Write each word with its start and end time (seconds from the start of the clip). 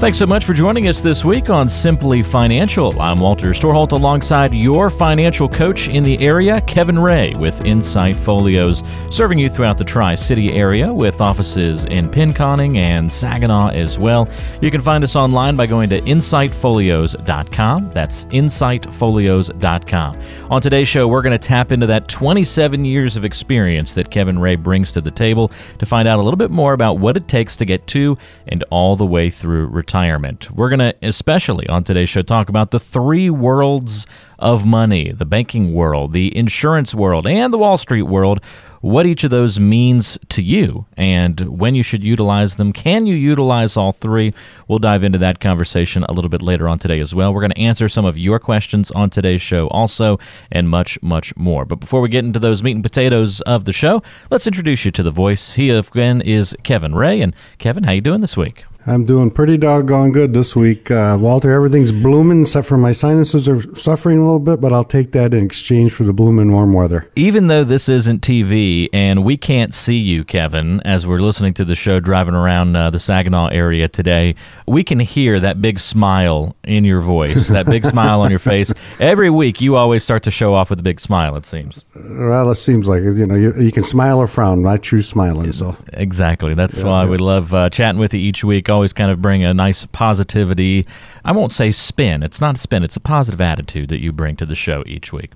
Thanks 0.00 0.16
so 0.16 0.24
much 0.24 0.46
for 0.46 0.54
joining 0.54 0.88
us 0.88 1.02
this 1.02 1.26
week 1.26 1.50
on 1.50 1.68
Simply 1.68 2.22
Financial. 2.22 2.98
I'm 3.02 3.20
Walter 3.20 3.50
Storholt 3.50 3.92
alongside 3.92 4.54
your 4.54 4.88
financial 4.88 5.46
coach 5.46 5.90
in 5.90 6.02
the 6.02 6.18
area, 6.20 6.62
Kevin 6.62 6.98
Ray, 6.98 7.34
with 7.34 7.60
Insight 7.66 8.16
Folios, 8.16 8.82
serving 9.10 9.38
you 9.38 9.50
throughout 9.50 9.76
the 9.76 9.84
Tri 9.84 10.14
City 10.14 10.52
area 10.52 10.90
with 10.90 11.20
offices 11.20 11.84
in 11.84 12.08
Pinconning 12.08 12.78
and 12.78 13.12
Saginaw 13.12 13.72
as 13.72 13.98
well. 13.98 14.26
You 14.62 14.70
can 14.70 14.80
find 14.80 15.04
us 15.04 15.16
online 15.16 15.54
by 15.54 15.66
going 15.66 15.90
to 15.90 16.00
insightfolios.com. 16.00 17.90
That's 17.92 18.24
insightfolios.com. 18.24 20.20
On 20.50 20.62
today's 20.62 20.88
show, 20.88 21.08
we're 21.08 21.20
going 21.20 21.38
to 21.38 21.48
tap 21.48 21.72
into 21.72 21.86
that 21.88 22.08
27 22.08 22.86
years 22.86 23.18
of 23.18 23.26
experience 23.26 23.92
that 23.92 24.10
Kevin 24.10 24.38
Ray 24.38 24.56
brings 24.56 24.92
to 24.92 25.02
the 25.02 25.10
table 25.10 25.52
to 25.78 25.84
find 25.84 26.08
out 26.08 26.18
a 26.18 26.22
little 26.22 26.38
bit 26.38 26.50
more 26.50 26.72
about 26.72 26.94
what 26.94 27.18
it 27.18 27.28
takes 27.28 27.54
to 27.56 27.66
get 27.66 27.86
to 27.88 28.16
and 28.46 28.64
all 28.70 28.96
the 28.96 29.04
way 29.04 29.28
through 29.28 29.66
retirement 29.66 29.89
retirement. 29.90 30.48
We're 30.52 30.68
going 30.68 30.78
to, 30.78 30.94
especially 31.02 31.68
on 31.68 31.82
today's 31.82 32.08
show, 32.08 32.22
talk 32.22 32.48
about 32.48 32.70
the 32.70 32.78
three 32.78 33.28
worlds 33.28 34.06
of 34.38 34.64
money 34.64 35.10
the 35.10 35.24
banking 35.24 35.74
world, 35.74 36.12
the 36.12 36.34
insurance 36.36 36.94
world, 36.94 37.26
and 37.26 37.52
the 37.52 37.58
Wall 37.58 37.76
Street 37.76 38.02
world. 38.02 38.40
What 38.82 39.04
each 39.04 39.24
of 39.24 39.32
those 39.32 39.58
means 39.58 40.16
to 40.28 40.42
you 40.42 40.86
and 40.96 41.40
when 41.40 41.74
you 41.74 41.82
should 41.82 42.04
utilize 42.04 42.54
them. 42.54 42.72
Can 42.72 43.04
you 43.04 43.16
utilize 43.16 43.76
all 43.76 43.92
three? 43.92 44.32
We'll 44.68 44.78
dive 44.78 45.02
into 45.02 45.18
that 45.18 45.40
conversation 45.40 46.04
a 46.04 46.12
little 46.12 46.30
bit 46.30 46.40
later 46.40 46.68
on 46.68 46.78
today 46.78 47.00
as 47.00 47.12
well. 47.12 47.34
We're 47.34 47.42
going 47.42 47.50
to 47.50 47.60
answer 47.60 47.88
some 47.88 48.04
of 48.04 48.16
your 48.16 48.38
questions 48.38 48.92
on 48.92 49.10
today's 49.10 49.42
show 49.42 49.66
also, 49.68 50.18
and 50.52 50.70
much, 50.70 51.02
much 51.02 51.36
more. 51.36 51.64
But 51.64 51.80
before 51.80 52.00
we 52.00 52.08
get 52.08 52.24
into 52.24 52.38
those 52.38 52.62
meat 52.62 52.76
and 52.76 52.82
potatoes 52.82 53.40
of 53.40 53.64
the 53.64 53.72
show, 53.72 54.02
let's 54.30 54.46
introduce 54.46 54.84
you 54.84 54.92
to 54.92 55.02
the 55.02 55.10
voice. 55.10 55.54
He 55.54 55.68
again 55.68 56.22
is 56.22 56.56
Kevin 56.62 56.94
Ray. 56.94 57.20
And 57.20 57.34
Kevin, 57.58 57.82
how 57.82 57.90
are 57.90 57.96
you 57.96 58.00
doing 58.00 58.20
this 58.20 58.36
week? 58.36 58.64
I'm 58.86 59.04
doing 59.04 59.30
pretty 59.30 59.58
doggone 59.58 60.10
good 60.12 60.32
this 60.32 60.56
week. 60.56 60.90
Uh, 60.90 61.18
Walter, 61.20 61.52
everything's 61.52 61.92
blooming 61.92 62.42
except 62.42 62.66
for 62.66 62.78
my 62.78 62.92
sinuses 62.92 63.46
are 63.46 63.60
suffering 63.76 64.18
a 64.18 64.22
little 64.22 64.40
bit, 64.40 64.58
but 64.60 64.72
I'll 64.72 64.84
take 64.84 65.12
that 65.12 65.34
in 65.34 65.44
exchange 65.44 65.92
for 65.92 66.04
the 66.04 66.14
blooming 66.14 66.50
warm 66.50 66.72
weather. 66.72 67.10
Even 67.14 67.48
though 67.48 67.62
this 67.62 67.90
isn't 67.90 68.22
TV 68.22 68.88
and 68.92 69.22
we 69.22 69.36
can't 69.36 69.74
see 69.74 69.98
you, 69.98 70.24
Kevin, 70.24 70.80
as 70.80 71.06
we're 71.06 71.20
listening 71.20 71.52
to 71.54 71.64
the 71.64 71.74
show 71.74 72.00
driving 72.00 72.34
around 72.34 72.74
uh, 72.74 72.88
the 72.88 72.98
Saginaw 72.98 73.48
area 73.48 73.86
today, 73.86 74.34
we 74.66 74.82
can 74.82 74.98
hear 74.98 75.38
that 75.40 75.60
big 75.60 75.78
smile 75.78 76.56
in 76.64 76.84
your 76.84 77.00
voice, 77.00 77.48
that 77.48 77.66
big 77.66 77.84
smile 77.94 78.22
on 78.22 78.30
your 78.30 78.38
face. 78.38 78.72
Every 78.98 79.28
week, 79.28 79.60
you 79.60 79.76
always 79.76 80.02
start 80.02 80.22
to 80.22 80.30
show 80.30 80.54
off 80.54 80.70
with 80.70 80.80
a 80.80 80.82
big 80.82 81.00
smile, 81.00 81.36
it 81.36 81.44
seems. 81.44 81.84
Well, 81.94 82.50
it 82.50 82.54
seems 82.54 82.88
like 82.88 83.02
it. 83.02 83.14
You 83.16 83.26
know, 83.26 83.34
you, 83.34 83.52
you 83.56 83.72
can 83.72 83.82
smile 83.82 84.18
or 84.18 84.26
frown. 84.26 84.66
I 84.66 84.78
choose 84.78 85.06
smiling. 85.06 85.52
So. 85.52 85.76
Exactly. 85.92 86.54
That's 86.54 86.78
yeah, 86.78 86.88
why 86.88 87.04
yeah. 87.04 87.10
we 87.10 87.18
love 87.18 87.52
uh, 87.52 87.68
chatting 87.68 87.98
with 87.98 88.14
you 88.14 88.20
each 88.20 88.42
week 88.42 88.69
always 88.70 88.92
kind 88.92 89.10
of 89.10 89.20
bring 89.20 89.44
a 89.44 89.52
nice 89.52 89.84
positivity. 89.86 90.86
I 91.24 91.32
won't 91.32 91.52
say 91.52 91.70
spin. 91.70 92.22
It's 92.22 92.40
not 92.40 92.56
a 92.56 92.58
spin. 92.58 92.82
It's 92.82 92.96
a 92.96 93.00
positive 93.00 93.40
attitude 93.40 93.88
that 93.90 94.00
you 94.00 94.12
bring 94.12 94.36
to 94.36 94.46
the 94.46 94.54
show 94.54 94.82
each 94.86 95.12
week. 95.12 95.32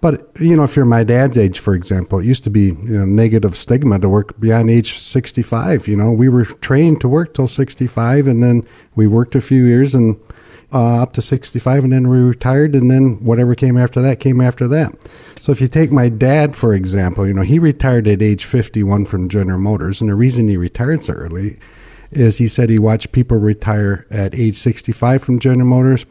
But, 0.00 0.28
you 0.40 0.56
know, 0.56 0.62
if 0.62 0.76
you're 0.76 0.84
my 0.84 1.04
dad's 1.04 1.36
age, 1.36 1.58
for 1.58 1.74
example, 1.74 2.20
it 2.20 2.24
used 2.24 2.44
to 2.44 2.50
be 2.50 2.66
you 2.66 2.98
know, 2.98 3.04
negative 3.04 3.56
stigma 3.56 3.98
to 3.98 4.08
work 4.08 4.38
beyond 4.40 4.70
age 4.70 4.98
65. 4.98 5.88
You 5.88 5.96
know, 5.96 6.12
we 6.12 6.28
were 6.28 6.44
trained 6.44 7.00
to 7.02 7.08
work 7.08 7.34
till 7.34 7.48
65, 7.48 8.28
and 8.28 8.42
then 8.42 8.66
we 8.94 9.06
worked 9.06 9.34
a 9.34 9.40
few 9.40 9.64
years 9.64 9.94
and 9.94 10.18
uh, 10.72 11.02
up 11.02 11.14
to 11.14 11.22
65, 11.22 11.84
and 11.84 11.92
then 11.92 12.08
we 12.08 12.18
retired, 12.18 12.74
and 12.74 12.90
then 12.90 13.24
whatever 13.24 13.54
came 13.54 13.76
after 13.76 14.00
that 14.02 14.20
came 14.20 14.40
after 14.40 14.68
that. 14.68 14.92
So 15.40 15.52
if 15.52 15.60
you 15.60 15.66
take 15.66 15.90
my 15.90 16.08
dad, 16.08 16.54
for 16.54 16.74
example, 16.74 17.26
you 17.26 17.34
know, 17.34 17.42
he 17.42 17.58
retired 17.58 18.06
at 18.06 18.22
age 18.22 18.44
51 18.44 19.06
from 19.06 19.28
General 19.28 19.58
Motors. 19.58 20.00
And 20.00 20.10
the 20.10 20.14
reason 20.14 20.48
he 20.48 20.56
retired 20.56 21.02
so 21.02 21.14
early 21.14 21.58
is 22.10 22.38
he 22.38 22.48
said 22.48 22.70
he 22.70 22.78
watched 22.78 23.12
people 23.12 23.36
retire 23.36 24.06
at 24.10 24.34
age 24.34 24.56
65 24.56 25.22
from 25.22 25.38
General 25.38 25.68
Motors 25.68 26.06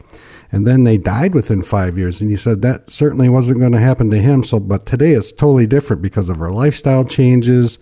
and 0.51 0.65
then 0.65 0.83
they 0.83 0.97
died 0.97 1.33
within 1.33 1.61
five 1.61 1.97
years. 1.97 2.21
And 2.21 2.29
he 2.29 2.37
said 2.37 2.61
that 2.61 2.89
certainly 2.89 3.29
wasn't 3.29 3.59
going 3.59 3.73
to 3.73 3.79
happen 3.79 4.09
to 4.11 4.17
him. 4.17 4.43
So, 4.43 4.59
but 4.59 4.85
today 4.85 5.11
it's 5.11 5.31
totally 5.31 5.67
different 5.67 6.01
because 6.01 6.29
of 6.29 6.41
our 6.41 6.51
lifestyle 6.51 7.03
changes 7.03 7.79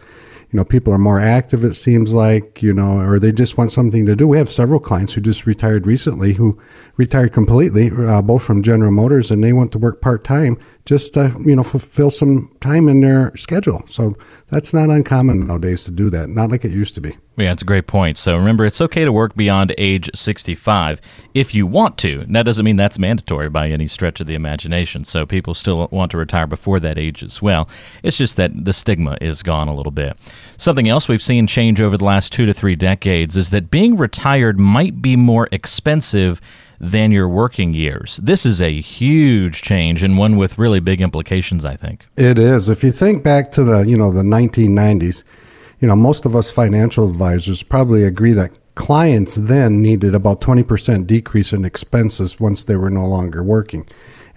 you 0.56 0.58
know, 0.58 0.64
people 0.64 0.94
are 0.94 0.98
more 0.98 1.20
active, 1.20 1.66
it 1.66 1.74
seems 1.74 2.14
like, 2.14 2.62
you 2.62 2.72
know, 2.72 3.00
or 3.00 3.20
they 3.20 3.34
just 3.34 3.58
want 3.58 3.74
something 3.74 4.06
to 4.06 4.16
do. 4.16 4.26
We 4.26 4.38
have 4.38 4.50
several 4.50 4.80
clients 4.80 5.14
who 5.14 5.20
just 5.20 5.46
retired 5.46 5.86
recently 5.86 6.32
who 6.32 6.58
retired 6.96 7.34
completely, 7.34 7.92
uh, 7.92 8.22
both 8.22 8.44
from 8.44 8.64
General 8.64 8.92
Motors, 8.92 9.32
and 9.32 9.44
they 9.44 9.52
went 9.52 9.74
to 9.74 9.78
work 9.78 10.00
part 10.00 10.24
time 10.24 10.58
just 10.86 11.16
to, 11.16 11.36
you 11.44 11.56
know, 11.56 11.64
fulfill 11.64 12.12
some 12.12 12.56
time 12.62 12.88
in 12.88 13.02
their 13.02 13.36
schedule. 13.36 13.84
So 13.88 14.16
that's 14.50 14.74
not 14.74 14.90
uncommon 14.90 15.48
nowadays 15.48 15.84
to 15.86 15.92
do 15.92 16.12
that, 16.12 16.30
not 16.30 16.52
like 16.52 16.64
it 16.64 16.72
used 16.72 16.94
to 16.96 17.02
be. 17.02 17.18
Yeah, 17.38 17.50
that's 17.50 17.64
a 17.64 17.66
great 17.66 17.88
point. 17.88 18.18
So 18.18 18.38
remember, 18.38 18.66
it's 18.66 18.80
okay 18.80 19.04
to 19.04 19.12
work 19.12 19.36
beyond 19.36 19.74
age 19.78 20.10
65 20.16 21.02
if 21.34 21.54
you 21.54 21.68
want 21.68 21.98
to. 21.98 22.24
That 22.30 22.46
doesn't 22.46 22.64
mean 22.64 22.78
that's 22.78 23.00
mandatory 23.00 23.50
by 23.50 23.70
any 23.70 23.88
stretch 23.88 24.22
of 24.22 24.28
the 24.28 24.36
imagination. 24.36 25.04
So 25.04 25.26
people 25.26 25.54
still 25.54 25.88
want 25.92 26.12
to 26.12 26.18
retire 26.18 26.48
before 26.48 26.80
that 26.80 26.98
age 26.98 27.24
as 27.24 27.42
well. 27.42 27.68
It's 28.04 28.18
just 28.18 28.38
that 28.38 28.52
the 28.64 28.72
stigma 28.72 29.18
is 29.20 29.44
gone 29.44 29.68
a 29.68 29.76
little 29.76 29.92
bit. 29.92 30.18
Something 30.58 30.88
else 30.88 31.10
we've 31.10 31.22
seen 31.22 31.48
change 31.48 31.82
over 31.82 31.98
the 31.98 32.06
last 32.06 32.32
two 32.32 32.46
to 32.46 32.54
three 32.54 32.76
decades 32.76 33.36
is 33.36 33.50
that 33.50 33.72
being 33.72 33.98
retired 33.98 34.58
might 34.60 35.02
be 35.02 35.18
more 35.18 35.50
expensive 35.52 36.40
than 36.80 37.12
your 37.12 37.28
working 37.28 37.74
years. 37.74 38.18
This 38.24 38.46
is 38.46 38.62
a 38.62 38.80
huge 38.80 39.62
change 39.62 40.04
and 40.04 40.18
one 40.18 40.38
with 40.38 40.58
really 40.58 40.80
big 40.80 41.02
implications, 41.02 41.66
I 41.66 41.76
think. 41.76 42.08
It 42.18 42.38
is. 42.38 42.70
If 42.70 42.84
you 42.84 42.92
think 42.92 43.24
back 43.24 43.52
to 43.54 43.64
the, 43.64 43.82
you 43.82 43.98
know, 43.98 44.12
the 44.12 44.24
1990s, 44.24 45.24
you 45.80 45.88
know, 45.88 45.96
most 45.96 46.26
of 46.26 46.36
us 46.36 46.52
financial 46.52 47.10
advisors 47.10 47.64
probably 47.64 48.04
agree 48.04 48.34
that 48.34 48.58
clients 48.76 49.36
then 49.36 49.82
needed 49.82 50.14
about 50.14 50.42
20% 50.42 51.08
decrease 51.08 51.54
in 51.54 51.66
expenses 51.66 52.40
once 52.40 52.64
they 52.64 52.76
were 52.76 52.90
no 52.90 53.06
longer 53.06 53.44
working. 53.44 53.88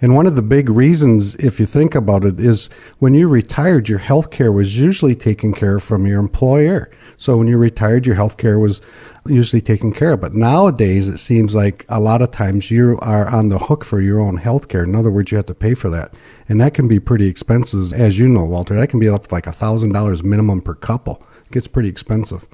And 0.01 0.15
one 0.15 0.25
of 0.25 0.35
the 0.35 0.41
big 0.41 0.69
reasons, 0.69 1.35
if 1.35 1.59
you 1.59 1.65
think 1.65 1.93
about 1.93 2.23
it, 2.23 2.39
is 2.39 2.69
when 2.99 3.13
you 3.13 3.27
retired, 3.27 3.89
your 3.89 3.99
health 3.99 4.31
care 4.31 4.51
was 4.51 4.79
usually 4.79 5.15
taken 5.15 5.53
care 5.53 5.75
of 5.75 5.83
from 5.83 6.07
your 6.07 6.19
employer. 6.19 6.89
So 7.17 7.35
when 7.35 7.47
you 7.47 7.57
retired, 7.57 8.05
your 8.05 8.15
health 8.15 8.37
care 8.37 8.59
was 8.59 8.81
usually 9.25 9.61
taken 9.61 9.91
care 9.91 10.13
of. 10.13 10.21
But 10.21 10.33
nowadays, 10.33 11.09
it 11.09 11.17
seems 11.17 11.53
like 11.53 11.85
a 11.89 11.99
lot 11.99 12.21
of 12.21 12.31
times 12.31 12.71
you 12.71 12.97
are 13.01 13.27
on 13.29 13.49
the 13.49 13.59
hook 13.59 13.83
for 13.83 13.99
your 13.99 14.21
own 14.21 14.37
health 14.37 14.69
care. 14.69 14.85
In 14.85 14.95
other 14.95 15.11
words, 15.11 15.31
you 15.31 15.35
have 15.37 15.47
to 15.47 15.55
pay 15.55 15.73
for 15.73 15.89
that. 15.89 16.13
And 16.47 16.61
that 16.61 16.73
can 16.73 16.87
be 16.87 17.01
pretty 17.01 17.27
expensive, 17.27 17.91
as 17.91 18.17
you 18.17 18.29
know, 18.29 18.45
Walter. 18.45 18.75
That 18.75 18.89
can 18.89 19.01
be 19.01 19.09
up 19.09 19.27
to 19.27 19.33
like 19.33 19.45
$1,000 19.45 20.23
minimum 20.23 20.61
per 20.61 20.75
couple. 20.75 21.21
It 21.45 21.51
gets 21.51 21.67
pretty 21.67 21.89
expensive. 21.89 22.47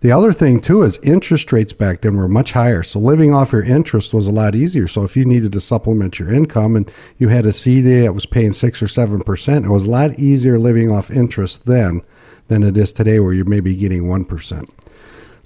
The 0.00 0.12
other 0.12 0.32
thing 0.32 0.62
too 0.62 0.82
is 0.82 0.98
interest 1.02 1.52
rates 1.52 1.74
back 1.74 2.00
then 2.00 2.16
were 2.16 2.28
much 2.28 2.52
higher. 2.52 2.82
So 2.82 2.98
living 2.98 3.34
off 3.34 3.52
your 3.52 3.62
interest 3.62 4.14
was 4.14 4.26
a 4.26 4.32
lot 4.32 4.54
easier. 4.54 4.88
So 4.88 5.04
if 5.04 5.14
you 5.14 5.26
needed 5.26 5.52
to 5.52 5.60
supplement 5.60 6.18
your 6.18 6.32
income 6.32 6.74
and 6.74 6.90
you 7.18 7.28
had 7.28 7.44
a 7.44 7.52
CD 7.52 8.00
that 8.00 8.14
was 8.14 8.24
paying 8.24 8.54
six 8.54 8.82
or 8.82 8.88
seven 8.88 9.20
percent, 9.20 9.66
it 9.66 9.70
was 9.70 9.84
a 9.84 9.90
lot 9.90 10.18
easier 10.18 10.58
living 10.58 10.90
off 10.90 11.10
interest 11.10 11.66
then 11.66 12.00
than 12.48 12.62
it 12.62 12.78
is 12.78 12.92
today 12.92 13.20
where 13.20 13.34
you're 13.34 13.44
maybe 13.44 13.76
getting 13.76 14.08
one 14.08 14.24
percent. 14.24 14.70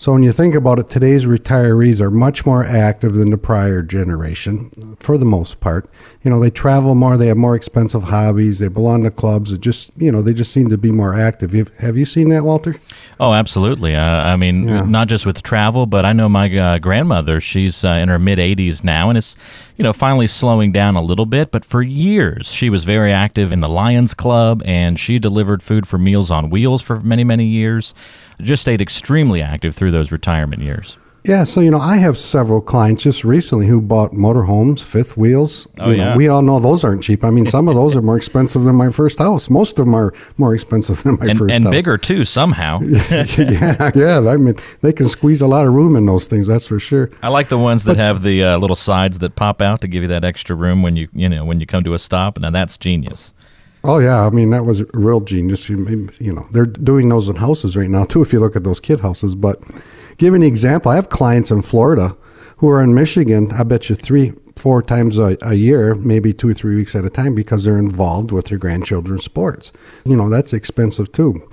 So 0.05 0.13
when 0.13 0.23
you 0.23 0.33
think 0.33 0.55
about 0.55 0.79
it, 0.79 0.91
today's 0.91 1.25
retirees 1.25 1.99
are 2.03 2.11
much 2.11 2.45
more 2.45 2.63
active 2.63 3.15
than 3.15 3.31
the 3.31 3.39
prior 3.39 3.81
generation, 3.81 4.97
for 4.99 5.17
the 5.17 5.25
most 5.25 5.61
part. 5.61 5.89
You 6.23 6.31
know, 6.31 6.39
they 6.39 6.51
travel 6.51 6.95
more, 6.95 7.17
they 7.17 7.29
have 7.29 7.39
more 7.39 7.57
expensive 7.57 8.03
hobbies, 8.03 8.59
they 8.59 8.69
belong 8.69 9.05
to 9.05 9.11
clubs. 9.11 9.51
It 9.51 9.63
just, 9.63 9.97
you 9.97 10.13
know, 10.13 10.21
they 10.21 10.35
just 10.35 10.53
seem 10.53 10.69
to 10.69 10.77
be 10.77 10.93
more 10.93 11.19
active. 11.19 11.55
Have 11.79 11.97
you 11.97 12.05
seen 12.05 12.29
that, 12.29 12.45
Walter? 12.45 12.77
Oh, 13.19 13.33
absolutely. 13.33 13.95
Uh, 13.95 14.03
I 14.03 14.37
mean, 14.37 14.69
yeah. 14.69 14.83
not 14.83 15.09
just 15.09 15.25
with 15.25 15.43
travel, 15.43 15.87
but 15.87 16.05
I 16.05 16.13
know 16.13 16.29
my 16.29 16.55
uh, 16.55 16.79
grandmother. 16.81 17.41
She's 17.41 17.83
uh, 17.83 17.93
in 17.93 18.11
her 18.11 18.19
mid 18.19 18.39
80s 18.39 18.85
now, 18.85 19.09
and 19.09 19.17
it's 19.17 19.37
you 19.79 19.85
know 19.85 19.95
finally 19.95 20.27
slowing 20.27 20.71
down 20.71 20.97
a 20.97 21.03
little 21.03 21.25
bit. 21.25 21.51
But 21.51 21.65
for 21.65 21.81
years, 21.81 22.53
she 22.53 22.69
was 22.69 22.85
very 22.85 23.11
active 23.11 23.55
in 23.55 23.61
the 23.61 23.71
Lions 23.71 24.13
Club, 24.13 24.63
and 24.67 25.01
she 25.01 25.19
delivered 25.19 25.63
food 25.63 25.89
for 25.89 25.97
Meals 25.97 26.31
on 26.31 26.51
Wheels 26.51 26.83
for 26.83 27.01
many 27.01 27.25
many 27.25 27.47
years. 27.47 27.95
Just 28.41 28.63
stayed 28.63 28.81
extremely 28.81 29.43
active 29.43 29.75
through 29.75 29.93
those 29.93 30.13
retirement 30.13 30.63
years. 30.63 30.99
Yeah, 31.27 31.45
so 31.45 31.63
you 31.63 31.71
know, 31.71 31.79
I 31.79 31.97
have 31.97 32.19
several 32.19 32.61
clients 32.61 33.03
just 33.03 33.25
recently 33.25 33.67
who 33.67 33.81
bought 33.81 34.13
motorhomes, 34.13 34.85
fifth 34.85 35.17
wheels. 35.17 35.67
Oh, 35.81 35.91
you 35.91 35.97
know, 35.97 36.09
yeah. 36.09 36.17
We 36.17 36.29
all 36.29 36.43
know 36.43 36.61
those 36.61 36.85
aren't 36.85 37.03
cheap. 37.03 37.25
I 37.25 37.31
mean, 37.31 37.47
some 37.47 37.67
of 37.67 37.75
those 37.75 37.97
are 37.97 38.03
more 38.03 38.17
expensive 38.19 38.65
than 38.65 38.75
my 38.75 38.91
first 38.91 39.19
house. 39.19 39.49
Most 39.49 39.79
of 39.79 39.87
them 39.87 39.95
are 39.95 40.13
more 40.37 40.55
expensive 40.55 41.03
than 41.03 41.17
my 41.19 41.29
and, 41.29 41.39
first 41.39 41.55
and 41.55 41.65
house. 41.65 41.73
And 41.73 41.83
bigger 41.83 41.97
too, 41.97 42.27
somehow. 42.27 42.81
yeah, 43.11 43.91
yeah. 43.95 44.29
I 44.29 44.37
mean, 44.37 44.55
they 44.83 44.93
can 44.93 45.09
squeeze 45.09 45.41
a 45.41 45.47
lot 45.47 45.67
of 45.67 45.73
room 45.73 45.97
in 45.97 46.05
those 46.05 46.27
things. 46.27 46.47
That's 46.47 46.67
for 46.67 46.79
sure. 46.79 47.09
I 47.23 47.29
like 47.29 47.49
the 47.49 47.57
ones 47.59 47.85
that 47.85 47.97
but, 47.97 48.03
have 48.03 48.23
the 48.23 48.45
uh, 48.45 48.59
little 48.59 48.77
sides 48.77 49.21
that 49.21 49.35
pop 49.35 49.63
out 49.63 49.81
to 49.81 49.89
give 49.89 50.03
you 50.03 50.09
that 50.11 50.27
extra 50.27 50.55
room 50.55 50.83
when 50.83 50.95
you 50.95 51.09
you 51.15 51.31
know 51.31 51.47
when 51.47 51.59
you 51.59 51.65
come 51.65 51.85
to 51.85 51.95
a 51.95 51.99
stop. 51.99 52.39
Now 52.39 52.51
that's 52.51 52.77
genius. 52.77 53.33
Oh 53.87 53.99
yeah, 53.99 54.27
I 54.27 54.31
mean 54.31 54.49
that 54.51 54.65
was 54.65 54.83
real 54.95 55.21
genius. 55.21 55.69
You, 55.69 56.09
you 56.19 56.33
know, 56.33 56.47
they're 56.53 56.65
doing 56.65 57.11
those 57.11 57.29
in 57.29 57.37
houses 57.37 57.77
right 57.77 57.91
now 57.91 58.07
too. 58.07 58.23
If 58.23 58.33
you 58.33 58.41
look 58.41 58.57
at 58.57 58.65
those 58.65 58.81
kid 58.81 59.01
houses, 59.01 59.35
but 59.35 59.63
give 60.17 60.33
an 60.33 60.43
example. 60.43 60.91
I 60.91 60.95
have 60.95 61.11
clients 61.11 61.51
in 61.51 61.61
Florida 61.61 62.17
who 62.57 62.71
are 62.71 62.83
in 62.83 62.95
Michigan. 62.95 63.53
I 63.53 63.63
bet 63.63 63.91
you 63.91 63.95
three, 63.95 64.33
four 64.57 64.83
times 64.83 65.19
a, 65.19 65.37
a 65.43 65.53
year, 65.53 65.95
maybe 65.97 66.33
two 66.33 66.49
or 66.49 66.55
three 66.55 66.77
weeks 66.77 66.97
at 66.97 67.05
a 67.05 67.11
time, 67.11 67.35
because 67.35 67.65
they're 67.65 67.79
involved 67.79 68.33
with 68.33 68.47
their 68.47 68.59
grandchildren's 68.59 69.25
sports. 69.25 69.71
You 70.07 70.17
know, 70.17 70.31
that's 70.31 70.55
expensive 70.55 71.13
too. 71.13 71.47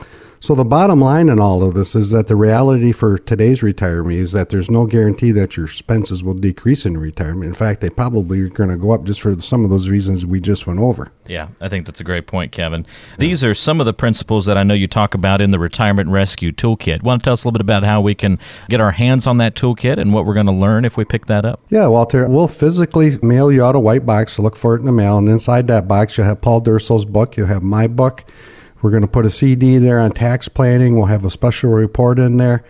So 0.44 0.56
the 0.56 0.66
bottom 0.66 1.00
line 1.00 1.30
in 1.30 1.40
all 1.40 1.62
of 1.62 1.76
this 1.76 1.94
is 1.94 2.10
that 2.10 2.26
the 2.26 2.36
reality 2.36 2.92
for 2.92 3.20
today's 3.20 3.62
retiree 3.62 4.16
is 4.16 4.32
that 4.32 4.50
there's 4.50 4.72
no 4.72 4.88
guarantee 4.88 5.30
that 5.34 5.56
your 5.56 5.68
expenses 5.68 6.24
will 6.24 6.34
decrease 6.34 6.84
in 6.84 6.98
retirement. 6.98 7.46
In 7.46 7.54
fact, 7.54 7.80
they 7.80 7.92
probably 7.92 8.42
are 8.42 8.50
going 8.50 8.72
to 8.72 8.76
go 8.76 8.90
up 8.90 9.04
just 9.04 9.22
for 9.22 9.40
some 9.40 9.64
of 9.64 9.70
those 9.70 9.88
reasons 9.88 10.26
we 10.26 10.40
just 10.40 10.66
went 10.66 10.80
over. 10.80 11.12
Yeah, 11.28 11.50
I 11.62 11.70
think 11.70 11.86
that's 11.86 12.00
a 12.00 12.04
great 12.04 12.26
point, 12.26 12.52
Kevin. 12.52 12.88
These 13.20 13.44
are 13.44 13.54
some 13.54 13.80
of 13.80 13.86
the 13.86 13.94
principles 13.94 14.48
that 14.48 14.58
I 14.58 14.64
know 14.64 14.74
you 14.74 14.88
talk 14.88 15.14
about 15.14 15.42
in 15.42 15.52
the 15.52 15.60
Retirement 15.60 16.10
Rescue 16.10 16.52
Toolkit. 16.52 17.04
Want 17.04 17.22
to 17.22 17.24
tell 17.24 17.34
us 17.34 17.44
a 17.44 17.48
little 17.48 17.60
bit 17.60 17.62
about 17.62 17.84
how 17.84 18.02
we 18.02 18.16
can 18.16 18.40
get 18.68 18.82
our 18.82 18.94
hands 18.94 19.28
on 19.28 19.38
that 19.38 19.54
toolkit 19.54 20.00
and 20.00 20.12
what 20.12 20.26
we're 20.26 20.34
going 20.34 20.48
to 20.48 20.52
learn 20.52 20.86
if 20.86 20.98
we 20.98 21.06
pick 21.06 21.28
that 21.28 21.46
up? 21.46 21.62
Yeah, 21.70 21.86
Walter, 21.86 22.28
we'll 22.28 22.48
physically 22.48 23.12
mail 23.22 23.52
you 23.52 23.64
out 23.64 23.76
a 23.76 23.80
white 23.80 24.08
box 24.08 24.38
to 24.38 24.42
look 24.42 24.56
for 24.56 24.74
it 24.74 24.80
in 24.80 24.88
the 24.88 24.92
mail, 24.92 25.20
and 25.20 25.30
inside 25.30 25.68
that 25.68 25.88
box 25.88 26.18
you'll 26.18 26.26
have 26.26 26.42
Paul 26.42 26.62
Durso's 26.62 27.06
book, 27.06 27.38
you'll 27.38 27.46
have 27.46 27.62
my 27.62 27.86
book 27.86 28.26
we're 28.82 28.92
going 28.92 29.02
to 29.02 29.08
put 29.08 29.26
a 29.26 29.30
CD 29.30 29.78
there 29.78 30.00
on 30.00 30.12
tax 30.12 30.50
planning. 30.50 30.96
We'll 30.96 31.06
have 31.06 31.26
a 31.26 31.30
special 31.30 31.72
report 31.72 32.20
in 32.20 32.38
there. 32.38 32.64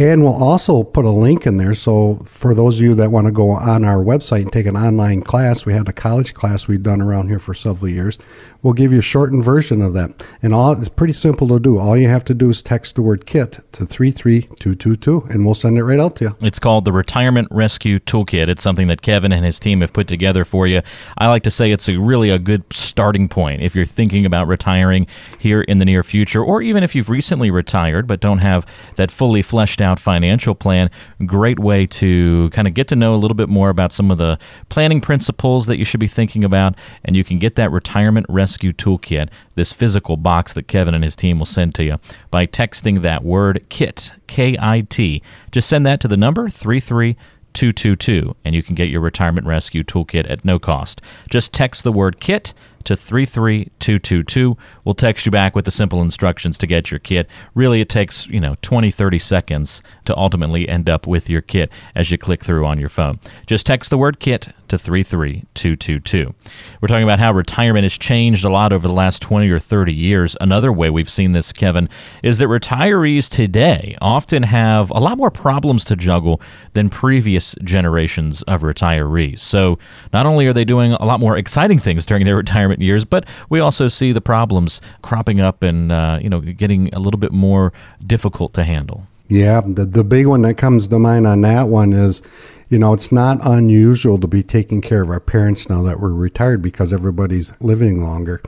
And 0.00 0.22
we'll 0.22 0.42
also 0.42 0.82
put 0.82 1.04
a 1.04 1.10
link 1.10 1.46
in 1.46 1.58
there. 1.58 1.74
So 1.74 2.14
for 2.24 2.54
those 2.54 2.78
of 2.78 2.84
you 2.84 2.94
that 2.94 3.10
want 3.10 3.26
to 3.26 3.30
go 3.30 3.50
on 3.50 3.84
our 3.84 4.02
website 4.02 4.40
and 4.40 4.52
take 4.52 4.64
an 4.64 4.74
online 4.74 5.20
class, 5.20 5.66
we 5.66 5.74
had 5.74 5.86
a 5.88 5.92
college 5.92 6.32
class 6.32 6.66
we've 6.66 6.82
done 6.82 7.02
around 7.02 7.28
here 7.28 7.38
for 7.38 7.52
several 7.52 7.90
years. 7.90 8.18
We'll 8.62 8.72
give 8.72 8.92
you 8.92 9.00
a 9.00 9.02
shortened 9.02 9.44
version 9.44 9.82
of 9.82 9.92
that. 9.94 10.26
And 10.42 10.54
all 10.54 10.72
it's 10.72 10.88
pretty 10.88 11.12
simple 11.12 11.48
to 11.48 11.60
do. 11.60 11.78
All 11.78 11.98
you 11.98 12.08
have 12.08 12.24
to 12.24 12.34
do 12.34 12.48
is 12.48 12.62
text 12.62 12.96
the 12.96 13.02
word 13.02 13.26
KIT 13.26 13.60
to 13.72 13.84
33222 13.84 15.26
and 15.28 15.44
we'll 15.44 15.52
send 15.52 15.76
it 15.76 15.84
right 15.84 16.00
out 16.00 16.16
to 16.16 16.24
you. 16.24 16.36
It's 16.40 16.58
called 16.58 16.86
the 16.86 16.92
Retirement 16.92 17.48
Rescue 17.50 17.98
Toolkit. 17.98 18.48
It's 18.48 18.62
something 18.62 18.86
that 18.88 19.02
Kevin 19.02 19.32
and 19.32 19.44
his 19.44 19.60
team 19.60 19.82
have 19.82 19.92
put 19.92 20.08
together 20.08 20.46
for 20.46 20.66
you. 20.66 20.80
I 21.18 21.26
like 21.26 21.42
to 21.42 21.50
say 21.50 21.72
it's 21.72 21.90
a 21.90 21.98
really 21.98 22.30
a 22.30 22.38
good 22.38 22.64
starting 22.72 23.28
point 23.28 23.60
if 23.60 23.74
you're 23.74 23.84
thinking 23.84 24.24
about 24.24 24.46
retiring 24.46 25.06
here 25.38 25.60
in 25.60 25.76
the 25.76 25.84
near 25.84 26.02
future 26.02 26.42
or 26.42 26.62
even 26.62 26.82
if 26.82 26.94
you've 26.94 27.10
recently 27.10 27.50
retired 27.50 28.06
but 28.06 28.20
don't 28.20 28.38
have 28.38 28.64
that 28.96 29.10
fully 29.10 29.42
fleshed 29.42 29.82
out 29.82 29.89
out 29.90 30.00
financial 30.00 30.54
plan. 30.54 30.90
Great 31.26 31.58
way 31.58 31.86
to 31.86 32.48
kind 32.50 32.68
of 32.68 32.74
get 32.74 32.88
to 32.88 32.96
know 32.96 33.14
a 33.14 33.16
little 33.16 33.34
bit 33.34 33.48
more 33.48 33.68
about 33.68 33.92
some 33.92 34.10
of 34.10 34.18
the 34.18 34.38
planning 34.68 35.00
principles 35.00 35.66
that 35.66 35.78
you 35.78 35.84
should 35.84 36.00
be 36.00 36.06
thinking 36.06 36.44
about. 36.44 36.74
And 37.04 37.16
you 37.16 37.24
can 37.24 37.38
get 37.38 37.56
that 37.56 37.70
retirement 37.70 38.26
rescue 38.28 38.72
toolkit, 38.72 39.28
this 39.56 39.72
physical 39.72 40.16
box 40.16 40.52
that 40.54 40.68
Kevin 40.68 40.94
and 40.94 41.04
his 41.04 41.16
team 41.16 41.38
will 41.38 41.46
send 41.46 41.74
to 41.74 41.84
you, 41.84 41.98
by 42.30 42.46
texting 42.46 43.02
that 43.02 43.24
word 43.24 43.64
KIT, 43.68 44.12
K 44.26 44.56
I 44.58 44.80
T. 44.82 45.22
Just 45.50 45.68
send 45.68 45.84
that 45.86 46.00
to 46.00 46.08
the 46.08 46.16
number 46.16 46.48
33222, 46.48 48.36
and 48.44 48.54
you 48.54 48.62
can 48.62 48.74
get 48.74 48.88
your 48.88 49.00
retirement 49.00 49.46
rescue 49.46 49.82
toolkit 49.82 50.30
at 50.30 50.44
no 50.44 50.58
cost. 50.58 51.00
Just 51.28 51.52
text 51.52 51.82
the 51.82 51.92
word 51.92 52.20
KIT 52.20 52.54
to 52.84 52.96
33222. 52.96 54.56
We'll 54.84 54.94
text 54.94 55.26
you 55.26 55.32
back 55.32 55.54
with 55.54 55.64
the 55.64 55.70
simple 55.70 56.02
instructions 56.02 56.58
to 56.58 56.66
get 56.66 56.90
your 56.90 57.00
kit. 57.00 57.28
Really, 57.54 57.80
it 57.80 57.88
takes, 57.88 58.26
you 58.28 58.40
know, 58.40 58.56
20, 58.62 58.90
30 58.90 59.18
seconds 59.18 59.82
to 60.10 60.16
ultimately 60.16 60.68
end 60.68 60.90
up 60.90 61.06
with 61.06 61.30
your 61.30 61.40
kit 61.40 61.70
as 61.94 62.10
you 62.10 62.18
click 62.18 62.42
through 62.42 62.66
on 62.66 62.80
your 62.80 62.88
phone. 62.88 63.20
Just 63.46 63.64
text 63.64 63.90
the 63.90 63.96
word 63.96 64.18
kit 64.18 64.48
to 64.68 64.76
33222. 64.76 66.34
We're 66.80 66.88
talking 66.88 67.04
about 67.04 67.20
how 67.20 67.32
retirement 67.32 67.84
has 67.84 67.96
changed 67.96 68.44
a 68.44 68.50
lot 68.50 68.72
over 68.72 68.88
the 68.88 68.94
last 68.94 69.22
20 69.22 69.48
or 69.50 69.58
30 69.58 69.92
years. 69.92 70.36
Another 70.40 70.72
way 70.72 70.90
we've 70.90 71.10
seen 71.10 71.32
this, 71.32 71.52
Kevin, 71.52 71.88
is 72.22 72.38
that 72.38 72.46
retirees 72.46 73.28
today 73.28 73.96
often 74.00 74.42
have 74.42 74.90
a 74.90 74.98
lot 74.98 75.16
more 75.16 75.30
problems 75.30 75.84
to 75.86 75.96
juggle 75.96 76.40
than 76.72 76.88
previous 76.88 77.54
generations 77.62 78.42
of 78.42 78.62
retirees. 78.62 79.40
So, 79.40 79.78
not 80.12 80.26
only 80.26 80.46
are 80.46 80.52
they 80.52 80.64
doing 80.64 80.92
a 80.92 81.04
lot 81.04 81.20
more 81.20 81.36
exciting 81.36 81.78
things 81.78 82.04
during 82.04 82.24
their 82.24 82.36
retirement 82.36 82.80
years, 82.80 83.04
but 83.04 83.26
we 83.48 83.60
also 83.60 83.86
see 83.86 84.12
the 84.12 84.20
problems 84.20 84.80
cropping 85.02 85.40
up 85.40 85.62
and 85.62 85.92
uh, 85.92 86.18
you 86.20 86.28
know 86.28 86.40
getting 86.40 86.92
a 86.94 86.98
little 86.98 87.20
bit 87.20 87.32
more 87.32 87.72
difficult 88.06 88.54
to 88.54 88.64
handle. 88.64 89.06
Yeah, 89.30 89.60
the 89.60 89.86
the 89.86 90.02
big 90.02 90.26
one 90.26 90.42
that 90.42 90.54
comes 90.54 90.88
to 90.88 90.98
mind 90.98 91.24
on 91.24 91.42
that 91.42 91.68
one 91.68 91.92
is, 91.92 92.20
you 92.68 92.80
know, 92.80 92.92
it's 92.92 93.12
not 93.12 93.38
unusual 93.46 94.18
to 94.18 94.26
be 94.26 94.42
taking 94.42 94.80
care 94.80 95.02
of 95.02 95.08
our 95.08 95.20
parents 95.20 95.70
now 95.70 95.82
that 95.82 96.00
we're 96.00 96.12
retired 96.12 96.62
because 96.62 96.92
everybody's 96.92 97.52
living 97.60 98.02
longer. 98.02 98.42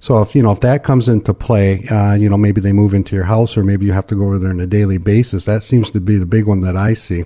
So 0.00 0.20
if 0.22 0.34
you 0.34 0.42
know 0.42 0.50
if 0.50 0.58
that 0.60 0.82
comes 0.82 1.08
into 1.08 1.32
play, 1.32 1.84
uh, 1.92 2.14
you 2.14 2.28
know 2.28 2.36
maybe 2.36 2.60
they 2.60 2.72
move 2.72 2.92
into 2.92 3.14
your 3.14 3.24
house 3.24 3.56
or 3.56 3.62
maybe 3.62 3.86
you 3.86 3.92
have 3.92 4.08
to 4.08 4.16
go 4.16 4.24
over 4.24 4.40
there 4.40 4.50
on 4.50 4.58
a 4.58 4.66
daily 4.66 4.98
basis. 4.98 5.44
That 5.44 5.62
seems 5.62 5.90
to 5.92 6.00
be 6.00 6.16
the 6.16 6.26
big 6.26 6.48
one 6.48 6.60
that 6.62 6.76
I 6.76 6.94
see. 6.94 7.24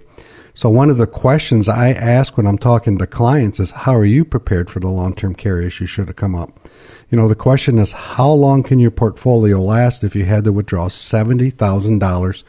So 0.52 0.68
one 0.68 0.90
of 0.90 0.98
the 0.98 1.06
questions 1.06 1.70
I 1.70 1.92
ask 1.92 2.36
when 2.36 2.46
I'm 2.46 2.58
talking 2.58 2.98
to 2.98 3.06
clients 3.06 3.60
is, 3.60 3.70
how 3.70 3.94
are 3.94 4.04
you 4.04 4.26
prepared 4.26 4.68
for 4.68 4.80
the 4.80 4.88
long-term 4.88 5.36
care 5.36 5.62
issue 5.62 5.86
should 5.86 6.10
it 6.10 6.16
come 6.16 6.34
up? 6.34 6.50
You 7.08 7.16
know, 7.16 7.28
the 7.28 7.34
question 7.34 7.78
is, 7.78 7.92
how 7.92 8.30
long 8.30 8.62
can 8.62 8.78
your 8.78 8.90
portfolio 8.90 9.58
last 9.58 10.04
if 10.04 10.14
you 10.14 10.26
had 10.26 10.44
to 10.44 10.52
withdraw 10.52 10.88
$70,000 10.88 12.44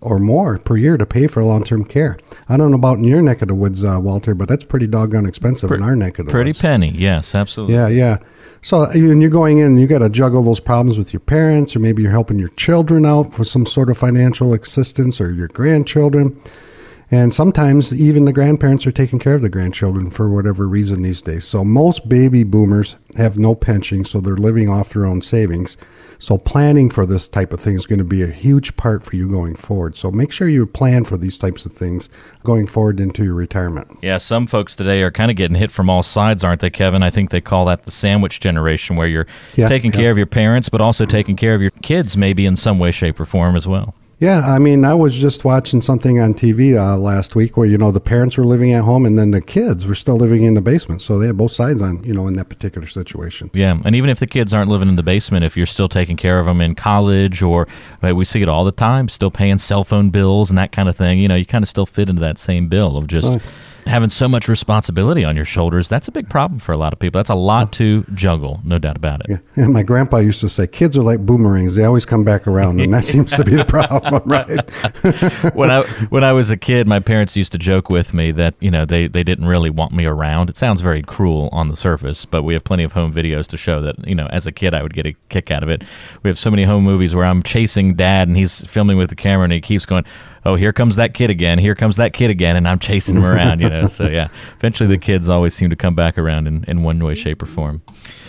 or 0.00 0.18
more 0.18 0.58
per 0.58 0.76
year 0.76 0.96
to 0.96 1.06
pay 1.06 1.26
for 1.26 1.42
long-term 1.44 1.84
care? 1.84 2.18
I 2.48 2.56
don't 2.56 2.70
know 2.70 2.76
about 2.76 2.98
in 2.98 3.04
your 3.04 3.22
neck 3.22 3.42
of 3.42 3.48
the 3.48 3.54
woods, 3.54 3.84
uh, 3.84 3.98
Walter, 4.00 4.34
but 4.34 4.48
that's 4.48 4.64
pretty 4.64 4.86
doggone 4.86 5.26
expensive 5.26 5.70
in 5.70 5.82
our 5.82 5.96
neck 5.96 6.18
of 6.18 6.26
the 6.26 6.32
pretty 6.32 6.50
woods. 6.50 6.60
Pretty 6.60 6.68
penny, 6.68 6.90
yes, 6.90 7.34
absolutely. 7.34 7.74
Yeah, 7.76 7.88
yeah. 7.88 8.16
So 8.62 8.86
when 8.92 9.20
you're 9.20 9.30
going 9.30 9.58
in, 9.58 9.78
you 9.78 9.86
got 9.86 9.98
to 9.98 10.08
juggle 10.08 10.42
those 10.42 10.60
problems 10.60 10.98
with 10.98 11.12
your 11.12 11.20
parents, 11.20 11.76
or 11.76 11.78
maybe 11.78 12.02
you're 12.02 12.10
helping 12.10 12.38
your 12.38 12.48
children 12.50 13.06
out 13.06 13.32
for 13.32 13.44
some 13.44 13.64
sort 13.66 13.88
of 13.88 13.96
financial 13.96 14.52
assistance, 14.54 15.20
or 15.20 15.30
your 15.30 15.48
grandchildren 15.48 16.40
And 17.10 17.32
sometimes 17.32 17.98
even 17.98 18.26
the 18.26 18.32
grandparents 18.32 18.86
are 18.86 18.92
taking 18.92 19.18
care 19.18 19.34
of 19.34 19.42
the 19.42 19.48
grandchildren 19.48 20.10
for 20.10 20.28
whatever 20.28 20.68
reason 20.68 21.02
these 21.02 21.22
days. 21.22 21.46
So 21.46 21.64
most 21.64 22.08
baby 22.08 22.44
boomers 22.44 22.96
have 23.16 23.38
no 23.38 23.54
pension, 23.54 24.04
so 24.04 24.20
they're 24.20 24.36
living 24.36 24.68
off 24.68 24.92
their 24.92 25.06
own 25.06 25.22
savings. 25.22 25.76
So 26.20 26.36
planning 26.36 26.90
for 26.90 27.06
this 27.06 27.28
type 27.28 27.52
of 27.52 27.60
thing 27.60 27.74
is 27.74 27.86
going 27.86 28.00
to 28.00 28.04
be 28.04 28.22
a 28.22 28.30
huge 28.30 28.76
part 28.76 29.04
for 29.04 29.14
you 29.14 29.30
going 29.30 29.54
forward. 29.54 29.96
So 29.96 30.10
make 30.10 30.32
sure 30.32 30.48
you 30.48 30.66
plan 30.66 31.04
for 31.04 31.16
these 31.16 31.38
types 31.38 31.64
of 31.64 31.72
things 31.72 32.08
going 32.42 32.66
forward 32.66 32.98
into 32.98 33.22
your 33.24 33.34
retirement. 33.34 33.98
Yeah, 34.02 34.18
some 34.18 34.46
folks 34.48 34.74
today 34.74 35.02
are 35.02 35.10
kind 35.12 35.30
of 35.30 35.36
getting 35.36 35.56
hit 35.56 35.70
from 35.70 35.88
all 35.88 36.02
sides, 36.02 36.42
aren't 36.42 36.60
they, 36.60 36.70
Kevin? 36.70 37.02
I 37.02 37.10
think 37.10 37.30
they 37.30 37.40
call 37.40 37.64
that 37.66 37.84
the 37.84 37.92
sandwich 37.92 38.40
generation, 38.40 38.96
where 38.96 39.06
you're 39.06 39.26
Yeah, 39.54 39.68
taking 39.68 39.92
yeah. 39.92 39.98
care 39.98 40.10
of 40.10 40.16
your 40.16 40.26
parents, 40.26 40.68
but 40.68 40.80
also 40.80 41.06
taking 41.06 41.36
care 41.36 41.54
of 41.54 41.62
your 41.62 41.70
kids, 41.82 42.16
maybe 42.16 42.46
in 42.46 42.56
some 42.56 42.78
way, 42.78 42.90
shape, 42.90 43.20
or 43.20 43.24
form 43.24 43.54
as 43.54 43.68
well. 43.68 43.94
Yeah, 44.20 44.40
I 44.40 44.58
mean, 44.58 44.84
I 44.84 44.94
was 44.94 45.16
just 45.16 45.44
watching 45.44 45.80
something 45.80 46.18
on 46.18 46.34
TV 46.34 46.76
uh, 46.76 46.96
last 46.96 47.36
week 47.36 47.56
where 47.56 47.66
you 47.66 47.78
know 47.78 47.92
the 47.92 48.00
parents 48.00 48.36
were 48.36 48.44
living 48.44 48.72
at 48.72 48.82
home 48.82 49.06
and 49.06 49.16
then 49.16 49.30
the 49.30 49.40
kids 49.40 49.86
were 49.86 49.94
still 49.94 50.16
living 50.16 50.42
in 50.42 50.54
the 50.54 50.60
basement, 50.60 51.02
so 51.02 51.20
they 51.20 51.28
had 51.28 51.36
both 51.36 51.52
sides 51.52 51.80
on 51.80 52.02
you 52.02 52.12
know 52.12 52.26
in 52.26 52.34
that 52.34 52.48
particular 52.48 52.88
situation. 52.88 53.48
Yeah, 53.54 53.78
and 53.84 53.94
even 53.94 54.10
if 54.10 54.18
the 54.18 54.26
kids 54.26 54.52
aren't 54.52 54.70
living 54.70 54.88
in 54.88 54.96
the 54.96 55.04
basement, 55.04 55.44
if 55.44 55.56
you're 55.56 55.66
still 55.66 55.88
taking 55.88 56.16
care 56.16 56.40
of 56.40 56.46
them 56.46 56.60
in 56.60 56.74
college, 56.74 57.42
or 57.42 57.68
uh, 58.02 58.12
we 58.12 58.24
see 58.24 58.42
it 58.42 58.48
all 58.48 58.64
the 58.64 58.72
time, 58.72 59.08
still 59.08 59.30
paying 59.30 59.58
cell 59.58 59.84
phone 59.84 60.10
bills 60.10 60.50
and 60.50 60.58
that 60.58 60.72
kind 60.72 60.88
of 60.88 60.96
thing, 60.96 61.20
you 61.20 61.28
know, 61.28 61.36
you 61.36 61.46
kind 61.46 61.62
of 61.62 61.68
still 61.68 61.86
fit 61.86 62.08
into 62.08 62.20
that 62.20 62.38
same 62.38 62.68
bill 62.68 62.96
of 62.96 63.06
just 63.06 63.28
Right. 63.28 63.42
Having 63.88 64.10
so 64.10 64.28
much 64.28 64.48
responsibility 64.48 65.24
on 65.24 65.34
your 65.34 65.44
shoulders. 65.44 65.88
That's 65.88 66.08
a 66.08 66.12
big 66.12 66.28
problem 66.28 66.60
for 66.60 66.72
a 66.72 66.76
lot 66.76 66.92
of 66.92 66.98
people. 66.98 67.18
That's 67.18 67.30
a 67.30 67.34
lot 67.34 67.72
to 67.74 68.04
juggle, 68.14 68.60
no 68.64 68.78
doubt 68.78 68.96
about 68.96 69.22
it. 69.22 69.26
Yeah, 69.30 69.64
and 69.64 69.72
my 69.72 69.82
grandpa 69.82 70.18
used 70.18 70.40
to 70.40 70.48
say, 70.48 70.66
"Kids 70.66 70.96
are 70.96 71.02
like 71.02 71.20
boomerangs; 71.20 71.74
they 71.74 71.84
always 71.84 72.04
come 72.04 72.24
back 72.24 72.46
around," 72.46 72.80
and 72.80 72.92
that 72.92 73.04
seems 73.12 73.34
to 73.34 73.44
be 73.44 73.54
the 73.54 73.64
problem, 73.64 74.22
right? 74.26 75.54
when 75.54 75.70
I 75.70 75.82
when 76.10 76.24
I 76.24 76.32
was 76.32 76.50
a 76.50 76.56
kid, 76.56 76.86
my 76.86 77.00
parents 77.00 77.36
used 77.36 77.52
to 77.52 77.58
joke 77.58 77.88
with 77.88 78.14
me 78.14 78.30
that 78.32 78.54
you 78.60 78.70
know 78.70 78.84
they, 78.84 79.08
they 79.08 79.22
didn't 79.22 79.46
really 79.46 79.70
want 79.70 79.92
me 79.92 80.04
around. 80.04 80.50
It 80.50 80.56
sounds 80.56 80.80
very 80.80 81.02
cruel 81.02 81.48
on 81.52 81.68
the 81.68 81.76
surface, 81.76 82.24
but 82.24 82.42
we 82.42 82.54
have 82.54 82.64
plenty 82.64 82.84
of 82.84 82.92
home 82.92 83.12
videos 83.12 83.46
to 83.48 83.56
show 83.56 83.80
that 83.82 84.06
you 84.06 84.14
know 84.14 84.26
as 84.30 84.46
a 84.46 84.52
kid 84.52 84.74
I 84.74 84.82
would 84.82 84.94
get 84.94 85.06
a 85.06 85.14
kick 85.28 85.50
out 85.50 85.62
of 85.62 85.68
it. 85.68 85.82
We 86.22 86.28
have 86.28 86.38
so 86.38 86.50
many 86.50 86.64
home 86.64 86.84
movies 86.84 87.14
where 87.14 87.24
I'm 87.24 87.42
chasing 87.42 87.94
dad 87.94 88.28
and 88.28 88.36
he's 88.36 88.64
filming 88.66 88.98
with 88.98 89.10
the 89.10 89.16
camera 89.16 89.44
and 89.44 89.52
he 89.52 89.60
keeps 89.60 89.86
going, 89.86 90.04
"Oh, 90.48 90.56
here 90.56 90.72
comes 90.72 90.96
that 90.96 91.14
kid 91.14 91.30
again! 91.30 91.58
Here 91.58 91.74
comes 91.74 91.96
that 91.96 92.12
kid 92.12 92.30
again!" 92.30 92.56
and 92.56 92.66
I'm 92.66 92.78
chasing 92.78 93.16
him 93.16 93.24
around. 93.24 93.60
You 93.60 93.68
know, 93.68 93.86
so 93.86 94.08
yeah. 94.08 94.28
Eventually, 94.56 94.88
the 94.88 94.98
kids 94.98 95.28
always 95.28 95.54
seem 95.54 95.70
to 95.70 95.76
come 95.76 95.94
back 95.94 96.18
around 96.18 96.46
in, 96.46 96.64
in 96.64 96.82
one 96.82 97.02
way, 97.02 97.14
shape, 97.14 97.42
or 97.42 97.46
form 97.46 97.82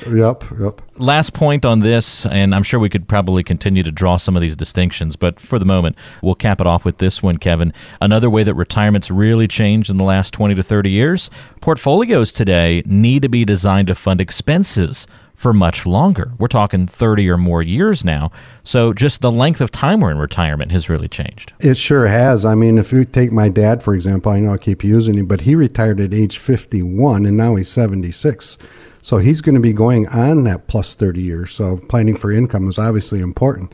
yep, 0.08 0.44
yep. 0.60 0.82
last 0.98 1.34
point 1.34 1.66
on 1.66 1.80
this, 1.80 2.26
and 2.26 2.54
I'm 2.54 2.64
sure 2.64 2.80
we 2.80 2.90
could 2.90 3.08
probably 3.08 3.44
continue 3.44 3.84
to 3.84 3.92
draw 3.92 4.18
some 4.18 4.36
of 4.36 4.42
these 4.42 4.56
distinctions, 4.56 5.16
but 5.16 5.40
for 5.40 5.60
the 5.60 5.66
moment, 5.66 5.96
we'll 6.22 6.36
cap 6.36 6.62
it 6.62 6.68
off 6.68 6.86
with 6.86 6.98
this 6.98 7.22
one, 7.22 7.38
Kevin. 7.38 7.74
Another 8.02 8.30
way 8.30 8.44
that 8.44 8.54
retirement's 8.54 9.12
really 9.12 9.48
changed 9.48 9.90
in 9.90 9.98
the 9.98 10.04
last 10.04 10.34
20 10.34 10.56
to 10.56 10.64
30 10.64 10.90
years 10.90 11.30
portfolios 11.62 12.32
today 12.32 12.82
need 12.86 13.22
to 13.22 13.30
be 13.30 13.44
designed 13.44 13.88
to 13.88 13.96
fund 13.96 14.22
expenses 14.22 15.08
for 15.40 15.54
much 15.54 15.86
longer. 15.86 16.34
We're 16.38 16.50
talking 16.50 16.86
30 16.86 17.30
or 17.30 17.38
more 17.38 17.64
years 17.64 18.04
now. 18.04 18.30
So 18.66 18.92
just 18.92 19.22
the 19.22 19.32
length 19.32 19.62
of 19.62 19.72
time 19.72 20.02
we're 20.02 20.12
in 20.12 20.18
retirement 20.18 20.74
has 20.74 20.90
really 20.90 21.08
changed. 21.08 21.54
It 21.62 21.78
sure 21.78 22.08
has. 22.08 22.46
I 22.46 22.56
mean, 22.56 22.78
if 22.78 22.92
you 22.92 23.06
take 23.06 23.32
my 23.32 23.48
dad 23.48 23.82
for 23.82 23.94
example, 23.94 24.34
I 24.34 24.42
know 24.42 24.52
I 24.52 24.58
keep 24.58 24.84
using 24.84 25.16
him, 25.16 25.28
but 25.28 25.42
he 25.42 25.56
retired 25.56 26.02
at 26.02 26.14
age 26.14 26.38
fifty-one, 26.38 27.26
and 27.26 27.38
now 27.38 27.56
he's 27.56 27.70
seventy-six. 27.70 28.58
So 29.02 29.18
he's 29.20 29.40
going 29.40 29.56
to 29.56 29.62
be 29.62 29.72
going 29.72 30.08
on 30.10 30.44
that 30.44 30.68
plus 30.68 30.94
thirty 30.94 31.22
years. 31.22 31.54
So 31.54 31.78
planning 31.88 32.18
for 32.18 32.34
income 32.34 32.68
is 32.68 32.78
obviously 32.78 33.22
important. 33.22 33.74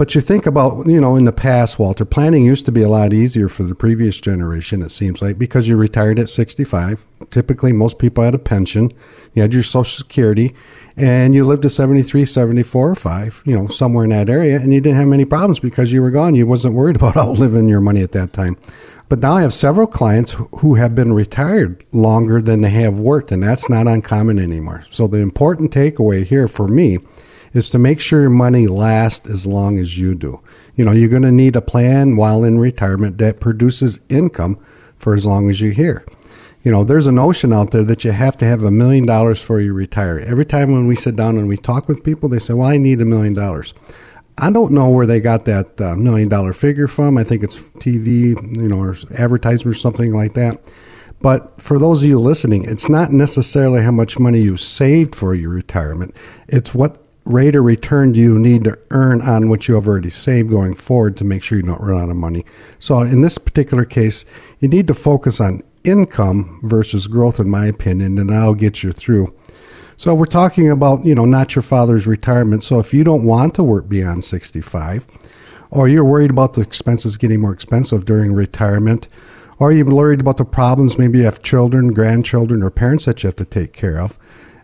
But 0.00 0.14
you 0.14 0.22
think 0.22 0.46
about, 0.46 0.86
you 0.86 0.98
know, 0.98 1.16
in 1.16 1.26
the 1.26 1.30
past, 1.30 1.78
Walter, 1.78 2.06
planning 2.06 2.42
used 2.42 2.64
to 2.64 2.72
be 2.72 2.80
a 2.80 2.88
lot 2.88 3.12
easier 3.12 3.50
for 3.50 3.64
the 3.64 3.74
previous 3.74 4.18
generation, 4.18 4.80
it 4.80 4.88
seems 4.88 5.20
like, 5.20 5.38
because 5.38 5.68
you 5.68 5.76
retired 5.76 6.18
at 6.18 6.30
65. 6.30 7.06
Typically, 7.28 7.74
most 7.74 7.98
people 7.98 8.24
had 8.24 8.34
a 8.34 8.38
pension, 8.38 8.92
you 9.34 9.42
had 9.42 9.52
your 9.52 9.62
Social 9.62 9.98
Security, 9.98 10.54
and 10.96 11.34
you 11.34 11.44
lived 11.44 11.60
to 11.64 11.68
73, 11.68 12.24
74, 12.24 12.92
or 12.92 12.94
5, 12.94 13.42
you 13.44 13.54
know, 13.54 13.68
somewhere 13.68 14.04
in 14.04 14.08
that 14.08 14.30
area, 14.30 14.58
and 14.58 14.72
you 14.72 14.80
didn't 14.80 14.96
have 14.96 15.06
many 15.06 15.26
problems 15.26 15.60
because 15.60 15.92
you 15.92 16.00
were 16.00 16.10
gone. 16.10 16.34
You 16.34 16.46
wasn't 16.46 16.76
worried 16.76 16.96
about 17.00 17.18
outliving 17.18 17.68
your 17.68 17.82
money 17.82 18.00
at 18.00 18.12
that 18.12 18.32
time. 18.32 18.56
But 19.10 19.18
now 19.18 19.32
I 19.32 19.42
have 19.42 19.52
several 19.52 19.86
clients 19.86 20.34
who 20.60 20.76
have 20.76 20.94
been 20.94 21.12
retired 21.12 21.84
longer 21.92 22.40
than 22.40 22.62
they 22.62 22.70
have 22.70 23.00
worked, 23.00 23.32
and 23.32 23.42
that's 23.42 23.68
not 23.68 23.86
uncommon 23.86 24.38
anymore. 24.38 24.82
So 24.88 25.06
the 25.06 25.18
important 25.18 25.72
takeaway 25.72 26.24
here 26.24 26.48
for 26.48 26.68
me 26.68 27.00
is 27.52 27.70
to 27.70 27.78
make 27.78 28.00
sure 28.00 28.22
your 28.22 28.30
money 28.30 28.66
lasts 28.66 29.28
as 29.28 29.46
long 29.46 29.78
as 29.78 29.98
you 29.98 30.14
do. 30.14 30.40
You 30.76 30.84
know, 30.84 30.92
you're 30.92 31.08
going 31.08 31.22
to 31.22 31.32
need 31.32 31.56
a 31.56 31.60
plan 31.60 32.16
while 32.16 32.44
in 32.44 32.58
retirement 32.58 33.18
that 33.18 33.40
produces 33.40 34.00
income 34.08 34.58
for 34.96 35.14
as 35.14 35.26
long 35.26 35.50
as 35.50 35.60
you're 35.60 35.72
here. 35.72 36.04
You 36.62 36.70
know, 36.70 36.84
there's 36.84 37.06
a 37.06 37.12
notion 37.12 37.52
out 37.52 37.70
there 37.70 37.84
that 37.84 38.04
you 38.04 38.12
have 38.12 38.36
to 38.36 38.44
have 38.44 38.62
a 38.62 38.70
million 38.70 39.06
dollars 39.06 39.42
for 39.42 39.60
you 39.60 39.72
retire. 39.72 40.18
Every 40.18 40.44
time 40.44 40.72
when 40.72 40.86
we 40.86 40.94
sit 40.94 41.16
down 41.16 41.38
and 41.38 41.48
we 41.48 41.56
talk 41.56 41.88
with 41.88 42.04
people, 42.04 42.28
they 42.28 42.38
say, 42.38 42.52
Well, 42.52 42.68
I 42.68 42.76
need 42.76 43.00
a 43.00 43.06
million 43.06 43.32
dollars. 43.32 43.72
I 44.36 44.50
don't 44.50 44.72
know 44.72 44.88
where 44.90 45.06
they 45.06 45.20
got 45.20 45.46
that 45.46 45.80
uh, 45.80 45.96
million 45.96 46.28
dollar 46.28 46.52
figure 46.52 46.86
from. 46.86 47.16
I 47.16 47.24
think 47.24 47.42
it's 47.42 47.70
TV, 47.70 48.30
you 48.56 48.68
know, 48.68 48.80
or 48.80 48.94
advertisement 49.18 49.74
or 49.74 49.78
something 49.78 50.12
like 50.12 50.34
that. 50.34 50.60
But 51.22 51.60
for 51.60 51.78
those 51.78 52.02
of 52.02 52.08
you 52.08 52.18
listening, 52.18 52.64
it's 52.64 52.88
not 52.88 53.12
necessarily 53.12 53.82
how 53.82 53.90
much 53.90 54.18
money 54.18 54.40
you 54.40 54.56
saved 54.56 55.14
for 55.14 55.34
your 55.34 55.50
retirement. 55.50 56.14
It's 56.48 56.74
what 56.74 56.99
rate 57.24 57.54
of 57.54 57.64
return 57.64 58.12
do 58.12 58.20
you 58.20 58.38
need 58.38 58.64
to 58.64 58.78
earn 58.90 59.20
on 59.22 59.48
what 59.48 59.68
you 59.68 59.74
have 59.74 59.86
already 59.86 60.10
saved 60.10 60.50
going 60.50 60.74
forward 60.74 61.16
to 61.18 61.24
make 61.24 61.42
sure 61.42 61.58
you 61.58 61.64
don't 61.64 61.80
run 61.80 62.00
out 62.00 62.10
of 62.10 62.16
money. 62.16 62.44
So 62.78 63.00
in 63.00 63.20
this 63.20 63.38
particular 63.38 63.84
case, 63.84 64.24
you 64.58 64.68
need 64.68 64.86
to 64.88 64.94
focus 64.94 65.40
on 65.40 65.62
income 65.84 66.60
versus 66.62 67.06
growth, 67.06 67.38
in 67.40 67.50
my 67.50 67.66
opinion, 67.66 68.18
and 68.18 68.30
that'll 68.30 68.54
get 68.54 68.82
you 68.82 68.92
through. 68.92 69.34
So 69.96 70.14
we're 70.14 70.24
talking 70.24 70.70
about, 70.70 71.04
you 71.04 71.14
know, 71.14 71.26
not 71.26 71.54
your 71.54 71.62
father's 71.62 72.06
retirement. 72.06 72.64
So 72.64 72.78
if 72.78 72.94
you 72.94 73.04
don't 73.04 73.26
want 73.26 73.54
to 73.56 73.62
work 73.62 73.88
beyond 73.88 74.24
65, 74.24 75.06
or 75.70 75.88
you're 75.88 76.04
worried 76.04 76.30
about 76.30 76.54
the 76.54 76.62
expenses 76.62 77.16
getting 77.16 77.40
more 77.40 77.52
expensive 77.52 78.06
during 78.06 78.32
retirement, 78.32 79.08
or 79.58 79.72
you're 79.72 79.84
worried 79.84 80.20
about 80.20 80.38
the 80.38 80.44
problems, 80.44 80.98
maybe 80.98 81.18
you 81.18 81.24
have 81.24 81.42
children, 81.42 81.92
grandchildren, 81.92 82.62
or 82.62 82.70
parents 82.70 83.04
that 83.04 83.22
you 83.22 83.26
have 83.28 83.36
to 83.36 83.44
take 83.44 83.74
care 83.74 84.00
of, 84.00 84.18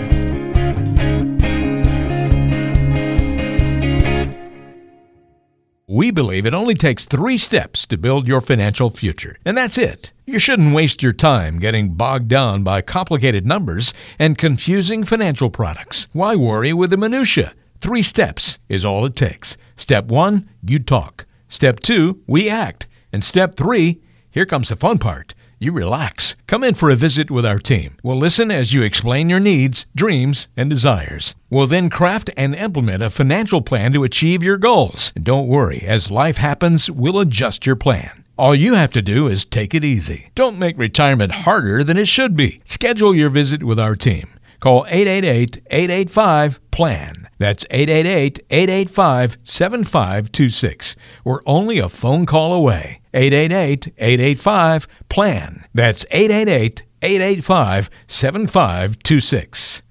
We 5.88 6.12
believe 6.12 6.45
it 6.48 6.53
only 6.53 6.74
takes 6.74 7.05
three 7.05 7.38
steps 7.38 7.86
to 7.86 7.98
build 7.98 8.27
your 8.27 8.41
financial 8.41 8.89
future, 8.89 9.38
and 9.45 9.55
that's 9.55 9.77
it. 9.77 10.12
You 10.25 10.39
shouldn't 10.39 10.75
waste 10.75 11.03
your 11.03 11.13
time 11.13 11.60
getting 11.60 11.93
bogged 11.93 12.27
down 12.27 12.63
by 12.63 12.81
complicated 12.81 13.45
numbers 13.45 13.93
and 14.17 14.38
confusing 14.38 15.03
financial 15.03 15.51
products. 15.51 16.10
Why 16.12 16.36
worry 16.36 16.74
with 16.74 16.89
the 16.89 16.98
minutiae? 16.98 17.53
Three 17.82 18.01
steps 18.01 18.60
is 18.70 18.86
all 18.86 19.05
it 19.05 19.15
takes. 19.15 19.58
Step 19.75 20.05
one, 20.05 20.50
you 20.63 20.79
talk. 20.79 21.25
Step 21.48 21.79
two, 21.79 22.22
we 22.27 22.50
act. 22.50 22.88
And 23.12 23.24
step 23.24 23.55
three, 23.55 24.01
here 24.32 24.46
comes 24.46 24.70
the 24.70 24.75
fun 24.75 24.98
part 24.98 25.34
you 25.60 25.72
relax. 25.72 26.36
Come 26.48 26.63
in 26.63 26.75
for 26.75 26.89
a 26.89 26.96
visit 26.96 27.32
with 27.32 27.46
our 27.46 27.60
team. 27.60 27.98
We'll 28.03 28.17
listen 28.17 28.51
as 28.51 28.74
you 28.74 28.84
explain 28.84 29.29
your 29.29 29.39
needs, 29.39 29.86
dreams, 29.96 30.48
and 30.55 30.70
desires. 30.70 31.36
We'll 31.50 31.67
then 31.67 31.89
craft 31.89 32.29
and 32.38 32.55
implement 32.55 33.03
a 33.03 33.10
financial 33.10 33.62
plan 33.62 33.94
to 33.94 34.03
achieve 34.03 34.44
your 34.44 34.58
goals. 34.58 35.12
And 35.15 35.25
don't 35.25 35.48
worry, 35.48 35.82
as 35.82 36.12
life 36.12 36.38
happens, 36.38 36.89
we'll 36.91 37.20
adjust 37.20 37.65
your 37.65 37.75
plan. 37.75 38.24
All 38.38 38.53
you 38.53 38.74
have 38.74 38.91
to 38.94 39.01
do 39.01 39.27
is 39.27 39.46
take 39.46 39.74
it 39.74 39.86
easy. 39.86 40.32
Don't 40.36 40.60
make 40.60 40.77
retirement 40.77 41.32
harder 41.32 41.84
than 41.84 41.98
it 41.98 42.08
should 42.08 42.36
be. 42.36 42.62
Schedule 42.65 43.15
your 43.15 43.29
visit 43.29 43.63
with 43.63 43.79
our 43.79 43.96
team. 43.96 44.29
Call 44.60 44.86
888 44.89 45.62
885 45.70 46.60
PLAN. 46.72 47.25
That's 47.38 47.65
888 47.70 48.39
885 48.50 49.38
7526. 49.44 50.96
We're 51.24 51.42
only 51.46 51.80
a 51.80 51.89
phone 51.89 52.25
call 52.25 52.54
away. 52.54 53.01
888 53.13 53.94
885 53.98 54.88
PLAN. 55.10 55.65
That's 55.74 56.06
888 56.12 56.84
885 57.01 57.89
7526. 58.08 59.82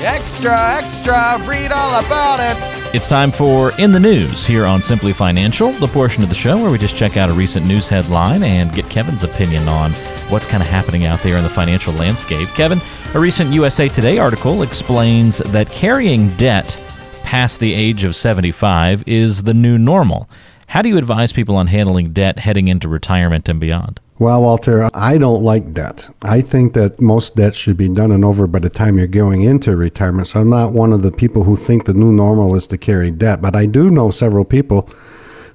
Extra, 0.00 0.54
extra, 0.76 1.38
read 1.44 1.72
all 1.72 1.98
about 1.98 2.38
it. 2.38 2.56
It's 2.94 3.08
time 3.08 3.32
for 3.32 3.72
In 3.78 3.90
the 3.90 3.98
News 4.00 4.46
here 4.46 4.64
on 4.64 4.80
Simply 4.80 5.12
Financial, 5.12 5.72
the 5.72 5.88
portion 5.88 6.22
of 6.22 6.28
the 6.28 6.34
show 6.34 6.56
where 6.56 6.70
we 6.70 6.78
just 6.78 6.96
check 6.96 7.16
out 7.16 7.28
a 7.28 7.32
recent 7.34 7.66
news 7.66 7.88
headline 7.88 8.44
and 8.44 8.72
get 8.72 8.88
Kevin's 8.88 9.24
opinion 9.24 9.68
on 9.68 9.90
what's 10.30 10.46
kind 10.46 10.62
of 10.62 10.68
happening 10.68 11.04
out 11.04 11.20
there 11.22 11.36
in 11.36 11.42
the 11.42 11.48
financial 11.48 11.92
landscape. 11.94 12.48
Kevin, 12.48 12.80
a 13.14 13.20
recent 13.20 13.54
USA 13.54 13.88
Today 13.88 14.18
article 14.18 14.62
explains 14.62 15.38
that 15.38 15.68
carrying 15.70 16.34
debt 16.36 16.78
past 17.22 17.60
the 17.60 17.72
age 17.74 18.04
of 18.04 18.14
75 18.14 19.06
is 19.06 19.42
the 19.42 19.54
new 19.54 19.78
normal. 19.78 20.28
How 20.66 20.82
do 20.82 20.90
you 20.90 20.98
advise 20.98 21.32
people 21.32 21.56
on 21.56 21.66
handling 21.66 22.12
debt 22.12 22.38
heading 22.38 22.68
into 22.68 22.88
retirement 22.88 23.48
and 23.48 23.58
beyond? 23.58 24.00
Well, 24.18 24.42
Walter, 24.42 24.90
I 24.94 25.16
don't 25.16 25.42
like 25.42 25.72
debt. 25.72 26.10
I 26.22 26.40
think 26.40 26.74
that 26.74 27.00
most 27.00 27.36
debt 27.36 27.54
should 27.54 27.76
be 27.76 27.88
done 27.88 28.10
and 28.10 28.24
over 28.24 28.46
by 28.46 28.58
the 28.58 28.68
time 28.68 28.98
you're 28.98 29.06
going 29.06 29.42
into 29.42 29.76
retirement. 29.76 30.28
So 30.28 30.40
I'm 30.40 30.50
not 30.50 30.72
one 30.72 30.92
of 30.92 31.02
the 31.02 31.12
people 31.12 31.44
who 31.44 31.56
think 31.56 31.84
the 31.84 31.94
new 31.94 32.12
normal 32.12 32.54
is 32.56 32.66
to 32.66 32.76
carry 32.76 33.10
debt, 33.10 33.40
but 33.40 33.54
I 33.54 33.64
do 33.64 33.88
know 33.88 34.10
several 34.10 34.44
people 34.44 34.90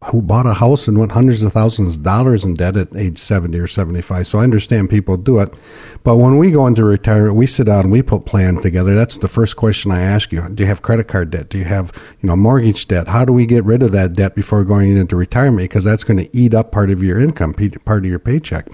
who 0.06 0.22
bought 0.22 0.46
a 0.46 0.54
house 0.54 0.88
and 0.88 0.98
went 0.98 1.12
hundreds 1.12 1.44
of 1.44 1.54
thousands 1.54 1.98
of 1.98 2.04
dollars 2.04 2.44
in 2.44 2.54
debt 2.54 2.76
at 2.76 2.96
age 2.96 3.18
70 3.18 3.58
or 3.60 3.68
75. 3.68 4.28
So 4.28 4.40
I 4.40 4.44
understand 4.44 4.90
people 4.90 5.18
do 5.18 5.40
it. 5.40 5.60
But 6.04 6.18
when 6.18 6.38
we 6.38 6.52
go 6.52 6.68
into 6.68 6.84
retirement, 6.84 7.36
we 7.36 7.48
sit 7.48 7.68
down 7.68 7.86
and 7.86 7.92
we 7.92 8.02
put 8.02 8.26
plan 8.26 8.58
together. 8.58 8.94
That's 8.94 9.18
the 9.18 9.28
first 9.28 9.56
question 9.56 9.92
I 9.92 10.02
ask 10.02 10.32
you. 10.32 10.48
Do 10.50 10.64
you 10.64 10.68
have 10.68 10.82
credit 10.82 11.08
card 11.08 11.32
debt? 11.32 11.50
Do 11.50 11.58
you 11.58 11.64
have, 11.64 11.92
you 12.22 12.28
know, 12.28 12.36
mortgage 12.36 12.88
debt? 12.88 13.08
How 13.08 13.24
do 13.24 13.32
we 13.32 13.46
get 13.46 13.64
rid 13.64 13.82
of 13.82 13.92
that 13.94 14.14
debt 14.14 14.36
before 14.36 14.64
going 14.66 14.96
into 14.98 15.16
retirement? 15.16 15.70
Because 15.70 15.86
that's 15.86 16.04
going 16.04 16.18
to 16.18 16.36
eat 16.36 16.54
up 16.54 16.72
part 16.72 16.90
of 16.90 17.02
your 17.02 17.20
income, 17.20 17.54
part 17.86 18.04
of 18.04 18.10
your 18.10 18.20
paycheck. 18.20 18.68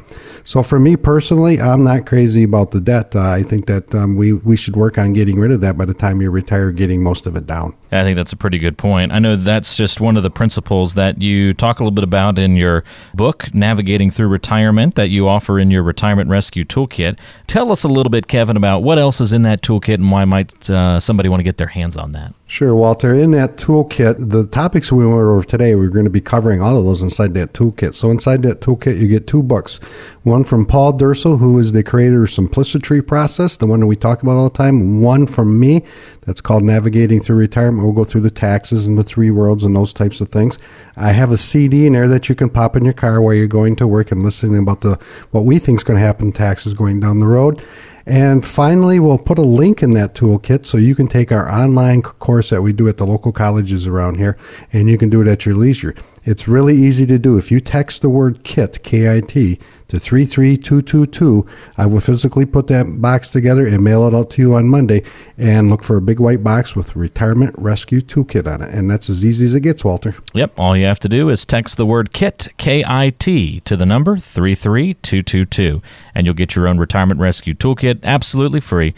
So 0.43 0.63
for 0.63 0.79
me 0.79 0.95
personally, 0.95 1.59
I'm 1.61 1.83
not 1.83 2.07
crazy 2.07 2.43
about 2.43 2.71
the 2.71 2.81
debt. 2.81 3.15
Uh, 3.15 3.29
I 3.29 3.43
think 3.43 3.67
that 3.67 3.93
um, 3.93 4.15
we, 4.15 4.33
we 4.33 4.55
should 4.55 4.75
work 4.75 4.97
on 4.97 5.13
getting 5.13 5.39
rid 5.39 5.51
of 5.51 5.61
that 5.61 5.77
by 5.77 5.85
the 5.85 5.93
time 5.93 6.21
you 6.21 6.31
retire, 6.31 6.71
getting 6.71 7.03
most 7.03 7.27
of 7.27 7.35
it 7.35 7.45
down. 7.45 7.75
I 7.91 8.03
think 8.03 8.17
that's 8.17 8.33
a 8.33 8.37
pretty 8.37 8.59
good 8.59 8.77
point. 8.77 9.11
I 9.11 9.19
know 9.19 9.35
that's 9.35 9.75
just 9.75 9.99
one 9.99 10.17
of 10.17 10.23
the 10.23 10.29
principles 10.29 10.95
you 11.21 11.53
talk 11.53 11.79
a 11.79 11.83
little 11.83 11.95
bit 11.95 12.03
about 12.03 12.39
in 12.39 12.55
your 12.55 12.83
book, 13.13 13.53
Navigating 13.53 14.11
Through 14.11 14.27
Retirement, 14.27 14.95
that 14.95 15.09
you 15.09 15.27
offer 15.27 15.59
in 15.59 15.71
your 15.71 15.83
Retirement 15.83 16.29
Rescue 16.29 16.65
Toolkit. 16.65 17.17
Tell 17.47 17.71
us 17.71 17.83
a 17.83 17.87
little 17.87 18.09
bit, 18.09 18.27
Kevin, 18.27 18.57
about 18.57 18.83
what 18.83 18.99
else 18.99 19.21
is 19.21 19.33
in 19.33 19.41
that 19.43 19.61
toolkit 19.61 19.95
and 19.95 20.11
why 20.11 20.25
might 20.25 20.69
uh, 20.69 20.99
somebody 20.99 21.29
want 21.29 21.39
to 21.39 21.43
get 21.43 21.57
their 21.57 21.67
hands 21.67 21.97
on 21.97 22.11
that. 22.11 22.33
Sure, 22.49 22.73
Walter. 22.73 23.13
In 23.13 23.29
that 23.33 23.57
toolkit, 23.57 24.31
the 24.31 24.47
topics 24.47 24.91
we 24.91 25.05
went 25.05 25.19
over 25.19 25.43
today, 25.43 25.75
we're 25.75 25.89
going 25.89 26.05
to 26.05 26.09
be 26.09 26.19
covering 26.19 26.63
all 26.63 26.77
of 26.77 26.83
those 26.83 27.03
inside 27.03 27.35
that 27.35 27.53
toolkit. 27.53 27.93
So 27.93 28.09
inside 28.09 28.41
that 28.41 28.59
toolkit, 28.59 28.99
you 28.99 29.07
get 29.07 29.27
two 29.27 29.43
books. 29.43 29.77
One 30.23 30.43
from 30.43 30.65
Paul 30.65 30.93
Dursel, 30.93 31.37
who 31.37 31.59
is 31.59 31.73
the 31.73 31.83
creator 31.83 32.23
of 32.23 32.31
Simplicity 32.31 33.01
Process, 33.01 33.55
the 33.55 33.67
one 33.67 33.81
that 33.81 33.85
we 33.85 33.95
talk 33.95 34.23
about 34.23 34.37
all 34.37 34.49
the 34.49 34.57
time. 34.57 34.99
One 34.99 35.27
from 35.27 35.59
me, 35.59 35.83
that's 36.21 36.41
called 36.41 36.63
Navigating 36.63 37.19
Through 37.19 37.35
Retirement. 37.35 37.83
We'll 37.83 37.93
go 37.93 38.03
through 38.03 38.21
the 38.21 38.31
taxes 38.31 38.87
and 38.87 38.97
the 38.97 39.03
three 39.03 39.29
worlds 39.29 39.63
and 39.63 39.75
those 39.75 39.93
types 39.93 40.19
of 40.19 40.29
things. 40.29 40.57
I 40.97 41.11
have 41.11 41.31
a 41.31 41.37
CD 41.37 41.85
in 41.85 41.93
there 41.93 42.07
that 42.07 42.29
you 42.29 42.35
can 42.35 42.49
pop 42.49 42.75
in 42.75 42.83
your 42.83 42.95
car 42.95 43.21
while 43.21 43.35
you're 43.35 43.45
going 43.45 43.75
to 43.75 43.85
work 43.85 44.11
and 44.11 44.23
listening 44.23 44.57
about 44.57 44.81
the 44.81 44.99
what 45.29 45.45
we 45.45 45.59
think 45.59 45.81
is 45.81 45.83
going 45.83 45.99
to 45.99 46.05
happen 46.05 46.31
taxes 46.31 46.73
going 46.73 46.99
down 46.99 47.19
the 47.19 47.27
road. 47.27 47.63
And 48.09 48.43
finally, 48.43 48.99
we'll 48.99 49.19
put 49.19 49.37
a 49.37 49.43
link 49.43 49.83
in 49.83 49.91
that 49.91 50.15
toolkit 50.15 50.65
so 50.65 50.79
you 50.79 50.95
can 50.95 51.07
take 51.07 51.31
our 51.31 51.47
online 51.47 52.01
course 52.01 52.49
that 52.49 52.63
we 52.63 52.73
do 52.73 52.87
at 52.87 52.97
the 52.97 53.05
local 53.05 53.31
colleges 53.31 53.85
around 53.85 54.15
here, 54.17 54.35
and 54.73 54.89
you 54.89 54.97
can 54.97 55.11
do 55.11 55.21
it 55.21 55.27
at 55.27 55.45
your 55.45 55.53
leisure. 55.53 55.93
It's 56.23 56.47
really 56.47 56.75
easy 56.75 57.05
to 57.05 57.19
do. 57.19 57.37
If 57.37 57.51
you 57.51 57.59
text 57.59 58.01
the 58.01 58.09
word 58.09 58.43
KIT, 58.43 58.81
K 58.81 59.15
I 59.15 59.21
T, 59.21 59.59
to 59.89 59.99
33222, 59.99 61.45
I 61.77 61.85
will 61.85 61.99
physically 61.99 62.45
put 62.45 62.67
that 62.67 63.01
box 63.01 63.29
together 63.29 63.67
and 63.67 63.83
mail 63.83 64.07
it 64.07 64.15
out 64.15 64.29
to 64.31 64.41
you 64.41 64.55
on 64.55 64.69
Monday 64.69 65.03
and 65.37 65.69
look 65.69 65.83
for 65.83 65.97
a 65.97 66.01
big 66.01 66.19
white 66.19 66.43
box 66.43 66.75
with 66.75 66.95
Retirement 66.95 67.55
Rescue 67.57 68.01
Toolkit 68.01 68.51
on 68.51 68.61
it. 68.61 68.73
And 68.73 68.89
that's 68.89 69.09
as 69.09 69.25
easy 69.25 69.45
as 69.45 69.53
it 69.53 69.61
gets, 69.61 69.83
Walter. 69.83 70.15
Yep. 70.33 70.57
All 70.57 70.77
you 70.77 70.85
have 70.85 70.99
to 71.01 71.09
do 71.09 71.29
is 71.29 71.45
text 71.45 71.77
the 71.77 71.85
word 71.85 72.13
KIT, 72.13 72.49
K 72.57 72.83
I 72.87 73.09
T, 73.09 73.59
to 73.61 73.75
the 73.75 73.85
number 73.85 74.17
33222, 74.17 75.81
and 76.15 76.25
you'll 76.25 76.35
get 76.35 76.55
your 76.55 76.67
own 76.67 76.77
Retirement 76.77 77.19
Rescue 77.19 77.53
Toolkit 77.53 78.03
absolutely 78.03 78.59
free. 78.59 78.93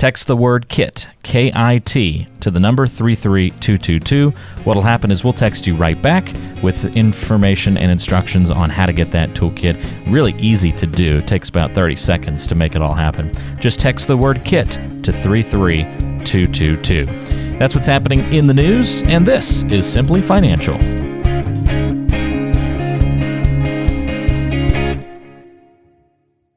Text 0.00 0.26
the 0.28 0.34
word 0.34 0.68
KIT, 0.70 1.08
K 1.22 1.52
I 1.54 1.76
T, 1.76 2.26
to 2.40 2.50
the 2.50 2.58
number 2.58 2.86
33222. 2.86 4.30
What'll 4.64 4.82
happen 4.82 5.10
is 5.10 5.22
we'll 5.24 5.34
text 5.34 5.66
you 5.66 5.76
right 5.76 6.00
back 6.00 6.32
with 6.62 6.86
information 6.96 7.76
and 7.76 7.92
instructions 7.92 8.50
on 8.50 8.70
how 8.70 8.86
to 8.86 8.94
get 8.94 9.10
that 9.10 9.28
toolkit. 9.34 9.78
Really 10.10 10.32
easy 10.38 10.72
to 10.72 10.86
do. 10.86 11.18
It 11.18 11.26
takes 11.28 11.50
about 11.50 11.74
30 11.74 11.96
seconds 11.96 12.46
to 12.46 12.54
make 12.54 12.74
it 12.74 12.80
all 12.80 12.94
happen. 12.94 13.30
Just 13.60 13.78
text 13.78 14.06
the 14.06 14.16
word 14.16 14.42
KIT 14.42 14.70
to 15.02 15.12
33222. 15.12 17.04
That's 17.58 17.74
what's 17.74 17.86
happening 17.86 18.20
in 18.32 18.46
the 18.46 18.54
news, 18.54 19.02
and 19.02 19.26
this 19.26 19.64
is 19.64 19.84
Simply 19.84 20.22
Financial. 20.22 20.78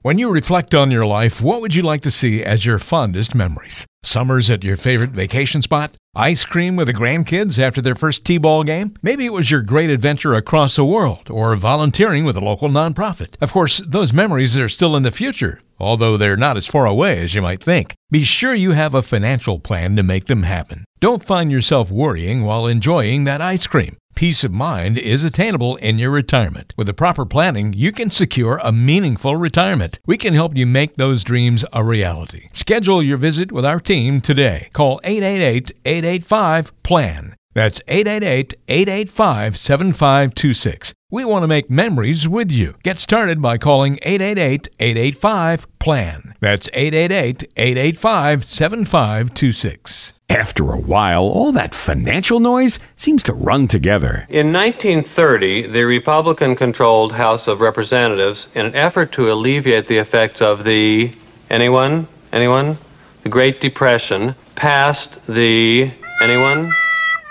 When 0.03 0.17
you 0.17 0.29
reflect 0.29 0.75
on 0.75 0.91
your 0.91 1.05
life, 1.05 1.39
what 1.39 1.61
would 1.61 1.73
you 1.73 1.81
like 1.81 2.01
to 2.01 2.11
see 2.11 2.43
as 2.43 2.65
your 2.65 2.77
fondest 2.77 3.33
memories? 3.33 3.87
Summers 4.03 4.51
at 4.51 4.61
your 4.61 4.75
favorite 4.75 5.11
vacation 5.11 5.61
spot? 5.61 5.95
Ice 6.13 6.43
cream 6.43 6.75
with 6.75 6.87
the 6.87 6.93
grandkids 6.93 7.57
after 7.57 7.81
their 7.81 7.95
first 7.95 8.25
T 8.25 8.37
ball 8.37 8.65
game? 8.65 8.95
Maybe 9.01 9.25
it 9.25 9.31
was 9.31 9.49
your 9.49 9.61
great 9.61 9.89
adventure 9.89 10.33
across 10.33 10.75
the 10.75 10.83
world 10.83 11.29
or 11.29 11.55
volunteering 11.55 12.25
with 12.25 12.35
a 12.35 12.43
local 12.43 12.67
nonprofit. 12.67 13.35
Of 13.39 13.53
course, 13.53 13.81
those 13.87 14.11
memories 14.11 14.57
are 14.57 14.67
still 14.67 14.97
in 14.97 15.03
the 15.03 15.11
future, 15.11 15.61
although 15.79 16.17
they're 16.17 16.37
not 16.37 16.57
as 16.57 16.67
far 16.67 16.85
away 16.85 17.19
as 17.19 17.33
you 17.33 17.41
might 17.41 17.63
think. 17.63 17.95
Be 18.11 18.23
sure 18.23 18.53
you 18.53 18.71
have 18.71 18.93
a 18.93 19.01
financial 19.01 19.59
plan 19.59 19.95
to 19.95 20.03
make 20.03 20.25
them 20.25 20.43
happen. 20.43 20.85
Don't 20.99 21.23
find 21.23 21.51
yourself 21.51 21.91
worrying 21.91 22.43
while 22.43 22.67
enjoying 22.67 23.23
that 23.23 23.41
ice 23.41 23.67
cream. 23.67 23.97
Peace 24.15 24.43
of 24.43 24.51
mind 24.51 24.97
is 24.97 25.23
attainable 25.23 25.75
in 25.77 25.97
your 25.97 26.11
retirement. 26.11 26.73
With 26.77 26.87
the 26.87 26.93
proper 26.93 27.25
planning, 27.25 27.73
you 27.73 27.91
can 27.91 28.11
secure 28.11 28.59
a 28.63 28.71
meaningful 28.71 29.35
retirement. 29.35 29.99
We 30.05 30.17
can 30.17 30.35
help 30.35 30.55
you 30.55 30.67
make 30.67 30.95
those 30.95 31.23
dreams 31.23 31.65
a 31.73 31.83
reality. 31.83 32.47
Schedule 32.53 33.01
your 33.01 33.17
visit 33.17 33.51
with 33.51 33.65
our 33.65 33.79
team 33.79 34.21
today. 34.21 34.69
Call 34.73 35.01
888 35.03 35.71
885 35.83 36.83
PLAN. 36.83 37.35
That's 37.53 37.81
888 37.87 38.55
885 38.67 39.57
7526. 39.57 40.93
We 41.11 41.23
want 41.23 41.43
to 41.43 41.47
make 41.47 41.69
memories 41.69 42.27
with 42.27 42.51
you. 42.51 42.73
Get 42.81 42.97
started 42.97 43.39
by 43.39 43.59
calling 43.59 43.99
888 44.01 44.69
885 44.79 45.67
PLAN. 45.77 46.33
That's 46.39 46.67
888 46.73 47.43
885 47.55 48.43
7526. 48.43 50.13
After 50.29 50.71
a 50.71 50.77
while, 50.79 51.21
all 51.21 51.51
that 51.51 51.75
financial 51.75 52.39
noise 52.39 52.79
seems 52.95 53.21
to 53.23 53.33
run 53.33 53.67
together. 53.67 54.25
In 54.29 54.51
1930, 54.51 55.67
the 55.67 55.83
Republican 55.83 56.55
controlled 56.55 57.11
House 57.11 57.47
of 57.47 57.61
Representatives, 57.61 58.47
in 58.55 58.65
an 58.65 58.73
effort 58.73 59.11
to 59.11 59.31
alleviate 59.31 59.85
the 59.85 59.99
effects 59.99 60.41
of 60.41 60.63
the. 60.63 61.13
Anyone? 61.51 62.07
Anyone? 62.31 62.79
The 63.21 63.29
Great 63.29 63.61
Depression, 63.61 64.33
passed 64.55 65.23
the. 65.27 65.91
Anyone? 66.19 66.71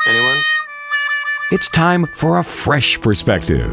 Anyone? 0.09 0.43
It's 1.53 1.69
time 1.69 2.07
for 2.15 2.38
a 2.38 2.43
fresh 2.45 3.01
perspective. 3.01 3.73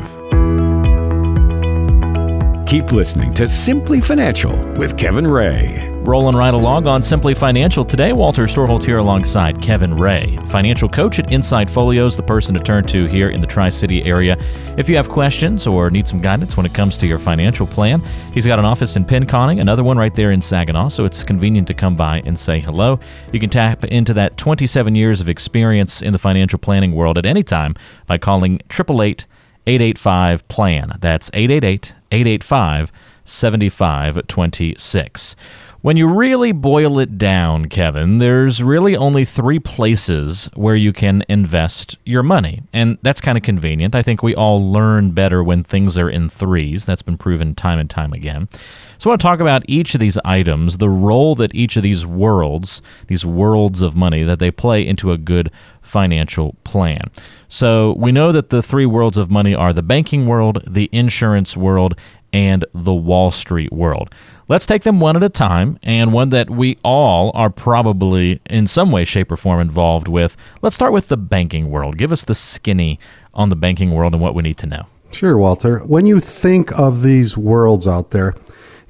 Keep 2.68 2.92
listening 2.92 3.34
to 3.34 3.48
Simply 3.48 4.00
Financial 4.00 4.56
with 4.74 4.96
Kevin 4.96 5.26
Ray. 5.26 5.98
Rolling 6.10 6.36
right 6.36 6.56
along 6.56 6.88
on 6.88 7.04
Simply 7.04 7.36
Financial 7.36 7.86
today, 7.86 8.13
Walter 8.13 8.45
Storholt 8.45 8.84
here 8.84 8.98
alongside 8.98 9.62
Kevin 9.62 9.95
Ray, 9.95 10.39
financial 10.48 10.89
coach 10.89 11.19
at 11.19 11.32
Insight 11.32 11.69
Folios, 11.69 12.17
the 12.17 12.24
person 12.24 12.56
to 12.56 12.60
turn 12.60 12.84
to 12.86 13.06
here 13.06 13.30
in 13.30 13.39
the 13.39 13.45
Tri 13.45 13.69
City 13.69 14.02
area. 14.02 14.36
If 14.76 14.89
you 14.89 14.95
have 14.95 15.08
questions 15.08 15.67
or 15.67 15.91
need 15.91 16.08
some 16.08 16.19
guidance 16.19 16.58
when 16.58 16.65
it 16.65 16.74
comes 16.74 16.98
to 16.98 17.06
your 17.06 17.19
financial 17.19 17.67
plan, 17.67 18.02
he's 18.34 18.48
got 18.48 18.58
an 18.58 18.65
office 18.65 18.95
in 18.95 19.06
Pinconning, 19.06 19.62
another 19.62 19.84
one 19.84 20.00
right 20.00 20.15
there 20.15 20.32
in 20.32 20.41
Saginaw, 20.41 20.89
so 20.89 21.06
it's 21.06 21.24
convenient 21.24 21.67
to 21.67 21.76
come 21.76 21.95
by 21.95 22.24
and 22.26 22.39
say 22.39 22.60
hello. 22.60 23.00
You 23.32 23.39
can 23.39 23.52
tap 23.52 23.86
into 23.86 24.15
that 24.15 24.36
27 24.36 24.95
years 24.95 25.22
of 25.22 25.30
experience 25.30 26.02
in 26.02 26.12
the 26.12 26.17
financial 26.17 26.58
planning 26.58 26.93
world 26.93 27.19
at 27.19 27.28
any 27.28 27.43
time 27.43 27.76
by 28.08 28.17
calling 28.17 28.56
888 28.72 29.28
885 29.67 30.48
PLAN. 30.48 30.98
That's 31.02 31.30
888 31.36 31.93
885 32.12 32.91
7526. 33.26 35.36
When 35.82 35.96
you 35.96 36.08
really 36.08 36.52
boil 36.52 37.00
it 37.00 37.18
down, 37.18 37.70
Kevin, 37.70 38.18
there's 38.18 38.62
really 38.62 38.98
only 38.98 39.24
three 39.24 39.60
places 39.60 40.50
where 40.54 40.76
you 40.76 40.92
can 40.92 41.24
invest 41.30 41.98
your 42.04 42.22
money. 42.22 42.63
And 42.74 42.98
that's 43.02 43.22
kind 43.22 43.38
of 43.38 43.46
convenient. 43.46 43.96
I 43.96 44.04
think 44.04 44.22
we 44.22 44.36
all 44.36 44.74
learn 44.74 45.12
better 45.12 45.42
when 45.42 45.63
things 45.63 45.98
are 45.98 46.10
in 46.10 46.28
threes. 46.28 46.84
That's 46.84 47.02
been 47.02 47.18
proven 47.18 47.56
time 47.56 47.80
and 47.80 47.89
time 47.89 48.12
again. 48.12 48.50
So 48.98 49.10
I 49.10 49.12
want 49.12 49.22
to 49.22 49.28
talk 49.28 49.39
about 49.39 49.63
each 49.70 49.96
of 49.96 50.02
these 50.02 50.18
items, 50.26 50.80
the 50.80 50.89
role 50.89 51.34
that 51.36 51.56
each 51.56 51.78
of 51.78 51.84
these 51.84 52.06
worlds, 52.06 52.82
these 53.08 53.26
worlds 53.26 53.82
of 53.82 53.96
money, 53.96 54.24
that 54.24 54.39
they 54.39 54.52
play 54.52 54.86
into 54.86 55.13
a 55.13 55.18
good 55.18 55.50
financial 55.82 56.58
plan. 56.65 57.10
So 57.48 57.94
we 57.98 58.12
know 58.12 58.34
that 58.34 58.50
the 58.50 58.62
three 58.62 58.86
worlds 58.86 59.18
of 59.18 59.32
money 59.32 59.56
are 59.56 59.72
the 59.72 59.82
banking 59.82 60.28
world, 60.28 60.62
the 60.70 60.89
insurance 60.92 61.56
world, 61.56 61.96
and 62.34 62.65
the 62.74 62.94
Wall 62.94 63.32
Street 63.32 63.72
world. 63.72 64.13
Let's 64.49 64.65
take 64.65 64.81
them 64.81 64.99
one 64.99 65.15
at 65.15 65.21
a 65.21 65.29
time, 65.29 65.77
and 65.83 66.12
one 66.12 66.29
that 66.29 66.49
we 66.49 66.79
all 66.83 67.29
are 67.35 67.51
probably 67.51 68.41
in 68.49 68.65
some 68.65 68.91
way, 68.91 69.05
shape, 69.05 69.31
or 69.31 69.38
form 69.38 69.62
involved 69.62 70.07
with. 70.07 70.35
Let's 70.63 70.73
start 70.73 70.91
with 70.91 71.07
the 71.07 71.17
banking 71.17 71.69
world. 71.69 71.99
Give 71.99 72.12
us 72.12 72.23
the 72.23 72.33
skinny 72.33 72.99
on 73.35 73.49
the 73.49 73.55
banking 73.55 73.91
world 73.91 74.13
and 74.13 74.21
what 74.23 74.33
we 74.33 74.41
need 74.41 74.57
to 74.57 74.65
know. 74.65 74.88
Sure, 75.12 75.38
Walter. 75.38 75.77
When 75.79 76.07
you 76.07 76.19
think 76.19 76.77
of 76.79 77.03
these 77.03 77.38
worlds 77.38 77.85
out 77.85 78.09
there, 78.09 78.33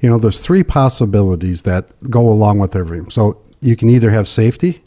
you 0.00 0.08
know, 0.08 0.16
there's 0.16 0.40
three 0.40 0.64
possibilities 0.64 1.64
that 1.64 1.92
go 2.08 2.26
along 2.26 2.58
with 2.58 2.74
everything. 2.74 3.10
So 3.10 3.38
you 3.60 3.76
can 3.76 3.90
either 3.90 4.10
have 4.10 4.28
safety, 4.28 4.82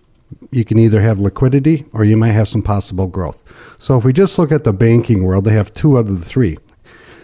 you 0.50 0.66
can 0.66 0.80
either 0.80 1.02
have 1.02 1.20
liquidity, 1.20 1.86
or 1.94 2.04
you 2.04 2.18
might 2.18 2.32
have 2.32 2.48
some 2.48 2.64
possible 2.64 3.08
growth. 3.08 3.44
So 3.78 3.96
if 3.96 4.06
we 4.06 4.12
just 4.12 4.40
look 4.40 4.52
at 4.52 4.64
the 4.64 4.74
banking 4.74 5.24
world, 5.24 5.46
they 5.46 5.54
have 5.54 5.72
two 5.72 6.00
out 6.00 6.08
of 6.08 6.20
the 6.20 6.26
three. 6.26 6.58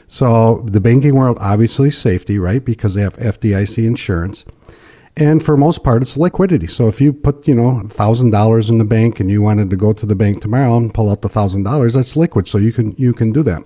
So 0.09 0.61
the 0.61 0.81
banking 0.81 1.15
world, 1.15 1.37
obviously 1.39 1.91
safety, 1.91 2.39
right? 2.39 2.65
Because 2.65 2.95
they 2.95 3.01
have 3.01 3.15
FDIC 3.17 3.85
insurance. 3.85 4.43
And 5.15 5.43
for 5.43 5.55
most 5.55 5.83
part, 5.83 6.01
it's 6.01 6.17
liquidity. 6.17 6.65
So 6.65 6.87
if 6.87 6.99
you 6.99 7.13
put, 7.13 7.47
you 7.47 7.53
know, 7.53 7.81
thousand 7.81 8.31
dollars 8.31 8.71
in 8.71 8.79
the 8.79 8.85
bank 8.85 9.19
and 9.19 9.29
you 9.29 9.43
wanted 9.43 9.69
to 9.69 9.75
go 9.75 9.93
to 9.93 10.05
the 10.05 10.15
bank 10.15 10.41
tomorrow 10.41 10.77
and 10.77 10.91
pull 10.91 11.11
out 11.11 11.21
the 11.21 11.29
thousand 11.29 11.63
dollars, 11.63 11.93
that's 11.93 12.15
liquid. 12.15 12.47
So 12.47 12.57
you 12.57 12.73
can 12.73 12.95
you 12.97 13.13
can 13.13 13.31
do 13.31 13.43
that. 13.43 13.63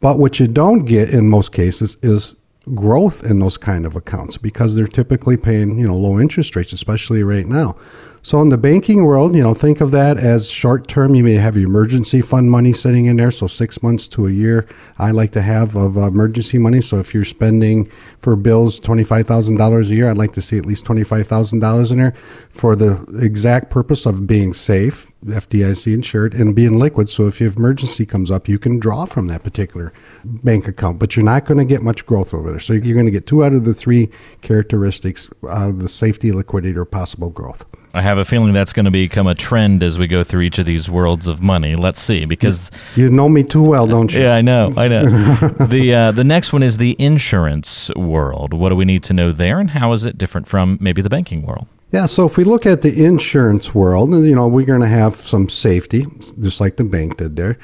But 0.00 0.18
what 0.18 0.38
you 0.38 0.46
don't 0.46 0.80
get 0.80 1.10
in 1.10 1.28
most 1.28 1.52
cases 1.52 1.96
is 2.02 2.36
growth 2.74 3.24
in 3.28 3.40
those 3.40 3.56
kind 3.56 3.84
of 3.84 3.96
accounts 3.96 4.38
because 4.38 4.74
they're 4.74 4.86
typically 4.86 5.36
paying, 5.36 5.76
you 5.76 5.86
know, 5.88 5.96
low 5.96 6.20
interest 6.20 6.54
rates, 6.54 6.72
especially 6.72 7.24
right 7.24 7.46
now. 7.46 7.76
So 8.24 8.40
in 8.40 8.48
the 8.48 8.56
banking 8.56 9.04
world, 9.04 9.36
you 9.36 9.42
know, 9.42 9.52
think 9.52 9.82
of 9.82 9.90
that 9.90 10.16
as 10.16 10.50
short 10.50 10.88
term. 10.88 11.14
You 11.14 11.22
may 11.22 11.34
have 11.34 11.58
your 11.58 11.68
emergency 11.68 12.22
fund 12.22 12.50
money 12.50 12.72
sitting 12.72 13.04
in 13.04 13.18
there, 13.18 13.30
so 13.30 13.46
six 13.46 13.82
months 13.82 14.08
to 14.08 14.26
a 14.26 14.30
year. 14.30 14.66
I 14.96 15.10
like 15.10 15.30
to 15.32 15.42
have 15.42 15.76
of 15.76 15.98
uh, 15.98 16.06
emergency 16.06 16.56
money. 16.56 16.80
So 16.80 16.98
if 16.98 17.12
you're 17.12 17.26
spending 17.26 17.84
for 18.20 18.34
bills 18.34 18.80
twenty 18.80 19.04
five 19.04 19.26
thousand 19.26 19.56
dollars 19.58 19.90
a 19.90 19.94
year, 19.94 20.10
I'd 20.10 20.16
like 20.16 20.32
to 20.32 20.40
see 20.40 20.56
at 20.56 20.64
least 20.64 20.86
twenty 20.86 21.04
five 21.04 21.26
thousand 21.26 21.58
dollars 21.58 21.92
in 21.92 21.98
there 21.98 22.14
for 22.48 22.74
the 22.74 23.04
exact 23.20 23.68
purpose 23.68 24.06
of 24.06 24.26
being 24.26 24.54
safe, 24.54 25.12
FDIC 25.26 25.92
insured, 25.92 26.32
and 26.32 26.56
being 26.56 26.78
liquid. 26.78 27.10
So 27.10 27.26
if 27.26 27.42
your 27.42 27.52
emergency 27.52 28.06
comes 28.06 28.30
up, 28.30 28.48
you 28.48 28.58
can 28.58 28.78
draw 28.78 29.04
from 29.04 29.26
that 29.26 29.42
particular 29.44 29.92
bank 30.24 30.66
account. 30.66 30.98
But 30.98 31.14
you're 31.14 31.26
not 31.26 31.44
going 31.44 31.58
to 31.58 31.64
get 31.66 31.82
much 31.82 32.06
growth 32.06 32.32
over 32.32 32.52
there. 32.52 32.60
So 32.60 32.72
you're 32.72 32.94
going 32.94 33.04
to 33.04 33.12
get 33.12 33.26
two 33.26 33.44
out 33.44 33.52
of 33.52 33.66
the 33.66 33.74
three 33.74 34.08
characteristics 34.40 35.28
of 35.42 35.80
the 35.80 35.90
safety, 35.90 36.32
liquidity, 36.32 36.78
or 36.78 36.86
possible 36.86 37.28
growth. 37.28 37.66
I 37.94 38.02
have 38.02 38.18
a 38.18 38.24
feeling 38.24 38.52
that's 38.52 38.72
going 38.72 38.86
to 38.86 38.90
become 38.90 39.28
a 39.28 39.36
trend 39.36 39.84
as 39.84 40.00
we 40.00 40.08
go 40.08 40.24
through 40.24 40.42
each 40.42 40.58
of 40.58 40.66
these 40.66 40.90
worlds 40.90 41.28
of 41.28 41.40
money. 41.40 41.76
Let's 41.76 42.02
see, 42.02 42.24
because 42.24 42.72
you 42.96 43.08
know 43.08 43.28
me 43.28 43.44
too 43.44 43.62
well, 43.62 43.86
don't 43.86 44.12
you? 44.12 44.22
Yeah, 44.22 44.34
I 44.34 44.42
know, 44.42 44.72
I 44.76 44.88
know. 44.88 45.04
the 45.68 45.94
uh, 45.94 46.10
the 46.10 46.24
next 46.24 46.52
one 46.52 46.64
is 46.64 46.78
the 46.78 46.96
insurance 46.98 47.90
world. 47.94 48.52
What 48.52 48.70
do 48.70 48.74
we 48.74 48.84
need 48.84 49.04
to 49.04 49.12
know 49.12 49.30
there, 49.30 49.60
and 49.60 49.70
how 49.70 49.92
is 49.92 50.04
it 50.04 50.18
different 50.18 50.48
from 50.48 50.76
maybe 50.80 51.02
the 51.02 51.08
banking 51.08 51.46
world? 51.46 51.68
Yeah, 51.92 52.06
so 52.06 52.26
if 52.26 52.36
we 52.36 52.42
look 52.42 52.66
at 52.66 52.82
the 52.82 53.04
insurance 53.04 53.72
world, 53.72 54.10
you 54.10 54.34
know, 54.34 54.48
we're 54.48 54.66
going 54.66 54.80
to 54.80 54.88
have 54.88 55.14
some 55.14 55.48
safety, 55.48 56.06
just 56.40 56.60
like 56.60 56.74
the 56.76 56.82
bank 56.82 57.18
did 57.18 57.36
there 57.36 57.56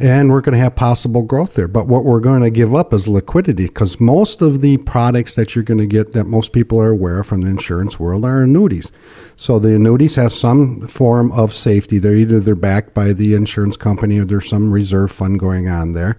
and 0.00 0.30
we're 0.30 0.40
going 0.40 0.52
to 0.52 0.60
have 0.60 0.76
possible 0.76 1.22
growth 1.22 1.54
there. 1.54 1.66
But 1.66 1.88
what 1.88 2.04
we're 2.04 2.20
going 2.20 2.42
to 2.42 2.50
give 2.50 2.74
up 2.74 2.92
is 2.92 3.08
liquidity 3.08 3.66
because 3.66 3.98
most 3.98 4.40
of 4.40 4.60
the 4.60 4.76
products 4.78 5.34
that 5.34 5.54
you're 5.54 5.64
going 5.64 5.78
to 5.78 5.86
get 5.86 6.12
that 6.12 6.24
most 6.24 6.52
people 6.52 6.80
are 6.80 6.90
aware 6.90 7.18
of 7.18 7.26
from 7.26 7.40
the 7.40 7.48
insurance 7.48 7.98
world 7.98 8.24
are 8.24 8.42
annuities. 8.42 8.92
So 9.34 9.58
the 9.58 9.74
annuities 9.74 10.14
have 10.14 10.32
some 10.32 10.86
form 10.86 11.32
of 11.32 11.52
safety. 11.52 11.98
They're 11.98 12.14
either 12.14 12.38
they're 12.38 12.54
backed 12.54 12.94
by 12.94 13.12
the 13.12 13.34
insurance 13.34 13.76
company 13.76 14.18
or 14.20 14.24
there's 14.24 14.48
some 14.48 14.72
reserve 14.72 15.10
fund 15.10 15.40
going 15.40 15.68
on 15.68 15.94
there. 15.94 16.16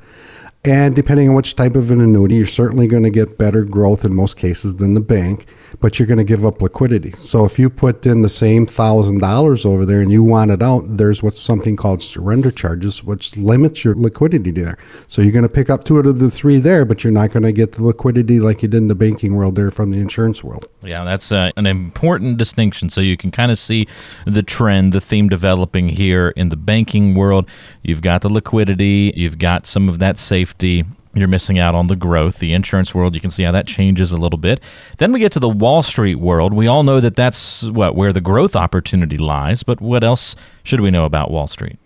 And 0.66 0.94
depending 0.94 1.30
on 1.30 1.36
which 1.36 1.56
type 1.56 1.76
of 1.76 1.90
an 1.90 2.02
annuity, 2.02 2.36
you're 2.36 2.46
certainly 2.46 2.88
going 2.88 3.04
to 3.04 3.10
get 3.10 3.38
better 3.38 3.64
growth 3.64 4.04
in 4.04 4.14
most 4.14 4.36
cases 4.36 4.76
than 4.76 4.94
the 4.94 5.00
bank, 5.00 5.46
but 5.80 5.98
you're 5.98 6.08
going 6.08 6.18
to 6.18 6.24
give 6.24 6.46
up 6.46 6.62
liquidity. 6.62 7.12
So 7.12 7.46
if 7.46 7.60
you 7.60 7.70
put 7.70 8.06
in 8.06 8.22
the 8.22 8.30
same 8.30 8.66
thousand 8.66 9.20
dollars 9.20 9.66
over 9.66 9.86
there 9.86 10.02
and 10.02 10.12
you 10.12 10.24
want 10.24 10.52
it 10.52 10.62
out, 10.62 10.82
there's 10.86 11.24
what's 11.24 11.40
something 11.42 11.76
called 11.76 12.02
surrender 12.02 12.52
charges, 12.52 13.04
which 13.04 13.38
limits 13.38 13.84
your 13.84 13.96
liquidity 13.96 14.52
there. 14.52 14.78
So 15.08 15.22
you're 15.22 15.32
going 15.32 15.48
to 15.48 15.54
pick 15.54 15.70
up 15.70 15.84
two 15.84 15.98
out 16.00 16.06
of 16.06 16.20
the 16.20 16.30
three 16.30 16.58
there, 16.58 16.86
but 16.86 17.04
you're 17.04 17.14
not 17.14 17.32
going 17.32 17.44
to 17.44 17.52
get 17.52 17.74
the 17.74 17.84
liquidity 17.86 18.40
like 18.40 18.62
you 18.62 18.68
did 18.68 18.78
in 18.78 18.88
the 18.88 18.96
banking 18.96 19.36
world 19.36 19.56
there 19.56 19.72
from 19.72 19.92
the 19.92 20.00
insurance 20.00 20.44
world. 20.44 20.68
Yeah, 20.82 21.04
that's 21.04 21.32
uh, 21.32 21.52
an 21.58 21.66
important 21.66 22.38
distinction. 22.38 22.90
So 22.90 23.02
you 23.02 23.18
can 23.18 23.32
kind 23.32 23.52
of 23.52 23.60
see 23.60 23.88
the 24.26 24.44
trend, 24.44 24.94
the 24.94 25.02
theme 25.02 25.30
developing 25.30 25.90
here 25.90 26.30
in 26.36 26.50
the 26.50 26.58
banking 26.58 27.16
world. 27.16 27.50
You've 27.84 28.02
got 28.02 28.22
the 28.22 28.30
liquidity, 28.30 29.14
you've 29.16 29.38
got 29.38 29.66
some 29.66 29.90
of 29.90 30.00
that 30.00 30.18
safety 30.18 30.40
safety, 30.40 30.86
you're 31.20 31.28
missing 31.28 31.60
out 31.60 31.76
on 31.76 31.88
the 31.88 31.96
growth. 31.96 32.40
The 32.40 32.54
insurance 32.54 32.96
world, 32.96 33.16
you 33.16 33.22
can 33.22 33.32
see 33.32 33.44
how 33.44 33.52
that 33.52 33.68
changes 33.68 34.12
a 34.12 34.18
little 34.18 34.40
bit. 34.40 34.62
Then 34.98 35.12
we 35.12 35.20
get 35.20 35.32
to 35.34 35.40
the 35.40 35.50
Wall 35.50 35.84
Street 35.84 36.16
world. 36.16 36.54
We 36.54 36.68
all 36.68 36.84
know 36.84 37.00
that 37.00 37.16
that's 37.16 37.64
what 37.64 37.96
where 37.96 38.14
the 38.14 38.22
growth 38.22 38.56
opportunity 38.56 39.18
lies. 39.18 39.64
But 39.64 39.82
what 39.82 40.04
else 40.04 40.36
should 40.64 40.82
we 40.82 40.92
know 40.92 41.06
about 41.06 41.32
Wall 41.32 41.48
Street? 41.48 41.78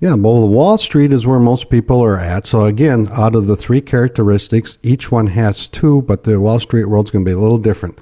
Yeah, 0.00 0.14
well, 0.16 0.46
Wall 0.48 0.76
Street 0.76 1.12
is 1.12 1.26
where 1.26 1.38
most 1.38 1.70
people 1.70 2.02
are 2.04 2.18
at. 2.18 2.46
So 2.46 2.66
again, 2.66 3.06
out 3.16 3.34
of 3.34 3.46
the 3.46 3.56
three 3.56 3.80
characteristics, 3.80 4.76
each 4.82 5.10
one 5.10 5.28
has 5.28 5.66
two, 5.66 6.02
but 6.02 6.24
the 6.24 6.40
Wall 6.40 6.60
Street 6.60 6.84
world's 6.84 7.10
going 7.10 7.24
to 7.24 7.28
be 7.28 7.34
a 7.34 7.38
little 7.38 7.58
different. 7.58 7.98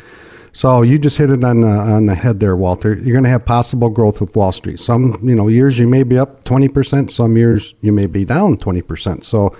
So 0.52 0.82
you 0.82 0.98
just 0.98 1.16
hit 1.16 1.30
it 1.30 1.42
on 1.44 1.62
the, 1.62 1.68
on 1.68 2.06
the 2.06 2.14
head 2.14 2.40
there, 2.40 2.56
Walter. 2.56 2.94
You're 2.94 3.14
going 3.14 3.24
to 3.24 3.30
have 3.30 3.44
possible 3.44 3.88
growth 3.88 4.20
with 4.20 4.36
Wall 4.36 4.52
Street. 4.52 4.80
Some 4.80 5.18
you 5.22 5.34
know 5.34 5.48
years 5.48 5.78
you 5.78 5.88
may 5.88 6.02
be 6.02 6.18
up 6.18 6.44
20%, 6.44 7.10
some 7.10 7.36
years 7.36 7.74
you 7.80 7.92
may 7.92 8.06
be 8.06 8.24
down 8.24 8.58
20%. 8.58 9.24
So 9.24 9.56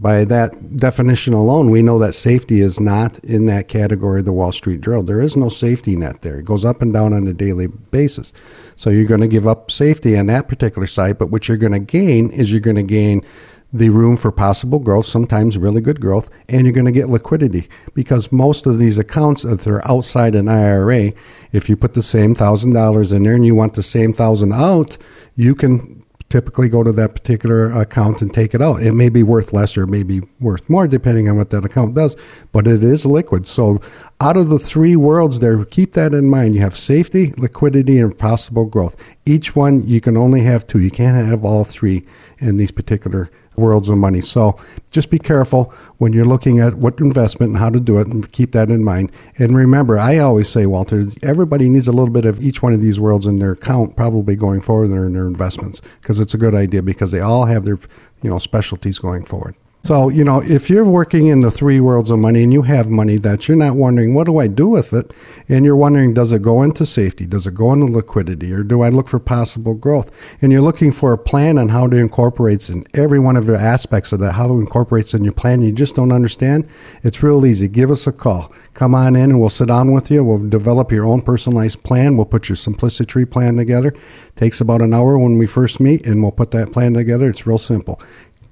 by 0.00 0.24
that 0.24 0.76
definition 0.76 1.34
alone, 1.34 1.70
we 1.70 1.82
know 1.82 1.98
that 1.98 2.14
safety 2.14 2.60
is 2.60 2.78
not 2.78 3.18
in 3.24 3.46
that 3.46 3.68
category 3.68 4.20
of 4.20 4.26
the 4.26 4.32
Wall 4.32 4.52
Street 4.52 4.80
drill. 4.80 5.02
There 5.02 5.20
is 5.20 5.36
no 5.36 5.48
safety 5.48 5.96
net 5.96 6.22
there. 6.22 6.38
It 6.38 6.44
goes 6.44 6.64
up 6.64 6.82
and 6.82 6.92
down 6.92 7.12
on 7.12 7.26
a 7.26 7.32
daily 7.32 7.66
basis. 7.66 8.32
So 8.76 8.90
you're 8.90 9.04
going 9.04 9.20
to 9.20 9.28
give 9.28 9.46
up 9.46 9.70
safety 9.70 10.16
on 10.16 10.26
that 10.26 10.48
particular 10.48 10.86
side, 10.86 11.18
but 11.18 11.30
what 11.30 11.48
you're 11.48 11.56
going 11.56 11.72
to 11.72 11.78
gain 11.78 12.30
is 12.30 12.52
you're 12.52 12.60
going 12.60 12.76
to 12.76 12.82
gain 12.82 13.24
the 13.72 13.90
room 13.90 14.16
for 14.16 14.32
possible 14.32 14.78
growth, 14.78 15.06
sometimes 15.06 15.58
really 15.58 15.80
good 15.80 16.00
growth, 16.00 16.30
and 16.48 16.64
you're 16.64 16.72
going 16.72 16.86
to 16.86 16.92
get 16.92 17.10
liquidity 17.10 17.68
because 17.94 18.32
most 18.32 18.66
of 18.66 18.78
these 18.78 18.96
accounts, 18.96 19.44
if 19.44 19.64
they're 19.64 19.86
outside 19.86 20.34
an 20.34 20.48
IRA, 20.48 21.12
if 21.52 21.68
you 21.68 21.76
put 21.76 21.92
the 21.92 22.02
same 22.02 22.34
thousand 22.34 22.72
dollars 22.72 23.12
in 23.12 23.24
there 23.24 23.34
and 23.34 23.44
you 23.44 23.54
want 23.54 23.74
the 23.74 23.82
same 23.82 24.12
thousand 24.12 24.52
out, 24.54 24.96
you 25.36 25.54
can 25.54 25.97
typically 26.28 26.68
go 26.68 26.82
to 26.82 26.92
that 26.92 27.14
particular 27.14 27.70
account 27.72 28.20
and 28.20 28.32
take 28.32 28.54
it 28.54 28.60
out. 28.60 28.82
It 28.82 28.92
may 28.92 29.08
be 29.08 29.22
worth 29.22 29.52
less 29.52 29.76
or 29.78 29.86
may 29.86 30.02
be 30.02 30.20
worth 30.40 30.68
more 30.68 30.86
depending 30.86 31.28
on 31.28 31.36
what 31.36 31.50
that 31.50 31.64
account 31.64 31.94
does, 31.94 32.16
but 32.52 32.66
it 32.66 32.84
is 32.84 33.06
liquid. 33.06 33.46
So 33.46 33.78
out 34.20 34.36
of 34.36 34.48
the 34.48 34.58
three 34.58 34.96
worlds 34.96 35.38
there, 35.38 35.64
keep 35.64 35.94
that 35.94 36.12
in 36.12 36.28
mind. 36.28 36.54
You 36.54 36.60
have 36.60 36.76
safety, 36.76 37.32
liquidity, 37.36 37.98
and 37.98 38.16
possible 38.16 38.66
growth. 38.66 38.96
Each 39.24 39.56
one, 39.56 39.86
you 39.86 40.00
can 40.00 40.16
only 40.16 40.42
have 40.42 40.66
two. 40.66 40.80
You 40.80 40.90
can't 40.90 41.26
have 41.26 41.44
all 41.44 41.64
three 41.64 42.04
in 42.38 42.56
these 42.56 42.70
particular 42.70 43.30
worlds 43.58 43.88
of 43.88 43.98
money. 43.98 44.20
So 44.20 44.58
just 44.90 45.10
be 45.10 45.18
careful 45.18 45.72
when 45.98 46.12
you're 46.12 46.24
looking 46.24 46.60
at 46.60 46.74
what 46.74 47.00
investment 47.00 47.50
and 47.50 47.58
how 47.58 47.70
to 47.70 47.80
do 47.80 47.98
it 47.98 48.06
and 48.06 48.30
keep 48.32 48.52
that 48.52 48.70
in 48.70 48.84
mind. 48.84 49.12
And 49.38 49.56
remember, 49.56 49.98
I 49.98 50.18
always 50.18 50.48
say, 50.48 50.66
Walter, 50.66 51.04
everybody 51.22 51.68
needs 51.68 51.88
a 51.88 51.92
little 51.92 52.12
bit 52.12 52.24
of 52.24 52.40
each 52.40 52.62
one 52.62 52.72
of 52.72 52.80
these 52.80 52.98
worlds 52.98 53.26
in 53.26 53.38
their 53.38 53.52
account 53.52 53.96
probably 53.96 54.36
going 54.36 54.60
forward 54.60 54.86
in 54.86 55.12
their 55.12 55.26
investments 55.26 55.80
because 56.00 56.20
it's 56.20 56.34
a 56.34 56.38
good 56.38 56.54
idea 56.54 56.82
because 56.82 57.10
they 57.10 57.20
all 57.20 57.46
have 57.46 57.64
their, 57.64 57.78
you 58.22 58.30
know, 58.30 58.38
specialties 58.38 58.98
going 58.98 59.24
forward. 59.24 59.54
So, 59.82 60.08
you 60.08 60.24
know, 60.24 60.42
if 60.42 60.68
you're 60.68 60.84
working 60.84 61.28
in 61.28 61.40
the 61.40 61.52
three 61.52 61.80
worlds 61.80 62.10
of 62.10 62.18
money 62.18 62.42
and 62.42 62.52
you 62.52 62.62
have 62.62 62.90
money 62.90 63.16
that 63.18 63.46
you're 63.46 63.56
not 63.56 63.76
wondering, 63.76 64.12
what 64.12 64.26
do 64.26 64.38
I 64.38 64.48
do 64.48 64.68
with 64.68 64.92
it? 64.92 65.12
And 65.48 65.64
you're 65.64 65.76
wondering, 65.76 66.14
does 66.14 66.32
it 66.32 66.42
go 66.42 66.62
into 66.62 66.84
safety? 66.84 67.26
Does 67.26 67.46
it 67.46 67.54
go 67.54 67.72
into 67.72 67.86
liquidity? 67.86 68.52
Or 68.52 68.64
do 68.64 68.82
I 68.82 68.88
look 68.88 69.08
for 69.08 69.20
possible 69.20 69.74
growth? 69.74 70.10
And 70.42 70.50
you're 70.50 70.62
looking 70.62 70.90
for 70.90 71.12
a 71.12 71.18
plan 71.18 71.58
on 71.58 71.68
how 71.68 71.86
to 71.86 71.96
incorporate 71.96 72.68
in 72.68 72.84
every 72.92 73.20
one 73.20 73.36
of 73.36 73.46
the 73.46 73.56
aspects 73.56 74.12
of 74.12 74.18
that, 74.20 74.32
how 74.32 74.50
it 74.50 74.58
incorporates 74.58 75.14
in 75.14 75.22
your 75.22 75.32
plan. 75.32 75.62
You 75.62 75.72
just 75.72 75.94
don't 75.94 76.12
understand. 76.12 76.68
It's 77.02 77.22
real 77.22 77.46
easy. 77.46 77.68
Give 77.68 77.90
us 77.90 78.06
a 78.06 78.12
call. 78.12 78.52
Come 78.74 78.94
on 78.94 79.16
in 79.16 79.30
and 79.30 79.40
we'll 79.40 79.48
sit 79.48 79.68
down 79.68 79.92
with 79.92 80.10
you. 80.10 80.22
We'll 80.22 80.48
develop 80.48 80.92
your 80.92 81.06
own 81.06 81.22
personalized 81.22 81.82
plan. 81.82 82.16
We'll 82.16 82.26
put 82.26 82.48
your 82.48 82.56
simplicity 82.56 83.24
plan 83.24 83.56
together. 83.56 83.94
Takes 84.36 84.60
about 84.60 84.82
an 84.82 84.92
hour 84.92 85.18
when 85.18 85.38
we 85.38 85.46
first 85.46 85.80
meet 85.80 86.06
and 86.06 86.22
we'll 86.22 86.32
put 86.32 86.50
that 86.50 86.72
plan 86.72 86.94
together. 86.94 87.30
It's 87.30 87.46
real 87.46 87.58
simple 87.58 88.00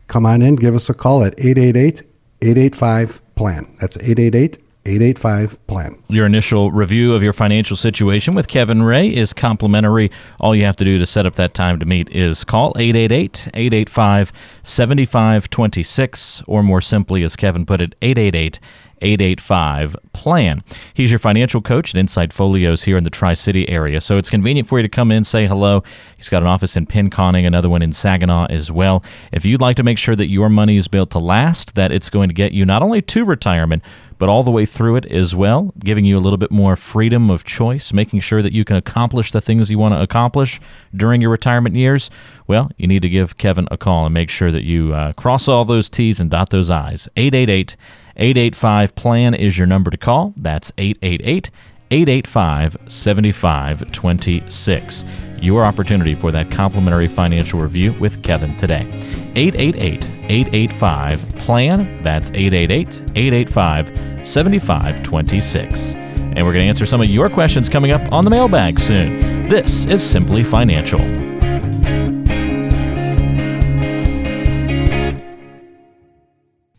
come 0.06 0.26
on 0.26 0.42
in, 0.42 0.56
give 0.56 0.74
us 0.74 0.88
a 0.88 0.94
call 0.94 1.24
at 1.24 1.34
888 1.38 2.02
885 2.42 3.22
PLAN. 3.34 3.76
That's 3.80 3.96
888 3.96 4.58
885 4.86 5.66
PLAN. 5.66 6.02
Your 6.08 6.26
initial 6.26 6.70
review 6.70 7.12
of 7.12 7.22
your 7.22 7.32
financial 7.32 7.76
situation 7.76 8.34
with 8.34 8.46
Kevin 8.46 8.82
Ray 8.82 9.08
is 9.08 9.32
complimentary. 9.32 10.10
All 10.38 10.54
you 10.54 10.64
have 10.64 10.76
to 10.76 10.84
do 10.84 10.96
to 10.98 11.06
set 11.06 11.26
up 11.26 11.34
that 11.34 11.54
time 11.54 11.80
to 11.80 11.86
meet 11.86 12.08
is 12.10 12.44
call 12.44 12.72
888 12.76 13.48
885 13.52 14.32
7526, 14.62 16.42
or 16.46 16.62
more 16.62 16.80
simply, 16.80 17.24
as 17.24 17.34
Kevin 17.34 17.66
put 17.66 17.80
it, 17.80 17.94
888 18.00 18.60
885 19.02 19.96
plan. 20.12 20.62
He's 20.94 21.10
your 21.10 21.18
financial 21.18 21.60
coach 21.60 21.94
at 21.94 21.98
Insight 21.98 22.32
Folios 22.32 22.84
here 22.84 22.96
in 22.96 23.04
the 23.04 23.10
Tri 23.10 23.34
City 23.34 23.68
area. 23.68 24.00
So 24.00 24.18
it's 24.18 24.30
convenient 24.30 24.68
for 24.68 24.78
you 24.78 24.82
to 24.82 24.88
come 24.88 25.12
in, 25.12 25.24
say 25.24 25.46
hello. 25.46 25.82
He's 26.16 26.28
got 26.28 26.42
an 26.42 26.48
office 26.48 26.76
in 26.76 26.86
Pinconning, 26.86 27.46
another 27.46 27.68
one 27.68 27.82
in 27.82 27.92
Saginaw 27.92 28.46
as 28.46 28.70
well. 28.70 29.04
If 29.32 29.44
you'd 29.44 29.60
like 29.60 29.76
to 29.76 29.82
make 29.82 29.98
sure 29.98 30.16
that 30.16 30.28
your 30.28 30.48
money 30.48 30.76
is 30.76 30.88
built 30.88 31.10
to 31.10 31.18
last, 31.18 31.74
that 31.74 31.92
it's 31.92 32.10
going 32.10 32.28
to 32.28 32.34
get 32.34 32.52
you 32.52 32.64
not 32.64 32.82
only 32.82 33.02
to 33.02 33.24
retirement, 33.24 33.82
but 34.18 34.28
all 34.28 34.42
the 34.42 34.50
way 34.50 34.64
through 34.64 34.96
it 34.96 35.06
as 35.06 35.34
well, 35.34 35.72
giving 35.78 36.04
you 36.04 36.16
a 36.16 36.20
little 36.20 36.38
bit 36.38 36.50
more 36.50 36.76
freedom 36.76 37.30
of 37.30 37.44
choice, 37.44 37.92
making 37.92 38.20
sure 38.20 38.42
that 38.42 38.52
you 38.52 38.64
can 38.64 38.76
accomplish 38.76 39.32
the 39.32 39.40
things 39.40 39.70
you 39.70 39.78
want 39.78 39.94
to 39.94 40.00
accomplish 40.00 40.60
during 40.94 41.20
your 41.20 41.30
retirement 41.30 41.74
years, 41.74 42.10
well, 42.46 42.70
you 42.76 42.86
need 42.86 43.02
to 43.02 43.08
give 43.08 43.36
Kevin 43.36 43.68
a 43.70 43.76
call 43.76 44.06
and 44.06 44.14
make 44.14 44.30
sure 44.30 44.50
that 44.50 44.64
you 44.64 44.94
uh, 44.94 45.12
cross 45.12 45.48
all 45.48 45.64
those 45.64 45.90
T's 45.90 46.20
and 46.20 46.30
dot 46.30 46.50
those 46.50 46.70
I's. 46.70 47.08
888 47.16 47.76
885 48.16 48.94
PLAN 48.94 49.34
is 49.34 49.58
your 49.58 49.66
number 49.66 49.90
to 49.90 49.96
call. 49.96 50.32
That's 50.36 50.70
888 50.78 51.50
885 51.90 52.76
7526. 52.86 55.04
Your 55.40 55.64
opportunity 55.64 56.14
for 56.14 56.30
that 56.32 56.50
complimentary 56.50 57.08
financial 57.08 57.60
review 57.60 57.92
with 57.94 58.22
Kevin 58.22 58.54
today. 58.56 58.86
888 59.34 60.04
885 60.28 61.20
PLAN. 61.38 62.02
That's 62.02 62.30
888 62.30 63.02
885 63.14 64.26
7526. 64.26 65.94
And 65.94 66.44
we're 66.44 66.52
going 66.52 66.64
to 66.64 66.68
answer 66.68 66.86
some 66.86 67.00
of 67.00 67.08
your 67.08 67.30
questions 67.30 67.68
coming 67.68 67.92
up 67.92 68.12
on 68.12 68.24
the 68.24 68.30
mailbag 68.30 68.80
soon. 68.80 69.48
This 69.48 69.86
is 69.86 70.02
Simply 70.02 70.42
Financial. 70.42 70.98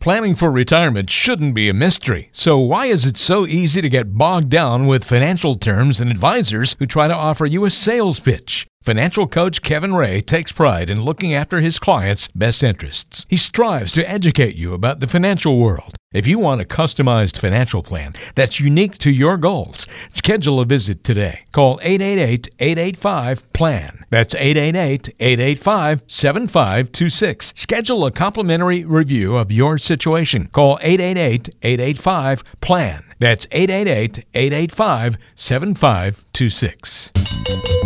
Planning 0.07 0.35
for 0.35 0.49
retirement 0.49 1.09
shouldn't 1.09 1.53
be 1.53 1.67
a 1.67 1.73
mystery. 1.73 2.29
So, 2.31 2.57
why 2.57 2.85
is 2.85 3.05
it 3.05 3.17
so 3.17 3.45
easy 3.45 3.81
to 3.81 3.89
get 3.89 4.17
bogged 4.17 4.47
down 4.47 4.87
with 4.87 5.03
financial 5.03 5.55
terms 5.55 5.99
and 5.99 6.09
advisors 6.09 6.77
who 6.79 6.85
try 6.85 7.09
to 7.09 7.13
offer 7.13 7.45
you 7.45 7.65
a 7.65 7.69
sales 7.69 8.17
pitch? 8.17 8.65
Financial 8.87 9.27
coach 9.27 9.61
Kevin 9.63 9.93
Ray 9.93 10.21
takes 10.21 10.53
pride 10.53 10.89
in 10.89 11.01
looking 11.01 11.33
after 11.33 11.59
his 11.59 11.77
clients' 11.77 12.29
best 12.29 12.63
interests. 12.63 13.25
He 13.27 13.35
strives 13.35 13.91
to 13.91 14.09
educate 14.09 14.55
you 14.55 14.73
about 14.73 15.01
the 15.01 15.07
financial 15.07 15.59
world. 15.59 15.93
If 16.13 16.25
you 16.25 16.39
want 16.39 16.61
a 16.61 16.63
customized 16.63 17.37
financial 17.37 17.83
plan 17.83 18.13
that's 18.35 18.61
unique 18.61 18.97
to 18.99 19.11
your 19.11 19.35
goals, 19.35 19.87
schedule 20.13 20.61
a 20.61 20.65
visit 20.65 21.03
today. 21.03 21.41
Call 21.51 21.81
888 21.83 22.47
885 22.59 23.51
PLAN. 23.51 24.05
That's 24.09 24.33
888 24.33 25.13
885 25.19 26.03
7526. 26.07 27.51
Schedule 27.57 28.05
a 28.05 28.11
complimentary 28.11 28.85
review 28.85 29.35
of 29.35 29.51
your 29.51 29.77
situation. 29.77 30.47
Call 30.53 30.79
888 30.81 31.49
885 31.61 32.43
PLAN. 32.61 33.03
That's 33.19 33.47
888 33.51 34.25
885 34.33 35.17
7526. 35.35 37.76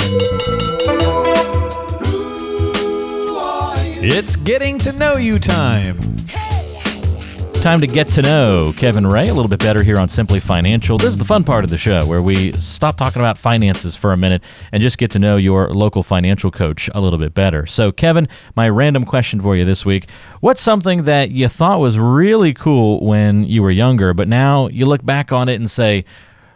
It's 4.03 4.35
getting 4.35 4.79
to 4.79 4.91
know 4.93 5.17
you 5.17 5.37
time. 5.37 5.99
Time 7.61 7.79
to 7.79 7.85
get 7.85 8.07
to 8.07 8.23
know 8.23 8.73
Kevin 8.75 9.05
Ray 9.05 9.25
a 9.25 9.33
little 9.35 9.47
bit 9.47 9.59
better 9.59 9.83
here 9.83 9.99
on 9.99 10.09
Simply 10.09 10.39
Financial. 10.39 10.97
This 10.97 11.09
is 11.09 11.17
the 11.17 11.25
fun 11.25 11.43
part 11.43 11.63
of 11.63 11.69
the 11.69 11.77
show 11.77 12.03
where 12.07 12.23
we 12.23 12.51
stop 12.53 12.97
talking 12.97 13.21
about 13.21 13.37
finances 13.37 13.95
for 13.95 14.11
a 14.11 14.17
minute 14.17 14.43
and 14.71 14.81
just 14.81 14.97
get 14.97 15.11
to 15.11 15.19
know 15.19 15.37
your 15.37 15.69
local 15.69 16.01
financial 16.01 16.49
coach 16.49 16.89
a 16.95 16.99
little 16.99 17.19
bit 17.19 17.35
better. 17.35 17.67
So, 17.67 17.91
Kevin, 17.91 18.27
my 18.55 18.69
random 18.69 19.03
question 19.03 19.39
for 19.39 19.55
you 19.55 19.65
this 19.65 19.85
week 19.85 20.09
What's 20.39 20.61
something 20.61 21.03
that 21.03 21.29
you 21.29 21.47
thought 21.47 21.79
was 21.79 21.99
really 21.99 22.55
cool 22.55 23.05
when 23.05 23.43
you 23.43 23.61
were 23.61 23.69
younger, 23.69 24.15
but 24.15 24.27
now 24.27 24.67
you 24.69 24.87
look 24.87 25.05
back 25.05 25.31
on 25.31 25.47
it 25.47 25.57
and 25.57 25.69
say, 25.69 26.05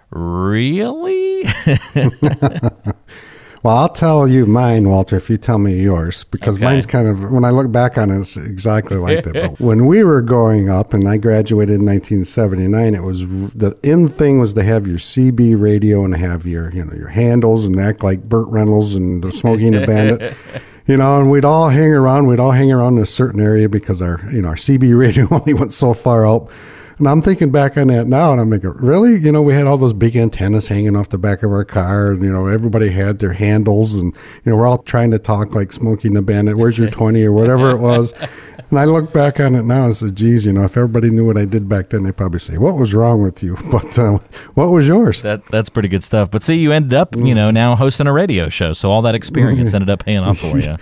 Really? 0.10 1.43
Well, 3.65 3.78
I'll 3.78 3.89
tell 3.89 4.28
you 4.28 4.45
mine, 4.45 4.88
Walter, 4.88 5.15
if 5.15 5.28
you 5.28 5.38
tell 5.38 5.58
me 5.58 5.73
yours, 5.73 6.23
because 6.23 6.58
Okay. 6.58 6.65
mine's 6.65 6.86
kind 6.86 7.08
of, 7.08 7.32
when 7.32 7.43
I 7.43 7.49
look 7.49 7.71
back 7.71 7.97
on 7.97 8.12
it, 8.12 8.19
it's 8.19 8.38
exactly 8.38 8.97
like 8.97 9.23
that. 9.23 9.34
But 9.34 9.60
when 9.60 9.88
we 9.88 10.04
were 10.04 10.21
growing 10.21 10.69
up, 10.69 10.93
and 10.93 11.10
I 11.10 11.17
graduated 11.17 11.80
in 11.80 11.86
1979, 11.88 12.93
it 12.93 13.01
was 13.01 13.21
the 13.56 13.75
in 13.82 14.08
thing 14.08 14.38
was 14.38 14.54
to 14.54 14.62
have 14.62 14.86
your 14.86 14.99
CB 14.99 15.60
radio 15.60 16.06
and 16.06 16.15
have 16.15 16.45
your, 16.45 16.71
you 16.75 16.86
know, 16.86 16.93
your 16.93 17.08
handles 17.08 17.65
and 17.65 17.80
act 17.80 18.04
like 18.04 18.30
Burt 18.30 18.47
Reynolds 18.49 18.93
and 18.93 19.23
the 19.23 19.32
Smokey 19.32 19.65
and 19.65 19.78
the 19.78 19.88
Bandit. 19.88 20.36
You 20.88 20.97
know, 20.97 21.19
and 21.19 21.32
we'd 21.32 21.43
all 21.43 21.69
hang 21.69 21.91
around. 21.91 22.28
We'd 22.28 22.39
all 22.39 22.51
hang 22.51 22.71
around 22.71 22.97
in 22.97 23.01
a 23.01 23.08
certain 23.08 23.41
area 23.41 23.67
because 23.67 24.04
our, 24.04 24.19
you 24.32 24.43
know, 24.43 24.49
our 24.49 24.56
CB 24.56 24.95
radio 24.95 25.28
only 25.32 25.56
went 25.56 25.73
so 25.73 25.95
far 25.95 26.28
out. 26.28 26.51
And 26.97 27.08
I'm 27.08 27.21
thinking 27.21 27.51
back 27.51 27.77
on 27.77 27.88
that 27.88 28.08
now, 28.08 28.31
and 28.31 28.39
I'm 28.39 28.49
thinking, 28.49 28.71
really? 28.71 29.17
You 29.17 29.31
know, 29.31 29.41
we 29.41 29.53
had 29.53 29.67
all 29.67 29.77
those 29.77 29.93
big 29.93 30.15
antennas 30.15 30.67
hanging 30.67 30.95
off 30.95 31.10
the 31.10 31.17
back 31.17 31.43
of 31.43 31.51
our 31.51 31.65
car, 31.65 32.12
and 32.12 32.23
you 32.23 32.31
know, 32.31 32.47
everybody 32.47 32.89
had 32.89 33.19
their 33.19 33.34
handles, 33.34 33.95
and 33.95 34.13
you 34.43 34.51
know, 34.51 34.58
we're 34.58 34.67
all 34.67 34.77
trying 34.79 35.12
to 35.12 35.19
talk 35.19 35.53
like 35.53 35.73
Smokey 35.73 36.08
and 36.08 36.17
the 36.17 36.21
Bandit. 36.21 36.58
Where's 36.58 36.77
your 36.77 36.89
twenty 36.89 37.23
or 37.23 37.31
whatever 37.31 37.71
it 37.71 37.77
was? 37.77 38.13
And 38.71 38.79
I 38.79 38.86
look 38.86 39.13
back 39.13 39.39
on 39.39 39.55
it 39.55 39.63
now 39.63 39.86
and 39.86 39.95
say, 39.95 40.10
geez, 40.10 40.45
you 40.45 40.51
know, 40.51 40.63
if 40.63 40.75
everybody 40.75 41.12
knew 41.12 41.25
what 41.25 41.38
I 41.38 41.45
did 41.45 41.69
back 41.69 41.89
then, 41.89 42.03
they'd 42.03 42.17
probably 42.17 42.39
say, 42.39 42.58
what 42.58 42.77
was 42.77 42.93
wrong 42.93 43.23
with 43.23 43.43
you? 43.43 43.55
But 43.71 43.99
uh, 43.99 44.19
what 44.53 44.71
was 44.71 44.88
yours? 44.88 45.21
that 45.23 45.45
That's 45.47 45.69
pretty 45.69 45.89
good 45.89 46.03
stuff. 46.03 46.31
But 46.31 46.43
see, 46.43 46.55
you 46.55 46.71
ended 46.71 46.93
up, 46.93 47.15
you 47.15 47.36
know, 47.36 47.51
now 47.51 47.75
hosting 47.75 48.08
a 48.08 48.13
radio 48.13 48.47
show. 48.49 48.73
So 48.73 48.89
all 48.89 49.01
that 49.03 49.15
experience 49.15 49.73
ended 49.75 49.89
up 49.89 50.03
paying 50.03 50.19
off 50.19 50.38
for 50.39 50.58
you. 50.58 50.77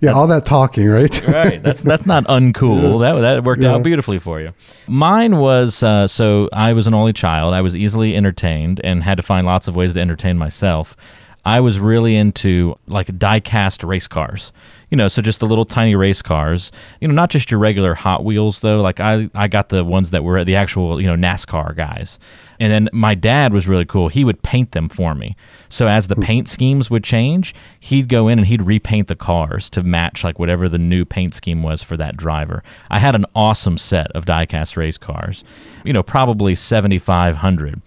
Yeah, 0.00 0.12
all 0.12 0.26
that 0.28 0.46
talking, 0.46 0.88
right? 0.88 1.26
right. 1.28 1.62
That's 1.62 1.82
that's 1.82 2.06
not 2.06 2.24
uncool. 2.24 3.00
That 3.00 3.20
that 3.20 3.44
worked 3.44 3.62
Yeah. 3.62 3.74
out 3.74 3.82
beautifully 3.82 4.18
for 4.18 4.40
you. 4.40 4.52
Mine 4.86 5.38
was 5.38 5.82
uh, 5.82 6.06
so 6.06 6.48
I 6.52 6.72
was 6.72 6.86
an 6.86 6.94
only 6.94 7.12
child. 7.12 7.54
I 7.54 7.60
was 7.60 7.76
easily 7.76 8.16
entertained 8.16 8.80
and 8.84 9.02
had 9.02 9.16
to 9.16 9.22
find 9.22 9.46
lots 9.46 9.66
of 9.68 9.74
ways 9.76 9.94
to 9.94 10.00
entertain 10.00 10.38
myself. 10.38 10.96
I 11.44 11.60
was 11.60 11.78
really 11.78 12.16
into 12.16 12.76
like 12.86 13.16
die-cast 13.18 13.82
race 13.84 14.08
cars. 14.08 14.52
You 14.90 14.96
know, 14.96 15.08
so 15.08 15.20
just 15.20 15.40
the 15.40 15.46
little 15.46 15.66
tiny 15.66 15.94
race 15.94 16.22
cars. 16.22 16.72
You 17.00 17.08
know, 17.08 17.14
not 17.14 17.30
just 17.30 17.50
your 17.50 17.60
regular 17.60 17.94
Hot 17.94 18.24
Wheels 18.24 18.60
though. 18.60 18.80
Like 18.80 19.00
I 19.00 19.28
I 19.34 19.48
got 19.48 19.68
the 19.68 19.84
ones 19.84 20.10
that 20.12 20.24
were 20.24 20.44
the 20.44 20.56
actual 20.56 21.00
you 21.00 21.06
know 21.06 21.14
NASCAR 21.14 21.76
guys. 21.76 22.18
And 22.60 22.72
then 22.72 22.88
my 22.92 23.14
dad 23.14 23.52
was 23.52 23.68
really 23.68 23.84
cool. 23.84 24.08
He 24.08 24.24
would 24.24 24.42
paint 24.42 24.72
them 24.72 24.88
for 24.88 25.14
me. 25.14 25.36
So 25.68 25.86
as 25.86 26.08
the 26.08 26.14
hmm. 26.14 26.22
paint 26.22 26.48
schemes 26.48 26.90
would 26.90 27.04
change, 27.04 27.54
he'd 27.80 28.08
go 28.08 28.28
in 28.28 28.38
and 28.38 28.48
he'd 28.48 28.62
repaint 28.62 29.08
the 29.08 29.16
cars 29.16 29.70
to 29.70 29.82
match 29.82 30.24
like 30.24 30.38
whatever 30.38 30.68
the 30.68 30.78
new 30.78 31.04
paint 31.04 31.34
scheme 31.34 31.62
was 31.62 31.82
for 31.82 31.96
that 31.98 32.16
driver. 32.16 32.62
I 32.90 32.98
had 32.98 33.14
an 33.14 33.26
awesome 33.34 33.78
set 33.78 34.10
of 34.12 34.24
diecast 34.24 34.76
race 34.76 34.98
cars. 34.98 35.44
You 35.84 35.92
know, 35.92 36.02
probably 36.02 36.54
7500. 36.54 37.80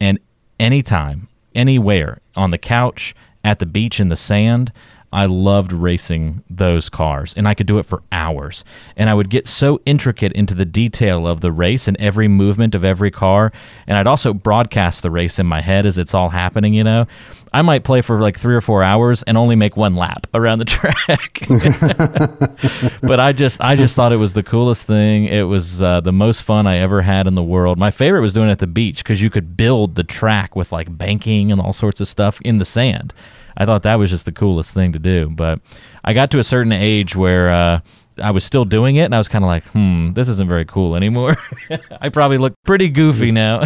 And 0.00 0.18
anytime, 0.60 1.27
anywhere, 1.58 2.20
on 2.36 2.52
the 2.52 2.58
couch, 2.58 3.14
at 3.44 3.58
the 3.58 3.66
beach 3.66 4.00
in 4.00 4.08
the 4.08 4.16
sand, 4.16 4.72
I 5.12 5.26
loved 5.26 5.72
racing 5.72 6.42
those 6.50 6.88
cars 6.88 7.32
and 7.34 7.48
I 7.48 7.54
could 7.54 7.66
do 7.66 7.78
it 7.78 7.86
for 7.86 8.02
hours. 8.12 8.64
And 8.96 9.08
I 9.08 9.14
would 9.14 9.30
get 9.30 9.48
so 9.48 9.80
intricate 9.86 10.32
into 10.32 10.54
the 10.54 10.64
detail 10.64 11.26
of 11.26 11.40
the 11.40 11.52
race 11.52 11.88
and 11.88 11.96
every 11.98 12.28
movement 12.28 12.74
of 12.74 12.84
every 12.84 13.10
car. 13.10 13.52
And 13.86 13.96
I'd 13.96 14.06
also 14.06 14.34
broadcast 14.34 15.02
the 15.02 15.10
race 15.10 15.38
in 15.38 15.46
my 15.46 15.60
head 15.60 15.86
as 15.86 15.96
it's 15.96 16.14
all 16.14 16.28
happening, 16.28 16.74
you 16.74 16.84
know. 16.84 17.06
I 17.52 17.62
might 17.62 17.84
play 17.84 18.02
for 18.02 18.20
like 18.20 18.38
three 18.38 18.54
or 18.54 18.60
four 18.60 18.82
hours 18.82 19.22
and 19.22 19.38
only 19.38 19.56
make 19.56 19.76
one 19.76 19.96
lap 19.96 20.26
around 20.34 20.58
the 20.58 20.64
track. 20.66 21.40
but 23.02 23.20
I 23.20 23.32
just 23.32 23.60
I 23.60 23.76
just 23.76 23.96
thought 23.96 24.12
it 24.12 24.16
was 24.16 24.34
the 24.34 24.42
coolest 24.42 24.86
thing. 24.86 25.24
It 25.24 25.42
was 25.42 25.82
uh, 25.82 26.00
the 26.00 26.12
most 26.12 26.42
fun 26.42 26.66
I 26.66 26.78
ever 26.78 27.02
had 27.02 27.26
in 27.26 27.34
the 27.34 27.42
world. 27.42 27.78
My 27.78 27.90
favorite 27.90 28.20
was 28.20 28.34
doing 28.34 28.48
it 28.48 28.52
at 28.52 28.58
the 28.58 28.66
beach 28.66 28.98
because 28.98 29.22
you 29.22 29.30
could 29.30 29.56
build 29.56 29.94
the 29.94 30.04
track 30.04 30.56
with 30.56 30.72
like 30.72 30.96
banking 30.96 31.50
and 31.50 31.60
all 31.60 31.72
sorts 31.72 32.00
of 32.00 32.08
stuff 32.08 32.40
in 32.42 32.58
the 32.58 32.64
sand. 32.64 33.14
I 33.58 33.66
thought 33.66 33.82
that 33.82 33.96
was 33.96 34.08
just 34.08 34.24
the 34.24 34.32
coolest 34.32 34.72
thing 34.72 34.92
to 34.92 34.98
do. 34.98 35.28
But 35.28 35.60
I 36.04 36.14
got 36.14 36.30
to 36.30 36.38
a 36.38 36.44
certain 36.44 36.72
age 36.72 37.14
where 37.16 37.50
uh, 37.50 37.80
I 38.22 38.30
was 38.30 38.44
still 38.44 38.64
doing 38.64 38.96
it, 38.96 39.02
and 39.04 39.14
I 39.14 39.18
was 39.18 39.28
kind 39.28 39.44
of 39.44 39.48
like, 39.48 39.64
hmm, 39.66 40.12
this 40.12 40.28
isn't 40.28 40.48
very 40.48 40.64
cool 40.64 40.94
anymore. 40.96 41.36
I 42.00 42.08
probably 42.08 42.38
look 42.38 42.54
pretty 42.64 42.88
goofy 42.88 43.30
now. 43.32 43.64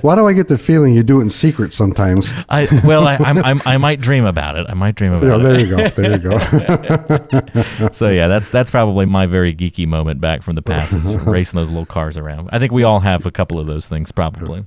Why 0.00 0.14
do 0.14 0.26
I 0.26 0.32
get 0.32 0.48
the 0.48 0.56
feeling 0.56 0.94
you 0.94 1.02
do 1.02 1.20
it 1.20 1.22
in 1.24 1.30
secret 1.30 1.72
sometimes? 1.74 2.32
I 2.48 2.66
well, 2.86 3.06
I, 3.06 3.16
I'm, 3.16 3.38
I'm, 3.44 3.60
I 3.66 3.76
might 3.86 4.00
dream 4.00 4.24
about 4.24 4.56
it. 4.56 4.66
I 4.68 4.74
might 4.74 4.94
dream 4.94 5.12
about 5.12 5.26
Yeah, 5.28 5.36
it. 5.36 5.42
there 5.42 5.60
you 5.60 5.76
go. 5.76 5.88
There 5.90 6.12
you 6.12 6.18
go. 6.18 7.88
So 7.92 8.08
yeah, 8.08 8.28
that's 8.28 8.48
that's 8.48 8.70
probably 8.70 9.04
my 9.06 9.26
very 9.26 9.54
geeky 9.54 9.86
moment 9.86 10.20
back 10.20 10.42
from 10.42 10.54
the 10.54 10.62
past 10.62 10.92
is 10.94 11.04
racing 11.26 11.58
those 11.58 11.68
little 11.68 11.84
cars 11.86 12.16
around. 12.16 12.48
I 12.52 12.58
think 12.58 12.72
we 12.72 12.84
all 12.84 13.00
have 13.00 13.26
a 13.26 13.30
couple 13.30 13.58
of 13.58 13.66
those 13.66 13.86
things 13.88 14.10
probably. 14.12 14.64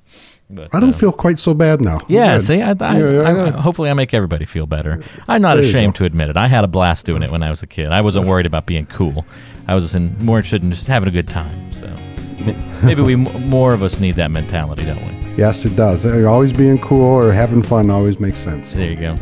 But, 0.49 0.73
I 0.75 0.79
don't 0.79 0.89
uh, 0.89 0.97
feel 0.97 1.11
quite 1.11 1.39
so 1.39 1.53
bad 1.53 1.81
now. 1.81 1.97
Yeah, 2.07 2.37
see, 2.37 2.61
I, 2.61 2.71
I, 2.71 2.97
Yeah, 2.97 3.09
yeah, 3.09 3.21
I, 3.21 3.31
yeah. 3.31 3.51
hopefully 3.51 3.89
I 3.89 3.93
make 3.93 4.13
everybody 4.13 4.45
feel 4.45 4.67
better. 4.67 5.01
I'm 5.27 5.41
not 5.41 5.55
There 5.55 5.65
ashamed 5.65 5.95
to 5.95 6.05
admit 6.05 6.29
it. 6.29 6.37
I 6.37 6.47
had 6.47 6.63
a 6.63 6.67
blast 6.67 7.05
doing 7.05 7.23
it 7.23 7.31
when 7.31 7.41
I 7.41 7.49
was 7.49 7.63
a 7.63 7.67
kid. 7.67 7.91
I 7.91 8.01
wasn't 8.01 8.27
worried 8.27 8.45
about 8.45 8.67
being 8.67 8.85
cool. 8.85 9.25
I 9.67 9.73
was 9.73 9.83
just 9.83 9.95
in, 9.95 10.15
more 10.23 10.37
interested 10.37 10.63
in 10.63 10.69
just 10.69 10.87
having 10.87 11.09
a 11.09 11.11
good 11.11 11.27
time. 11.27 11.73
So 11.73 11.87
maybe 12.83 13.01
we 13.01 13.15
more 13.15 13.73
of 13.73 13.81
us 13.81 13.99
need 13.99 14.15
that 14.15 14.29
mentality, 14.29 14.85
don't 14.85 15.03
we? 15.03 15.15
Yes, 15.35 15.65
it 15.65 15.75
does. 15.75 16.05
Uh, 16.05 16.29
Always 16.29 16.53
being 16.53 16.77
cool 16.79 17.01
or 17.01 17.31
having 17.31 17.61
fun 17.63 17.89
always 17.89 18.19
makes 18.19 18.39
sense. 18.39 18.73
There 18.73 18.89
you 18.89 18.95
go. 18.95 19.15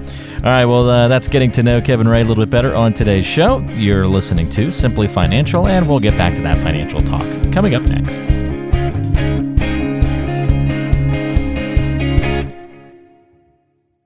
All 0.43 0.49
right, 0.49 0.65
well, 0.65 0.89
uh, 0.89 1.07
that's 1.07 1.29
getting 1.29 1.51
to 1.53 1.63
know 1.63 1.81
Kevin 1.81 2.07
Ray 2.07 2.19
a 2.19 2.25
little 2.25 2.43
bit 2.43 2.49
better 2.49 2.75
on 2.75 2.93
today's 2.93 3.25
show. 3.25 3.59
You're 3.75 4.05
listening 4.05 4.49
to 4.51 4.73
Simply 4.73 5.07
Financial, 5.07 5.67
and 5.67 5.87
we'll 5.87 6.01
get 6.01 6.17
back 6.17 6.35
to 6.35 6.41
that 6.41 6.57
financial 6.57 6.99
talk 6.99 7.23
coming 7.53 7.75
up 7.75 7.83
next. 7.83 8.52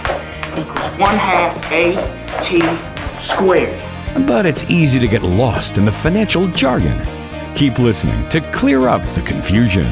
equals 0.58 0.90
1 1.00 1.16
half 1.16 1.56
AT 1.72 3.22
squared. 3.22 3.80
But 4.28 4.46
it's 4.46 4.66
easy 4.66 5.00
to 5.00 5.08
get 5.08 5.24
lost 5.24 5.78
in 5.78 5.86
the 5.86 5.94
financial 5.94 6.46
jargon. 6.50 7.02
Keep 7.56 7.80
listening 7.80 8.28
to 8.30 8.42
clear 8.52 8.90
up 8.90 9.02
the 9.16 9.22
confusion. 9.22 9.86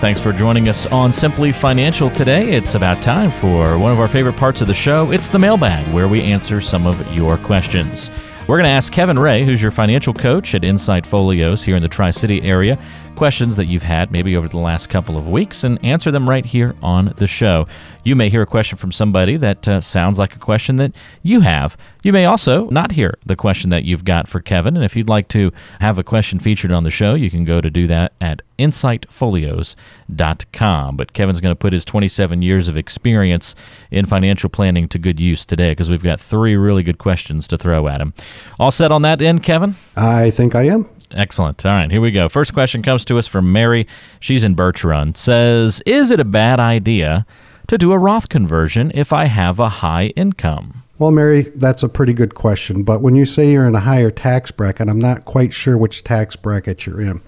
Thanks 0.00 0.20
for 0.20 0.32
joining 0.32 0.68
us 0.68 0.86
on 0.86 1.12
Simply 1.12 1.50
Financial 1.50 2.08
today. 2.08 2.52
It's 2.52 2.76
about 2.76 3.02
time 3.02 3.32
for 3.32 3.76
one 3.78 3.90
of 3.90 3.98
our 3.98 4.06
favorite 4.06 4.36
parts 4.36 4.60
of 4.60 4.68
the 4.68 4.74
show. 4.74 5.10
It's 5.10 5.26
the 5.26 5.40
mailbag, 5.40 5.92
where 5.92 6.06
we 6.06 6.22
answer 6.22 6.60
some 6.60 6.86
of 6.86 7.04
your 7.12 7.36
questions. 7.36 8.08
We're 8.46 8.58
going 8.58 8.64
to 8.64 8.70
ask 8.70 8.92
Kevin 8.92 9.18
Ray, 9.18 9.44
who's 9.44 9.60
your 9.60 9.72
financial 9.72 10.14
coach 10.14 10.54
at 10.54 10.62
Insight 10.62 11.04
Folios 11.04 11.64
here 11.64 11.74
in 11.74 11.82
the 11.82 11.88
Tri 11.88 12.12
City 12.12 12.40
area, 12.42 12.78
questions 13.18 13.56
that 13.56 13.66
you've 13.66 13.82
had 13.82 14.12
maybe 14.12 14.36
over 14.36 14.46
the 14.46 14.58
last 14.58 14.88
couple 14.88 15.18
of 15.18 15.26
weeks 15.26 15.64
and 15.64 15.84
answer 15.84 16.12
them 16.12 16.30
right 16.30 16.46
here 16.46 16.76
on 16.80 17.12
the 17.16 17.26
show. 17.26 17.66
You 18.04 18.14
may 18.14 18.30
hear 18.30 18.42
a 18.42 18.46
question 18.46 18.78
from 18.78 18.92
somebody 18.92 19.36
that 19.36 19.66
uh, 19.66 19.80
sounds 19.80 20.20
like 20.20 20.36
a 20.36 20.38
question 20.38 20.76
that 20.76 20.94
you 21.24 21.40
have. 21.40 21.76
You 22.04 22.12
may 22.12 22.26
also 22.26 22.70
not 22.70 22.92
hear 22.92 23.18
the 23.26 23.34
question 23.34 23.70
that 23.70 23.84
you've 23.84 24.04
got 24.04 24.28
for 24.28 24.40
Kevin. 24.40 24.76
And 24.76 24.84
if 24.84 24.94
you'd 24.94 25.08
like 25.08 25.26
to 25.30 25.50
have 25.80 25.98
a 25.98 26.04
question 26.04 26.38
featured 26.38 26.70
on 26.70 26.84
the 26.84 26.92
show, 26.92 27.14
you 27.14 27.28
can 27.28 27.44
go 27.44 27.60
to 27.60 27.68
do 27.68 27.88
that 27.88 28.12
at 28.20 28.42
insightfolios.com. 28.56 30.96
But 30.96 31.12
Kevin's 31.12 31.40
going 31.40 31.50
to 31.50 31.58
put 31.58 31.72
his 31.72 31.84
27 31.84 32.40
years 32.40 32.68
of 32.68 32.76
experience 32.76 33.56
in 33.90 34.06
financial 34.06 34.48
planning 34.48 34.86
to 34.90 34.98
good 34.98 35.18
use 35.18 35.44
today 35.44 35.72
because 35.72 35.90
we've 35.90 36.04
got 36.04 36.20
three 36.20 36.54
really 36.54 36.84
good 36.84 36.98
questions 36.98 37.48
to 37.48 37.58
throw 37.58 37.88
at 37.88 38.00
him. 38.00 38.14
All 38.60 38.70
set 38.70 38.92
on 38.92 39.02
that 39.02 39.20
end, 39.20 39.42
Kevin? 39.42 39.74
I 39.96 40.30
think 40.30 40.54
I 40.54 40.68
am. 40.68 40.88
Excellent. 41.12 41.64
All 41.64 41.72
right, 41.72 41.90
here 41.90 42.00
we 42.00 42.10
go. 42.10 42.28
First 42.28 42.52
question 42.52 42.82
comes 42.82 43.04
to 43.06 43.18
us 43.18 43.26
from 43.26 43.52
Mary. 43.52 43.86
She's 44.20 44.44
in 44.44 44.54
Birch 44.54 44.84
Run. 44.84 45.14
Says, 45.14 45.82
"Is 45.86 46.10
it 46.10 46.20
a 46.20 46.24
bad 46.24 46.60
idea 46.60 47.26
to 47.66 47.78
do 47.78 47.92
a 47.92 47.98
Roth 47.98 48.28
conversion 48.28 48.92
if 48.94 49.12
I 49.12 49.26
have 49.26 49.58
a 49.58 49.68
high 49.68 50.08
income?" 50.16 50.82
Well, 50.98 51.12
Mary, 51.12 51.42
that's 51.54 51.84
a 51.84 51.88
pretty 51.88 52.12
good 52.12 52.34
question. 52.34 52.82
But 52.82 53.02
when 53.02 53.14
you 53.14 53.24
say 53.24 53.52
you're 53.52 53.68
in 53.68 53.74
a 53.74 53.80
higher 53.80 54.10
tax 54.10 54.50
bracket, 54.50 54.88
I'm 54.88 54.98
not 54.98 55.24
quite 55.24 55.52
sure 55.52 55.78
which 55.78 56.02
tax 56.02 56.34
bracket 56.34 56.86
you're 56.86 57.00
in. 57.00 57.20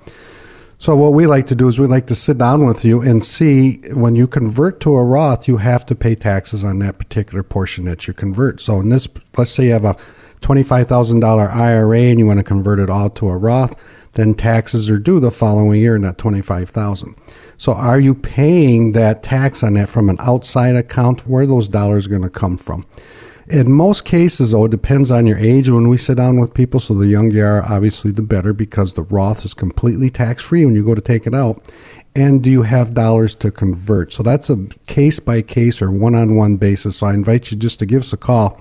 So, 0.78 0.96
what 0.96 1.12
we 1.12 1.26
like 1.26 1.46
to 1.48 1.54
do 1.54 1.68
is 1.68 1.78
we 1.78 1.86
like 1.86 2.06
to 2.06 2.14
sit 2.14 2.38
down 2.38 2.66
with 2.66 2.84
you 2.86 3.02
and 3.02 3.24
see 3.24 3.80
when 3.92 4.16
you 4.16 4.26
convert 4.26 4.80
to 4.80 4.94
a 4.96 5.04
Roth, 5.04 5.46
you 5.46 5.58
have 5.58 5.84
to 5.86 5.94
pay 5.94 6.14
taxes 6.14 6.64
on 6.64 6.78
that 6.78 6.98
particular 6.98 7.42
portion 7.42 7.84
that 7.84 8.08
you 8.08 8.14
convert. 8.14 8.60
So, 8.60 8.80
in 8.80 8.88
this, 8.88 9.06
let's 9.36 9.50
say 9.50 9.66
you 9.66 9.72
have 9.72 9.84
a 9.84 9.96
$25,000 10.40 11.54
IRA 11.54 11.98
and 11.98 12.18
you 12.18 12.26
want 12.26 12.38
to 12.38 12.44
convert 12.44 12.78
it 12.78 12.90
all 12.90 13.10
to 13.10 13.28
a 13.28 13.36
Roth, 13.36 13.74
then 14.14 14.34
taxes 14.34 14.90
are 14.90 14.98
due 14.98 15.20
the 15.20 15.30
following 15.30 15.80
year 15.80 15.98
that 15.98 16.18
25000 16.18 17.14
So, 17.58 17.72
are 17.72 18.00
you 18.00 18.14
paying 18.14 18.92
that 18.92 19.22
tax 19.22 19.62
on 19.62 19.74
that 19.74 19.88
from 19.88 20.08
an 20.08 20.16
outside 20.20 20.76
account? 20.76 21.26
Where 21.26 21.46
those 21.46 21.68
dollars 21.68 22.06
going 22.06 22.22
to 22.22 22.30
come 22.30 22.58
from? 22.58 22.84
In 23.48 23.72
most 23.72 24.04
cases, 24.04 24.52
though, 24.52 24.66
it 24.66 24.70
depends 24.70 25.10
on 25.10 25.26
your 25.26 25.38
age 25.38 25.68
when 25.68 25.88
we 25.88 25.96
sit 25.96 26.16
down 26.16 26.38
with 26.38 26.54
people. 26.54 26.78
So 26.78 26.94
the 26.94 27.08
younger 27.08 27.36
you 27.36 27.44
are, 27.44 27.64
obviously, 27.68 28.12
the 28.12 28.22
better 28.22 28.52
because 28.52 28.94
the 28.94 29.02
Roth 29.02 29.44
is 29.44 29.54
completely 29.54 30.08
tax 30.08 30.44
free 30.44 30.64
when 30.64 30.76
you 30.76 30.84
go 30.84 30.94
to 30.94 31.00
take 31.00 31.26
it 31.26 31.34
out. 31.34 31.60
And 32.14 32.44
do 32.44 32.50
you 32.50 32.62
have 32.62 32.94
dollars 32.94 33.34
to 33.36 33.50
convert? 33.50 34.12
So 34.12 34.22
that's 34.22 34.50
a 34.50 34.56
case 34.86 35.18
by 35.18 35.42
case 35.42 35.82
or 35.82 35.90
one 35.90 36.14
on 36.14 36.36
one 36.36 36.58
basis. 36.58 36.98
So 36.98 37.08
I 37.08 37.14
invite 37.14 37.50
you 37.50 37.56
just 37.56 37.80
to 37.80 37.86
give 37.86 38.02
us 38.02 38.12
a 38.12 38.16
call. 38.16 38.60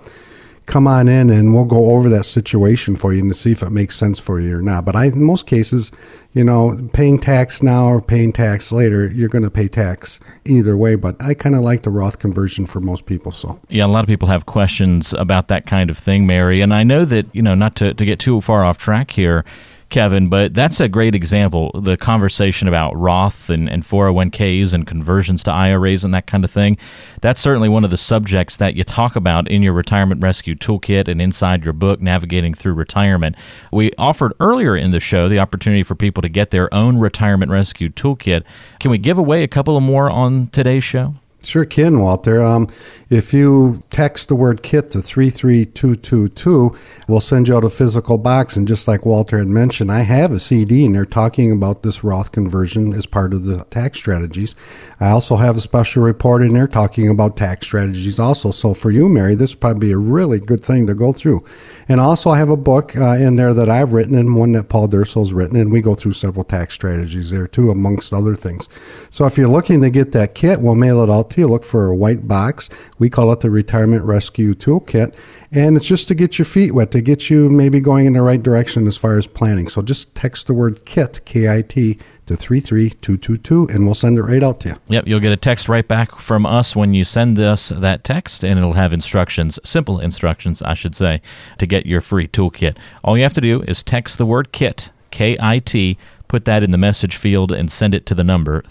Come 0.69 0.86
on 0.86 1.08
in 1.08 1.32
and 1.32 1.55
we'll 1.55 1.65
go 1.65 1.95
over 1.95 2.10
that 2.10 2.25
situation 2.25 2.95
for 2.95 3.12
you 3.12 3.21
and 3.21 3.32
to 3.32 3.38
see 3.38 3.51
if 3.51 3.63
it 3.63 3.71
makes 3.71 3.95
sense 3.95 4.19
for 4.19 4.39
you 4.39 4.55
or 4.55 4.62
not. 4.62 4.86
But 4.86 4.95
I, 4.95 5.05
in 5.05 5.23
most 5.23 5.47
cases, 5.47 5.91
you 6.34 6.43
know, 6.43 6.77
paying 6.93 7.17
tax 7.17 7.63
now 7.63 7.88
or 7.88 8.03
paying 8.03 8.32
tax 8.32 8.71
later, 8.71 9.08
you're 9.08 9.29
going 9.29 9.43
to 9.43 9.49
pay 9.49 9.67
tax 9.67 10.19
either 10.45 10.77
way. 10.77 10.93
But 10.93 11.21
I 11.23 11.34
kind 11.34 11.55
of 11.55 11.62
like 11.62 11.82
the 11.82 11.89
Roth 11.89 12.19
conversion 12.19 12.67
for 12.67 12.79
most 12.79 13.08
people. 13.08 13.32
So. 13.32 13.60
Yeah, 13.69 13.86
a 13.86 13.88
lot 13.88 14.01
of 14.01 14.08
people 14.08 14.27
have 14.27 14.45
questions 14.45 15.12
about 15.13 15.47
that 15.47 15.65
kind 15.65 15.89
of 15.89 15.97
thing, 15.97 16.27
Mary. 16.27 16.62
And 16.62 16.71
I 16.71 16.84
know 16.84 17.03
that, 17.03 17.25
you 17.34 17.41
know, 17.41 17.55
not 17.55 17.75
to, 17.77 17.95
to 17.95 18.05
get 18.05 18.19
too 18.19 18.39
far 18.39 18.63
off 18.63 18.77
track 18.77 19.10
here, 19.10 19.43
Kevin, 19.89 20.30
but 20.30 20.54
that's 20.54 20.80
a 20.80 20.88
great 20.88 21.15
example. 21.15 21.71
The 21.73 21.97
conversation 21.97 22.67
about 22.67 22.95
Roth 22.97 23.49
and, 23.49 23.69
and 23.69 23.84
401ks 23.84 24.73
and 24.73 24.86
conversions 24.86 25.43
to 25.43 25.52
IRAs 25.52 26.04
and 26.04 26.13
that 26.13 26.28
kind 26.28 26.43
of 26.43 26.52
thing. 26.52 26.78
That's 27.21 27.41
certainly 27.41 27.69
one 27.69 27.84
of 27.84 27.91
the 27.91 27.97
subjects 27.97 28.58
that 28.58 28.75
you 28.75 28.84
talk 28.84 29.15
about 29.15 29.49
in 29.49 29.62
your 29.63 29.73
Retirement 29.73 30.21
Rescue 30.21 30.56
Toolkit 30.56 31.08
and 31.08 31.21
inside 31.21 31.63
your 31.63 31.73
book, 31.73 32.02
Navigating 32.02 32.54
Through 32.54 32.73
Retirement. 32.73 33.36
We 33.71 33.91
offered 33.97 34.34
earlier 34.39 34.75
in 34.75 34.91
the 34.91 34.99
show 34.99 35.28
the 35.28 35.39
opportunity 35.39 35.84
for 35.84 35.95
people 35.95 36.21
to 36.21 36.30
get 36.30 36.52
their 36.52 36.73
own 36.73 36.97
Retirement 36.97 37.52
Rescue 37.52 37.89
Toolkit. 37.89 38.43
Can 38.80 38.91
we 38.91 38.97
give 38.97 39.17
away 39.17 39.43
a 39.43 39.47
couple 39.47 39.75
of 39.75 39.84
more 39.84 40.10
on 40.10 40.47
today's 40.47 40.84
show? 40.84 41.15
Sure 41.41 41.63
can, 41.63 42.02
Walter. 42.02 42.43
Um, 42.43 42.67
if 43.10 43.34
you 43.34 43.82
text 43.89 44.28
the 44.28 44.36
word 44.36 44.62
KIT 44.62 44.91
to 44.91 45.02
33222, 45.02 46.75
we'll 47.08 47.21
send 47.21 47.47
you 47.47 47.56
out 47.56 47.63
a 47.63 47.69
physical 47.69 48.17
box. 48.17 48.58
And 48.58 48.67
just 48.67 48.89
like 48.89 49.06
Walter 49.06 49.38
had 49.38 49.47
mentioned, 49.47 49.89
I 49.89 50.02
have 50.02 50.34
a 50.34 50.39
CD 50.39 50.86
and 50.86 50.93
they're 50.93 51.06
talking 51.06 51.52
about 51.52 51.82
this 51.82 52.04
Roth 52.04 52.34
conversion 52.34 52.93
as 52.93 53.06
part 53.06 53.34
of 53.34 53.45
the 53.45 53.63
tax 53.65 53.97
strategies. 53.97 54.54
I 54.99 55.10
also 55.12 55.38
have 55.38 55.56
a 55.56 55.62
special 55.62 56.04
report 56.04 56.41
in 56.41 56.54
there 56.54 56.67
talking 56.67 57.10
about 57.10 57.38
tax 57.38 57.65
strategies 57.65 58.19
also. 58.19 58.52
So 58.52 58.73
for 58.73 58.91
you, 58.91 59.08
Mary, 59.08 59.34
this 59.34 59.56
would 59.56 59.61
probably 59.61 59.88
be 59.88 59.93
a 59.93 59.97
really 59.97 60.39
good 60.39 60.61
thing 60.61 60.88
to 60.88 60.93
go 60.93 61.14
through. 61.14 61.45
And 61.88 62.01
also, 62.01 62.30
I 62.30 62.38
have 62.38 62.49
a 62.49 62.57
book 62.57 62.95
uh, 62.97 63.14
in 63.14 63.36
there 63.36 63.53
that 63.53 63.70
I've 63.70 63.93
written 63.93 64.16
and 64.16 64.36
one 64.36 64.51
that 64.51 64.70
Paul 64.70 64.88
Durso's 64.88 65.34
written, 65.34 65.55
and 65.55 65.72
we 65.72 65.82
go 65.82 65.95
through 65.95 66.14
several 66.14 66.43
tax 66.43 66.76
strategies 66.76 67.32
there 67.32 67.47
too, 67.47 67.72
amongst 67.72 68.14
other 68.14 68.36
things. 68.36 68.70
So 69.09 69.26
if 69.26 69.38
you're 69.38 69.47
looking 69.47 69.82
to 69.82 69.89
get 69.89 70.11
that 70.11 70.36
kit, 70.36 70.59
we'll 70.59 70.76
mail 70.76 71.01
it 71.01 71.09
out 71.09 71.28
you. 71.38 71.47
Look 71.47 71.63
for 71.63 71.88
a 71.88 71.95
white 71.95 72.27
box. 72.27 72.69
We 72.97 73.09
call 73.09 73.32
it 73.32 73.41
the 73.41 73.49
Retirement 73.49 74.03
Rescue 74.03 74.53
Toolkit. 74.53 75.15
And 75.51 75.75
it's 75.75 75.88
just 75.88 76.07
to 76.09 76.15
get 76.15 76.38
your 76.38 76.45
feet 76.45 76.73
wet, 76.73 76.91
to 76.91 77.01
get 77.01 77.30
you 77.30 77.49
maybe 77.49 77.82
going 77.82 78.05
in 78.05 78.13
the 78.13 78.21
right 78.21 78.41
direction 78.41 78.86
as 78.86 78.97
far 78.97 79.17
as 79.17 79.25
planning. 79.25 79.67
So 79.67 79.82
just 79.82 80.13
text 80.15 80.47
the 80.47 80.53
word 80.53 80.86
KIT, 80.86 81.21
K 81.25 81.49
I 81.49 81.61
T, 81.63 81.97
to 82.27 82.36
33222, 82.36 83.69
and 83.73 83.86
we'll 83.86 83.95
send 83.95 84.19
it 84.19 84.21
right 84.21 84.43
out 84.43 84.59
to 84.59 84.69
you. 84.69 84.75
Yep, 84.89 85.07
you'll 85.07 85.19
get 85.19 85.32
a 85.32 85.38
text 85.38 85.67
right 85.67 85.88
back 85.88 86.15
from 86.19 86.45
us 86.45 86.75
when 86.75 86.93
you 86.93 87.03
send 87.03 87.39
us 87.39 87.69
that 87.69 88.03
text, 88.03 88.43
and 88.43 88.59
it'll 88.59 88.73
have 88.73 88.93
instructions, 88.93 89.59
simple 89.63 89.99
instructions, 89.99 90.61
I 90.61 90.75
should 90.75 90.93
say, 90.95 91.21
to 91.57 91.65
get 91.65 91.88
your 91.88 92.01
free 92.01 92.27
toolkit. 92.27 92.77
All 93.03 93.17
you 93.17 93.23
have 93.23 93.34
to 93.34 93.41
do 93.41 93.63
is 93.63 93.82
text 93.82 94.19
the 94.19 94.27
word 94.27 94.51
KIT, 94.51 94.91
K 95.09 95.36
I 95.39 95.57
T, 95.57 95.97
put 96.27 96.45
that 96.45 96.61
in 96.61 96.69
the 96.69 96.77
message 96.77 97.15
field, 97.15 97.51
and 97.51 97.71
send 97.71 97.95
it 97.95 98.05
to 98.05 98.13
the 98.13 98.23
number 98.23 98.61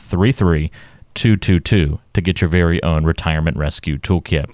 33222 1.18 2.00
to 2.14 2.20
get 2.20 2.40
your 2.40 2.48
very 2.48 2.82
own 2.82 3.04
retirement 3.04 3.56
rescue 3.56 3.98
toolkit. 3.98 4.46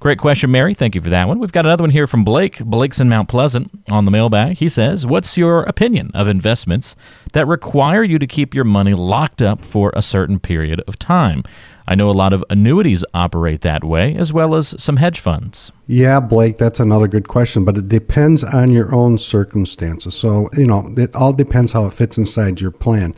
Great 0.00 0.18
question, 0.18 0.50
Mary. 0.50 0.72
Thank 0.72 0.94
you 0.94 1.02
for 1.02 1.10
that 1.10 1.28
one. 1.28 1.38
We've 1.38 1.52
got 1.52 1.66
another 1.66 1.82
one 1.82 1.90
here 1.90 2.06
from 2.06 2.24
Blake. 2.24 2.58
Blake's 2.60 3.00
in 3.00 3.08
Mount 3.08 3.28
Pleasant 3.28 3.70
on 3.90 4.04
the 4.04 4.10
mailbag. 4.10 4.56
He 4.56 4.68
says, 4.68 5.06
What's 5.06 5.36
your 5.36 5.62
opinion 5.64 6.10
of 6.14 6.28
investments 6.28 6.96
that 7.32 7.46
require 7.46 8.02
you 8.02 8.18
to 8.18 8.26
keep 8.26 8.54
your 8.54 8.64
money 8.64 8.94
locked 8.94 9.42
up 9.42 9.64
for 9.64 9.92
a 9.94 10.02
certain 10.02 10.40
period 10.40 10.82
of 10.86 10.98
time? 10.98 11.42
I 11.86 11.96
know 11.96 12.08
a 12.08 12.12
lot 12.12 12.32
of 12.32 12.44
annuities 12.48 13.04
operate 13.14 13.62
that 13.62 13.82
way, 13.82 14.14
as 14.14 14.32
well 14.32 14.54
as 14.54 14.80
some 14.80 14.96
hedge 14.96 15.18
funds. 15.18 15.72
Yeah, 15.88 16.20
Blake, 16.20 16.56
that's 16.56 16.78
another 16.78 17.08
good 17.08 17.26
question, 17.26 17.64
but 17.64 17.76
it 17.76 17.88
depends 17.88 18.44
on 18.44 18.70
your 18.70 18.94
own 18.94 19.18
circumstances. 19.18 20.14
So, 20.14 20.48
you 20.56 20.66
know, 20.66 20.88
it 20.96 21.14
all 21.16 21.32
depends 21.32 21.72
how 21.72 21.86
it 21.86 21.92
fits 21.92 22.16
inside 22.16 22.60
your 22.60 22.70
plan. 22.70 23.12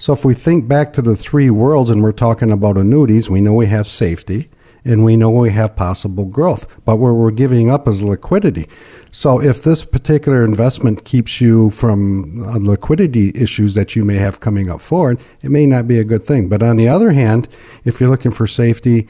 So, 0.00 0.12
if 0.12 0.24
we 0.24 0.32
think 0.32 0.68
back 0.68 0.92
to 0.92 1.02
the 1.02 1.16
three 1.16 1.50
worlds 1.50 1.90
and 1.90 2.02
we're 2.02 2.12
talking 2.12 2.52
about 2.52 2.78
annuities, 2.78 3.28
we 3.28 3.40
know 3.40 3.52
we 3.52 3.66
have 3.66 3.88
safety 3.88 4.48
and 4.84 5.04
we 5.04 5.16
know 5.16 5.30
we 5.30 5.50
have 5.50 5.74
possible 5.74 6.24
growth, 6.24 6.66
but 6.84 6.96
what 6.96 7.14
we're 7.14 7.32
giving 7.32 7.68
up 7.68 7.88
is 7.88 8.02
liquidity. 8.02 8.68
So 9.10 9.42
if 9.42 9.62
this 9.64 9.84
particular 9.84 10.44
investment 10.44 11.04
keeps 11.04 11.40
you 11.40 11.70
from 11.70 12.44
uh, 12.44 12.58
liquidity 12.58 13.32
issues 13.34 13.74
that 13.74 13.96
you 13.96 14.04
may 14.04 14.14
have 14.14 14.38
coming 14.38 14.70
up 14.70 14.80
forward, 14.80 15.20
it 15.42 15.50
may 15.50 15.66
not 15.66 15.88
be 15.88 15.98
a 15.98 16.04
good 16.04 16.22
thing. 16.22 16.48
But 16.48 16.62
on 16.62 16.76
the 16.76 16.88
other 16.88 17.10
hand, 17.10 17.48
if 17.84 18.00
you're 18.00 18.08
looking 18.08 18.30
for 18.30 18.46
safety 18.46 19.08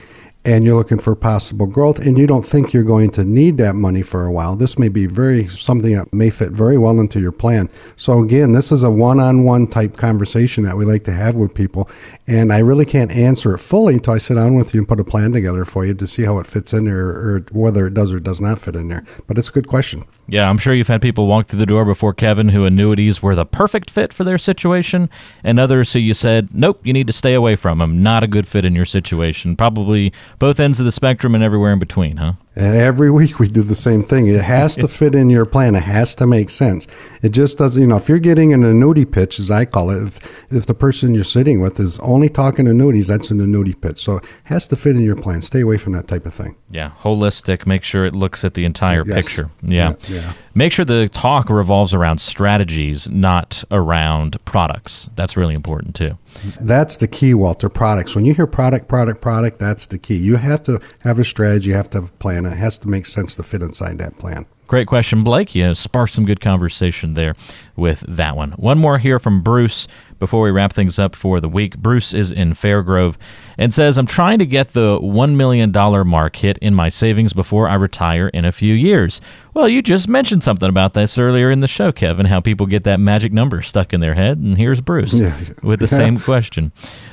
and 0.48 0.64
you're 0.64 0.76
looking 0.76 0.98
for 0.98 1.14
possible 1.14 1.66
growth 1.66 1.98
and 1.98 2.16
you 2.16 2.26
don't 2.26 2.46
think 2.46 2.72
you're 2.72 2.82
going 2.82 3.10
to 3.10 3.22
need 3.22 3.58
that 3.58 3.74
money 3.74 4.00
for 4.00 4.24
a 4.24 4.32
while, 4.32 4.56
this 4.56 4.78
may 4.78 4.88
be 4.88 5.06
very 5.06 5.46
something 5.46 5.94
that 5.94 6.10
may 6.10 6.30
fit 6.30 6.52
very 6.52 6.78
well 6.78 6.98
into 6.98 7.20
your 7.20 7.32
plan. 7.32 7.68
So 7.96 8.22
again, 8.22 8.52
this 8.52 8.72
is 8.72 8.82
a 8.82 8.90
one-on-one 8.90 9.66
type 9.66 9.98
conversation 9.98 10.64
that 10.64 10.78
we 10.78 10.86
like 10.86 11.04
to 11.04 11.12
have 11.12 11.36
with 11.36 11.54
people, 11.54 11.86
and 12.26 12.50
I 12.50 12.60
really 12.60 12.86
can't 12.86 13.10
answer 13.10 13.54
it 13.54 13.58
fully 13.58 13.94
until 13.94 14.14
I 14.14 14.18
sit 14.18 14.36
down 14.36 14.54
with 14.54 14.72
you 14.72 14.80
and 14.80 14.88
put 14.88 15.00
a 15.00 15.04
plan 15.04 15.32
together 15.32 15.66
for 15.66 15.84
you 15.84 15.92
to 15.92 16.06
see 16.06 16.24
how 16.24 16.38
it 16.38 16.46
fits 16.46 16.72
in 16.72 16.86
there 16.86 17.08
or 17.08 17.44
whether 17.52 17.86
it 17.86 17.92
does 17.92 18.10
or 18.14 18.18
does 18.18 18.40
not 18.40 18.58
fit 18.58 18.74
in 18.74 18.88
there. 18.88 19.04
But 19.26 19.36
it's 19.36 19.50
a 19.50 19.52
good 19.52 19.68
question. 19.68 20.04
Yeah, 20.28 20.48
I'm 20.48 20.58
sure 20.58 20.72
you've 20.72 20.88
had 20.88 21.02
people 21.02 21.26
walk 21.26 21.46
through 21.46 21.58
the 21.58 21.66
door 21.66 21.84
before 21.84 22.14
Kevin 22.14 22.48
who 22.48 22.64
annuities 22.64 23.22
were 23.22 23.34
the 23.34 23.44
perfect 23.44 23.90
fit 23.90 24.14
for 24.14 24.24
their 24.24 24.38
situation, 24.38 25.10
and 25.44 25.60
others 25.60 25.92
who 25.92 25.98
you 25.98 26.14
said, 26.14 26.54
nope, 26.54 26.80
you 26.84 26.94
need 26.94 27.06
to 27.06 27.12
stay 27.12 27.34
away 27.34 27.54
from 27.54 27.78
them. 27.78 28.02
Not 28.02 28.22
a 28.22 28.26
good 28.26 28.46
fit 28.46 28.64
in 28.64 28.74
your 28.74 28.86
situation. 28.86 29.54
Probably 29.54 30.12
both 30.38 30.60
ends 30.60 30.78
of 30.80 30.86
the 30.86 30.92
spectrum 30.92 31.34
and 31.34 31.42
everywhere 31.42 31.72
in 31.72 31.78
between, 31.78 32.16
huh? 32.18 32.32
Every 32.58 33.08
week 33.10 33.38
we 33.38 33.46
do 33.46 33.62
the 33.62 33.76
same 33.76 34.02
thing. 34.02 34.26
It 34.26 34.40
has 34.40 34.74
to 34.78 34.88
fit 34.88 35.14
in 35.14 35.30
your 35.30 35.46
plan. 35.46 35.76
It 35.76 35.84
has 35.84 36.16
to 36.16 36.26
make 36.26 36.50
sense. 36.50 36.88
It 37.22 37.28
just 37.28 37.56
doesn't, 37.56 37.80
you 37.80 37.86
know, 37.86 37.96
if 37.96 38.08
you're 38.08 38.18
getting 38.18 38.52
an 38.52 38.64
annuity 38.64 39.04
pitch, 39.04 39.38
as 39.38 39.48
I 39.48 39.64
call 39.64 39.90
it, 39.90 40.02
if, 40.02 40.52
if 40.52 40.66
the 40.66 40.74
person 40.74 41.14
you're 41.14 41.22
sitting 41.22 41.60
with 41.60 41.78
is 41.78 42.00
only 42.00 42.28
talking 42.28 42.66
annuities, 42.66 43.06
that's 43.06 43.30
an 43.30 43.40
annuity 43.40 43.74
pitch. 43.74 44.00
So 44.02 44.16
it 44.16 44.24
has 44.46 44.66
to 44.68 44.76
fit 44.76 44.96
in 44.96 45.02
your 45.02 45.14
plan. 45.14 45.40
Stay 45.42 45.60
away 45.60 45.78
from 45.78 45.92
that 45.92 46.08
type 46.08 46.26
of 46.26 46.34
thing. 46.34 46.56
Yeah, 46.68 46.90
holistic. 47.00 47.64
Make 47.64 47.84
sure 47.84 48.04
it 48.04 48.14
looks 48.14 48.44
at 48.44 48.54
the 48.54 48.64
entire 48.64 49.04
Yes. 49.06 49.26
picture. 49.26 49.50
Yeah. 49.62 49.94
Yeah, 50.08 50.16
yeah. 50.16 50.32
Make 50.54 50.72
sure 50.72 50.84
the 50.84 51.08
talk 51.08 51.50
revolves 51.50 51.94
around 51.94 52.20
strategies, 52.20 53.08
not 53.08 53.62
around 53.70 54.44
products. 54.44 55.08
That's 55.14 55.36
really 55.36 55.54
important 55.54 55.94
too. 55.94 56.18
That's 56.60 56.96
the 56.96 57.06
key, 57.06 57.32
Walter. 57.34 57.68
Products. 57.68 58.16
When 58.16 58.24
you 58.24 58.34
hear 58.34 58.46
product, 58.46 58.88
product, 58.88 59.20
product, 59.20 59.60
that's 59.60 59.86
the 59.86 59.98
key. 59.98 60.16
You 60.16 60.36
have 60.36 60.64
to 60.64 60.80
have 61.04 61.20
a 61.20 61.24
strategy. 61.24 61.70
You 61.70 61.76
have 61.76 61.90
to 61.90 62.00
have 62.00 62.10
a 62.10 62.12
plan. 62.14 62.44
It 62.48 62.56
has 62.58 62.78
to 62.78 62.88
make 62.88 63.06
sense 63.06 63.34
to 63.36 63.42
fit 63.42 63.62
inside 63.62 63.98
that 63.98 64.18
plan. 64.18 64.46
Great 64.66 64.86
question, 64.86 65.24
Blake. 65.24 65.54
You 65.54 65.74
sparked 65.74 66.12
some 66.12 66.26
good 66.26 66.42
conversation 66.42 67.14
there 67.14 67.34
with 67.74 68.00
that 68.06 68.36
one. 68.36 68.52
One 68.52 68.76
more 68.76 68.98
here 68.98 69.18
from 69.18 69.40
Bruce 69.42 69.88
before 70.18 70.42
we 70.42 70.50
wrap 70.50 70.74
things 70.74 70.98
up 70.98 71.16
for 71.16 71.40
the 71.40 71.48
week. 71.48 71.78
Bruce 71.78 72.12
is 72.12 72.30
in 72.30 72.52
Fairgrove 72.52 73.16
and 73.56 73.72
says, 73.72 73.96
I'm 73.96 74.04
trying 74.04 74.38
to 74.40 74.44
get 74.46 74.68
the 74.74 75.00
$1 75.00 75.36
million 75.36 75.72
mark 76.06 76.36
hit 76.36 76.58
in 76.58 76.74
my 76.74 76.90
savings 76.90 77.32
before 77.32 77.66
I 77.66 77.76
retire 77.76 78.28
in 78.28 78.44
a 78.44 78.52
few 78.52 78.74
years. 78.74 79.22
Well, 79.54 79.70
you 79.70 79.80
just 79.80 80.06
mentioned 80.06 80.44
something 80.44 80.68
about 80.68 80.92
this 80.92 81.16
earlier 81.16 81.50
in 81.50 81.60
the 81.60 81.66
show, 81.66 81.90
Kevin, 81.90 82.26
how 82.26 82.40
people 82.40 82.66
get 82.66 82.84
that 82.84 83.00
magic 83.00 83.32
number 83.32 83.62
stuck 83.62 83.94
in 83.94 84.00
their 84.00 84.14
head. 84.14 84.36
And 84.36 84.58
here's 84.58 84.82
Bruce 84.82 85.14
Yeah. 85.14 85.34
with 85.62 85.80
the 85.80 85.88
same 85.88 86.18
question. 86.18 86.72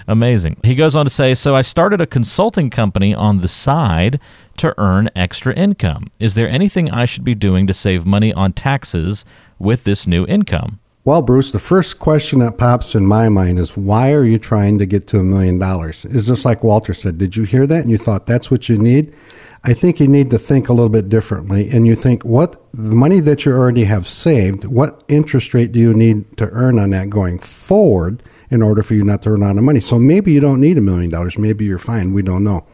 Amazing. 0.10 0.58
He 0.64 0.76
goes 0.76 0.96
on 0.98 1.06
to 1.06 1.10
say, 1.10 1.34
So 1.36 1.56
I 1.56 1.62
started 1.62 2.02
a 2.02 2.06
consulting 2.06 2.70
company 2.70 3.16
on 3.16 3.40
the 3.40 3.48
side 3.48 4.20
to 4.58 4.74
earn 4.78 5.10
extra 5.16 5.54
income. 5.54 6.12
Is 6.20 6.36
there 6.36 6.50
anything 6.50 6.90
I 6.92 7.06
should 7.06 7.24
be 7.24 7.36
doing 7.36 7.68
to 7.68 7.74
save 7.74 8.06
money 8.06 8.34
on 8.34 8.54
taxes 8.54 9.26
with 9.60 9.84
this 9.84 10.08
new 10.08 10.26
income? 10.26 10.80
Well, 11.06 11.22
Bruce, 11.22 11.52
the 11.52 11.60
first 11.60 12.00
question 12.00 12.40
that 12.40 12.58
pops 12.58 12.96
in 12.96 13.06
my 13.06 13.30
mind 13.30 13.60
is 13.60 13.78
why 13.78 14.12
are 14.12 14.26
you 14.26 14.40
trying 14.40 14.80
to 14.80 14.88
get 14.88 15.06
to 15.08 15.20
a 15.20 15.24
million 15.24 15.60
dollars? 15.60 16.04
Is 16.04 16.26
this 16.26 16.46
like 16.46 16.64
Walter 16.64 16.96
said? 16.96 17.20
Did 17.20 17.36
you 17.36 17.44
hear 17.44 17.68
that 17.68 17.82
and 17.82 17.92
you 17.92 18.00
thought 18.00 18.26
that's 18.26 18.50
what 18.50 18.70
you 18.70 18.78
need? 18.80 19.14
I 19.66 19.74
think 19.74 20.00
you 20.00 20.08
need 20.08 20.32
to 20.32 20.40
think 20.40 20.68
a 20.68 20.74
little 20.74 20.90
bit 20.90 21.08
differently 21.08 21.70
and 21.70 21.86
you 21.86 21.96
think 21.96 22.26
what 22.26 22.60
the 22.74 22.96
money 22.96 23.20
that 23.20 23.46
you 23.46 23.52
already 23.52 23.84
have 23.84 24.08
saved, 24.08 24.66
what 24.66 25.04
interest 25.08 25.54
rate 25.54 25.72
do 25.72 25.80
you 25.80 25.94
need 25.94 26.38
to 26.38 26.50
earn 26.50 26.80
on 26.80 26.90
that 26.92 27.12
going 27.12 27.38
forward 27.38 28.24
in 28.50 28.64
order 28.64 28.82
for 28.82 28.96
you 28.96 29.04
not 29.04 29.22
to 29.24 29.32
run 29.32 29.44
out 29.44 29.58
of 29.58 29.64
money? 29.64 29.82
So 29.82 30.00
maybe 30.00 30.32
you 30.32 30.40
don't 30.40 30.60
need 30.60 30.80
a 30.80 30.82
million 30.82 31.12
dollars. 31.12 31.38
Maybe 31.38 31.66
you're 31.66 31.78
fine. 31.78 32.14
We 32.14 32.24
don't 32.24 32.44
know. 32.44 32.66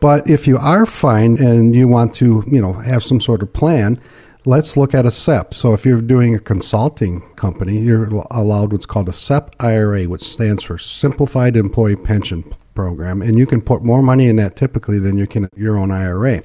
But 0.00 0.30
if 0.30 0.46
you 0.46 0.56
are 0.58 0.86
fine 0.86 1.38
and 1.38 1.74
you 1.74 1.88
want 1.88 2.14
to, 2.14 2.44
you 2.46 2.60
know, 2.60 2.74
have 2.74 3.02
some 3.02 3.20
sort 3.20 3.42
of 3.42 3.52
plan, 3.52 4.00
let's 4.44 4.76
look 4.76 4.94
at 4.94 5.06
a 5.06 5.10
SEP. 5.10 5.52
So 5.52 5.74
if 5.74 5.84
you're 5.84 6.00
doing 6.00 6.34
a 6.34 6.38
consulting 6.38 7.20
company, 7.34 7.78
you're 7.78 8.06
allowed 8.30 8.72
what's 8.72 8.86
called 8.86 9.08
a 9.08 9.12
SEP 9.12 9.56
IRA, 9.60 10.04
which 10.04 10.22
stands 10.22 10.62
for 10.62 10.78
Simplified 10.78 11.56
Employee 11.56 11.96
Pension 11.96 12.44
Program, 12.74 13.22
and 13.22 13.36
you 13.36 13.44
can 13.44 13.60
put 13.60 13.82
more 13.82 14.02
money 14.02 14.28
in 14.28 14.36
that 14.36 14.54
typically 14.54 15.00
than 15.00 15.18
you 15.18 15.26
can 15.26 15.48
your 15.56 15.76
own 15.76 15.90
IRA. 15.90 16.42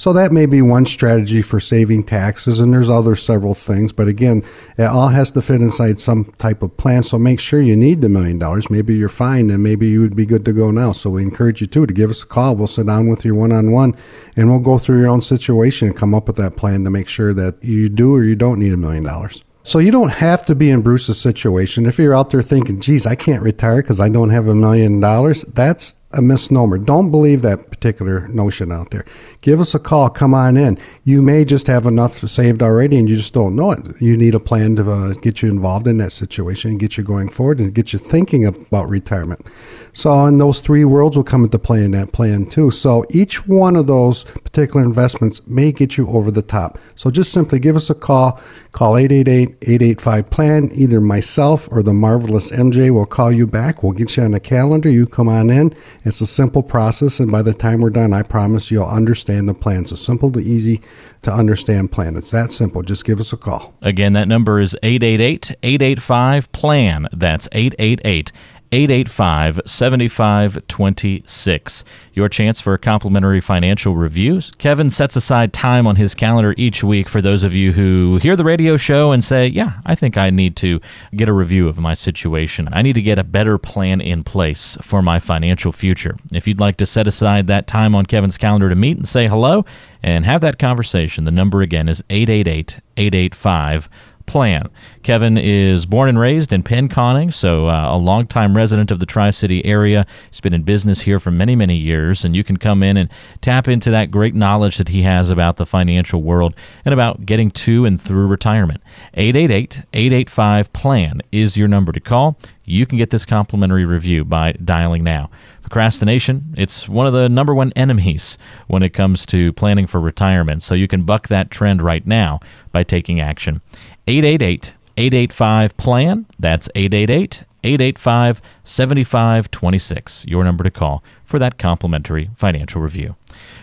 So 0.00 0.14
that 0.14 0.32
may 0.32 0.46
be 0.46 0.62
one 0.62 0.86
strategy 0.86 1.42
for 1.42 1.60
saving 1.60 2.04
taxes, 2.04 2.58
and 2.58 2.72
there's 2.72 2.88
other 2.88 3.14
several 3.14 3.54
things. 3.54 3.92
But 3.92 4.08
again, 4.08 4.42
it 4.78 4.84
all 4.84 5.08
has 5.08 5.30
to 5.32 5.42
fit 5.42 5.60
inside 5.60 6.00
some 6.00 6.24
type 6.38 6.62
of 6.62 6.74
plan. 6.78 7.02
So 7.02 7.18
make 7.18 7.38
sure 7.38 7.60
you 7.60 7.76
need 7.76 8.00
the 8.00 8.08
million 8.08 8.38
dollars. 8.38 8.70
Maybe 8.70 8.94
you're 8.94 9.10
fine, 9.10 9.50
and 9.50 9.62
maybe 9.62 9.88
you 9.88 10.00
would 10.00 10.16
be 10.16 10.24
good 10.24 10.46
to 10.46 10.54
go 10.54 10.70
now. 10.70 10.92
So 10.92 11.10
we 11.10 11.22
encourage 11.22 11.60
you 11.60 11.66
too 11.66 11.84
to 11.84 11.92
give 11.92 12.08
us 12.08 12.22
a 12.22 12.26
call. 12.26 12.56
We'll 12.56 12.66
sit 12.66 12.86
down 12.86 13.10
with 13.10 13.26
you 13.26 13.34
one 13.34 13.52
on 13.52 13.72
one, 13.72 13.94
and 14.36 14.48
we'll 14.48 14.60
go 14.60 14.78
through 14.78 15.00
your 15.00 15.08
own 15.08 15.20
situation 15.20 15.88
and 15.88 15.96
come 15.98 16.14
up 16.14 16.28
with 16.28 16.36
that 16.36 16.56
plan 16.56 16.82
to 16.84 16.90
make 16.90 17.06
sure 17.06 17.34
that 17.34 17.62
you 17.62 17.90
do 17.90 18.14
or 18.14 18.24
you 18.24 18.36
don't 18.36 18.58
need 18.58 18.72
a 18.72 18.78
million 18.78 19.04
dollars. 19.04 19.44
So 19.64 19.80
you 19.80 19.90
don't 19.90 20.12
have 20.12 20.46
to 20.46 20.54
be 20.54 20.70
in 20.70 20.80
Bruce's 20.80 21.20
situation. 21.20 21.84
If 21.84 21.98
you're 21.98 22.16
out 22.16 22.30
there 22.30 22.40
thinking, 22.40 22.80
geez, 22.80 23.04
I 23.04 23.16
can't 23.16 23.42
retire 23.42 23.82
because 23.82 24.00
I 24.00 24.08
don't 24.08 24.30
have 24.30 24.48
a 24.48 24.54
million 24.54 25.00
dollars, 25.00 25.42
that's 25.42 25.92
a 26.12 26.22
misnomer. 26.22 26.76
Don't 26.76 27.10
believe 27.10 27.42
that 27.42 27.70
particular 27.70 28.26
notion 28.28 28.72
out 28.72 28.90
there. 28.90 29.04
Give 29.42 29.60
us 29.60 29.74
a 29.74 29.78
call. 29.78 30.08
Come 30.08 30.34
on 30.34 30.56
in. 30.56 30.78
You 31.04 31.22
may 31.22 31.44
just 31.44 31.66
have 31.68 31.86
enough 31.86 32.18
saved 32.18 32.62
already 32.62 32.98
and 32.98 33.08
you 33.08 33.16
just 33.16 33.32
don't 33.32 33.54
know 33.54 33.70
it. 33.72 34.00
You 34.00 34.16
need 34.16 34.34
a 34.34 34.40
plan 34.40 34.76
to 34.76 34.90
uh, 34.90 35.12
get 35.14 35.42
you 35.42 35.48
involved 35.48 35.86
in 35.86 35.98
that 35.98 36.10
situation 36.12 36.72
and 36.72 36.80
get 36.80 36.96
you 36.96 37.04
going 37.04 37.28
forward 37.28 37.60
and 37.60 37.72
get 37.72 37.92
you 37.92 37.98
thinking 37.98 38.44
about 38.44 38.88
retirement. 38.88 39.48
So, 39.92 40.26
in 40.26 40.38
those 40.38 40.60
three 40.60 40.84
worlds 40.84 41.16
will 41.16 41.24
come 41.24 41.44
into 41.44 41.58
play 41.58 41.84
in 41.84 41.90
that 41.92 42.12
plan 42.12 42.46
too. 42.46 42.70
So, 42.70 43.04
each 43.10 43.46
one 43.46 43.76
of 43.76 43.86
those 43.86 44.24
particular 44.24 44.84
investments 44.84 45.46
may 45.46 45.72
get 45.72 45.96
you 45.96 46.08
over 46.08 46.30
the 46.30 46.42
top. 46.42 46.78
So, 46.94 47.10
just 47.10 47.32
simply 47.32 47.58
give 47.58 47.76
us 47.76 47.90
a 47.90 47.94
call. 47.94 48.40
Call 48.72 48.96
888 48.96 49.56
885 49.62 50.30
PLAN. 50.30 50.70
Either 50.74 51.00
myself 51.00 51.68
or 51.72 51.82
the 51.82 51.92
marvelous 51.92 52.52
MJ 52.52 52.90
will 52.90 53.06
call 53.06 53.32
you 53.32 53.46
back. 53.46 53.82
We'll 53.82 53.92
get 53.92 54.16
you 54.16 54.22
on 54.22 54.30
the 54.30 54.40
calendar. 54.40 54.88
You 54.88 55.06
come 55.06 55.28
on 55.28 55.50
in. 55.50 55.74
It's 56.04 56.20
a 56.20 56.26
simple 56.26 56.62
process, 56.62 57.20
and 57.20 57.30
by 57.30 57.42
the 57.42 57.52
time 57.52 57.80
we're 57.80 57.90
done, 57.90 58.12
I 58.12 58.22
promise 58.22 58.70
you'll 58.70 58.84
understand 58.84 59.48
the 59.48 59.54
plan. 59.54 59.82
It's 59.82 59.92
a 59.92 59.96
simple 59.96 60.32
to 60.32 60.40
easy 60.40 60.80
to 61.22 61.32
understand 61.32 61.92
plan. 61.92 62.16
It's 62.16 62.30
that 62.30 62.52
simple. 62.52 62.82
Just 62.82 63.04
give 63.04 63.20
us 63.20 63.32
a 63.32 63.36
call. 63.36 63.74
Again, 63.82 64.14
that 64.14 64.28
number 64.28 64.60
is 64.60 64.76
888 64.82 65.56
885 65.62 66.52
PLAN. 66.52 67.08
That's 67.12 67.48
888 67.52 68.32
885 68.72 69.62
7526. 69.66 71.84
Your 72.12 72.28
chance 72.28 72.60
for 72.60 72.74
a 72.74 72.78
complimentary 72.78 73.40
financial 73.40 73.96
reviews. 73.96 74.52
Kevin 74.58 74.90
sets 74.90 75.16
aside 75.16 75.52
time 75.52 75.88
on 75.88 75.96
his 75.96 76.14
calendar 76.14 76.54
each 76.56 76.84
week 76.84 77.08
for 77.08 77.20
those 77.20 77.42
of 77.42 77.52
you 77.52 77.72
who 77.72 78.18
hear 78.22 78.36
the 78.36 78.44
radio 78.44 78.76
show 78.76 79.10
and 79.10 79.24
say, 79.24 79.48
Yeah, 79.48 79.80
I 79.84 79.94
think 79.94 80.16
I 80.16 80.30
need 80.30 80.56
to 80.56 80.80
get 81.16 81.28
a 81.28 81.32
review 81.32 81.68
of 81.68 81.78
my 81.78 81.94
situation. 81.94 82.68
I 82.72 82.82
need 82.82 82.94
to 82.94 83.02
get 83.02 83.18
a 83.18 83.24
better 83.24 83.58
plan 83.58 84.00
in 84.00 84.22
place 84.22 84.78
for 84.82 85.02
my 85.02 85.18
financial 85.18 85.72
future. 85.72 86.16
If 86.32 86.46
you'd 86.46 86.60
like 86.60 86.76
to 86.76 86.86
set 86.86 87.08
aside 87.08 87.48
that 87.48 87.66
time 87.66 87.94
on 87.94 88.06
Kevin's 88.06 88.38
calendar 88.38 88.68
to 88.68 88.76
meet 88.76 88.96
and 88.96 89.08
say 89.08 89.26
hello 89.26 89.64
and 90.02 90.24
have 90.24 90.40
that 90.42 90.58
conversation, 90.58 91.24
the 91.24 91.30
number 91.30 91.62
again 91.62 91.88
is 91.88 92.04
888 92.08 92.80
885 92.96 93.88
plan. 94.30 94.70
Kevin 95.02 95.36
is 95.36 95.86
born 95.86 96.08
and 96.08 96.16
raised 96.16 96.52
in 96.52 96.62
Pinconning, 96.62 97.34
so 97.34 97.66
uh, 97.66 97.88
a 97.92 97.98
longtime 97.98 98.56
resident 98.56 98.92
of 98.92 99.00
the 99.00 99.06
Tri 99.06 99.30
City 99.30 99.64
area. 99.66 100.06
He's 100.30 100.40
been 100.40 100.54
in 100.54 100.62
business 100.62 101.00
here 101.00 101.18
for 101.18 101.32
many, 101.32 101.56
many 101.56 101.74
years, 101.74 102.24
and 102.24 102.36
you 102.36 102.44
can 102.44 102.56
come 102.56 102.84
in 102.84 102.96
and 102.96 103.10
tap 103.40 103.66
into 103.66 103.90
that 103.90 104.12
great 104.12 104.36
knowledge 104.36 104.78
that 104.78 104.90
he 104.90 105.02
has 105.02 105.30
about 105.30 105.56
the 105.56 105.66
financial 105.66 106.22
world 106.22 106.54
and 106.84 106.92
about 106.92 107.26
getting 107.26 107.50
to 107.50 107.84
and 107.84 108.00
through 108.00 108.28
retirement. 108.28 108.80
888 109.14 109.82
885 109.92 110.72
PLAN 110.72 111.22
is 111.32 111.56
your 111.56 111.66
number 111.66 111.90
to 111.90 111.98
call. 111.98 112.38
You 112.70 112.86
can 112.86 112.98
get 112.98 113.10
this 113.10 113.26
complimentary 113.26 113.84
review 113.84 114.24
by 114.24 114.52
dialing 114.52 115.02
now. 115.02 115.28
Procrastination, 115.62 116.54
it's 116.56 116.88
one 116.88 117.06
of 117.06 117.12
the 117.12 117.28
number 117.28 117.52
one 117.52 117.72
enemies 117.74 118.38
when 118.68 118.84
it 118.84 118.90
comes 118.90 119.26
to 119.26 119.52
planning 119.54 119.88
for 119.88 120.00
retirement, 120.00 120.62
so 120.62 120.74
you 120.74 120.86
can 120.86 121.02
buck 121.02 121.26
that 121.28 121.50
trend 121.50 121.82
right 121.82 122.06
now 122.06 122.38
by 122.70 122.84
taking 122.84 123.20
action. 123.20 123.60
888 124.06 124.74
885 124.96 125.76
PLAN. 125.76 126.26
That's 126.38 126.68
888 126.74 127.44
885 127.64 128.40
7526. 128.64 130.26
Your 130.26 130.44
number 130.44 130.64
to 130.64 130.70
call 130.70 131.02
for 131.24 131.38
that 131.38 131.58
complimentary 131.58 132.30
financial 132.34 132.80
review. 132.80 133.16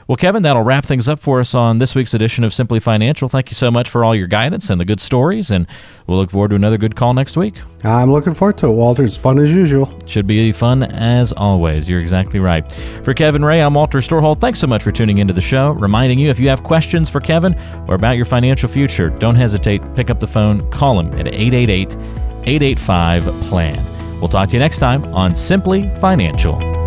Well, 0.08 0.16
Kevin, 0.16 0.44
that'll 0.44 0.64
wrap 0.64 0.86
things 0.86 1.10
up 1.10 1.20
for 1.20 1.42
us 1.42 1.54
on 1.54 1.80
this 1.80 1.94
week's 1.94 2.14
edition 2.14 2.46
of 2.46 2.54
Simply 2.54 2.80
Financial. 2.80 3.28
Thank 3.28 3.50
you 3.50 3.56
so 3.56 3.70
much 3.70 3.90
for 3.90 4.06
all 4.06 4.16
your 4.16 4.28
guidance 4.28 4.70
and 4.70 4.80
the 4.80 4.86
good 4.86 5.02
stories, 5.02 5.52
and 5.52 5.68
we'll 6.08 6.18
look 6.18 6.32
forward 6.32 6.50
to 6.50 6.56
another 6.56 6.78
good 6.78 6.96
call 6.96 7.14
next 7.14 7.36
week. 7.36 7.56
I'm 7.84 8.12
looking 8.12 8.34
forward 8.34 8.58
to 8.60 8.68
it, 8.68 8.72
Walter. 8.72 9.04
It's 9.04 9.18
fun 9.18 9.38
as 9.38 9.54
usual. 9.54 9.94
Should 10.06 10.26
be 10.26 10.54
fun 10.54 10.84
as 10.84 11.34
always. 11.34 11.90
You're 11.90 12.00
exactly 12.00 12.40
right. 12.40 12.72
For 13.04 13.14
Kevin 13.14 13.44
Ray, 13.44 13.62
I'm 13.62 13.74
Walter 13.74 14.00
Storholt. 14.00 14.40
Thanks 14.40 14.60
so 14.60 14.68
much 14.68 14.84
for 14.84 14.94
tuning 14.94 15.18
into 15.18 15.34
the 15.34 15.42
show. 15.42 15.72
Reminding 15.72 16.20
you, 16.20 16.30
if 16.30 16.40
you 16.40 16.48
have 16.48 16.64
questions 16.64 17.10
for 17.10 17.20
Kevin 17.20 17.54
or 17.90 17.96
about 17.96 18.16
your 18.16 18.26
financial 18.26 18.70
future, 18.70 19.10
don't 19.10 19.36
hesitate. 19.36 19.82
Pick 19.96 20.10
up 20.10 20.22
the 20.22 20.28
phone, 20.28 20.70
call 20.72 21.00
him 21.00 21.08
at 21.20 21.28
888 21.28 22.27
885 22.48 23.26
PLAN. 23.44 24.20
We'll 24.20 24.30
talk 24.30 24.50
to 24.50 24.54
you 24.54 24.60
next 24.60 24.80
time 24.80 25.04
on 25.14 25.36
Simply 25.36 25.90
Financial. 26.00 26.87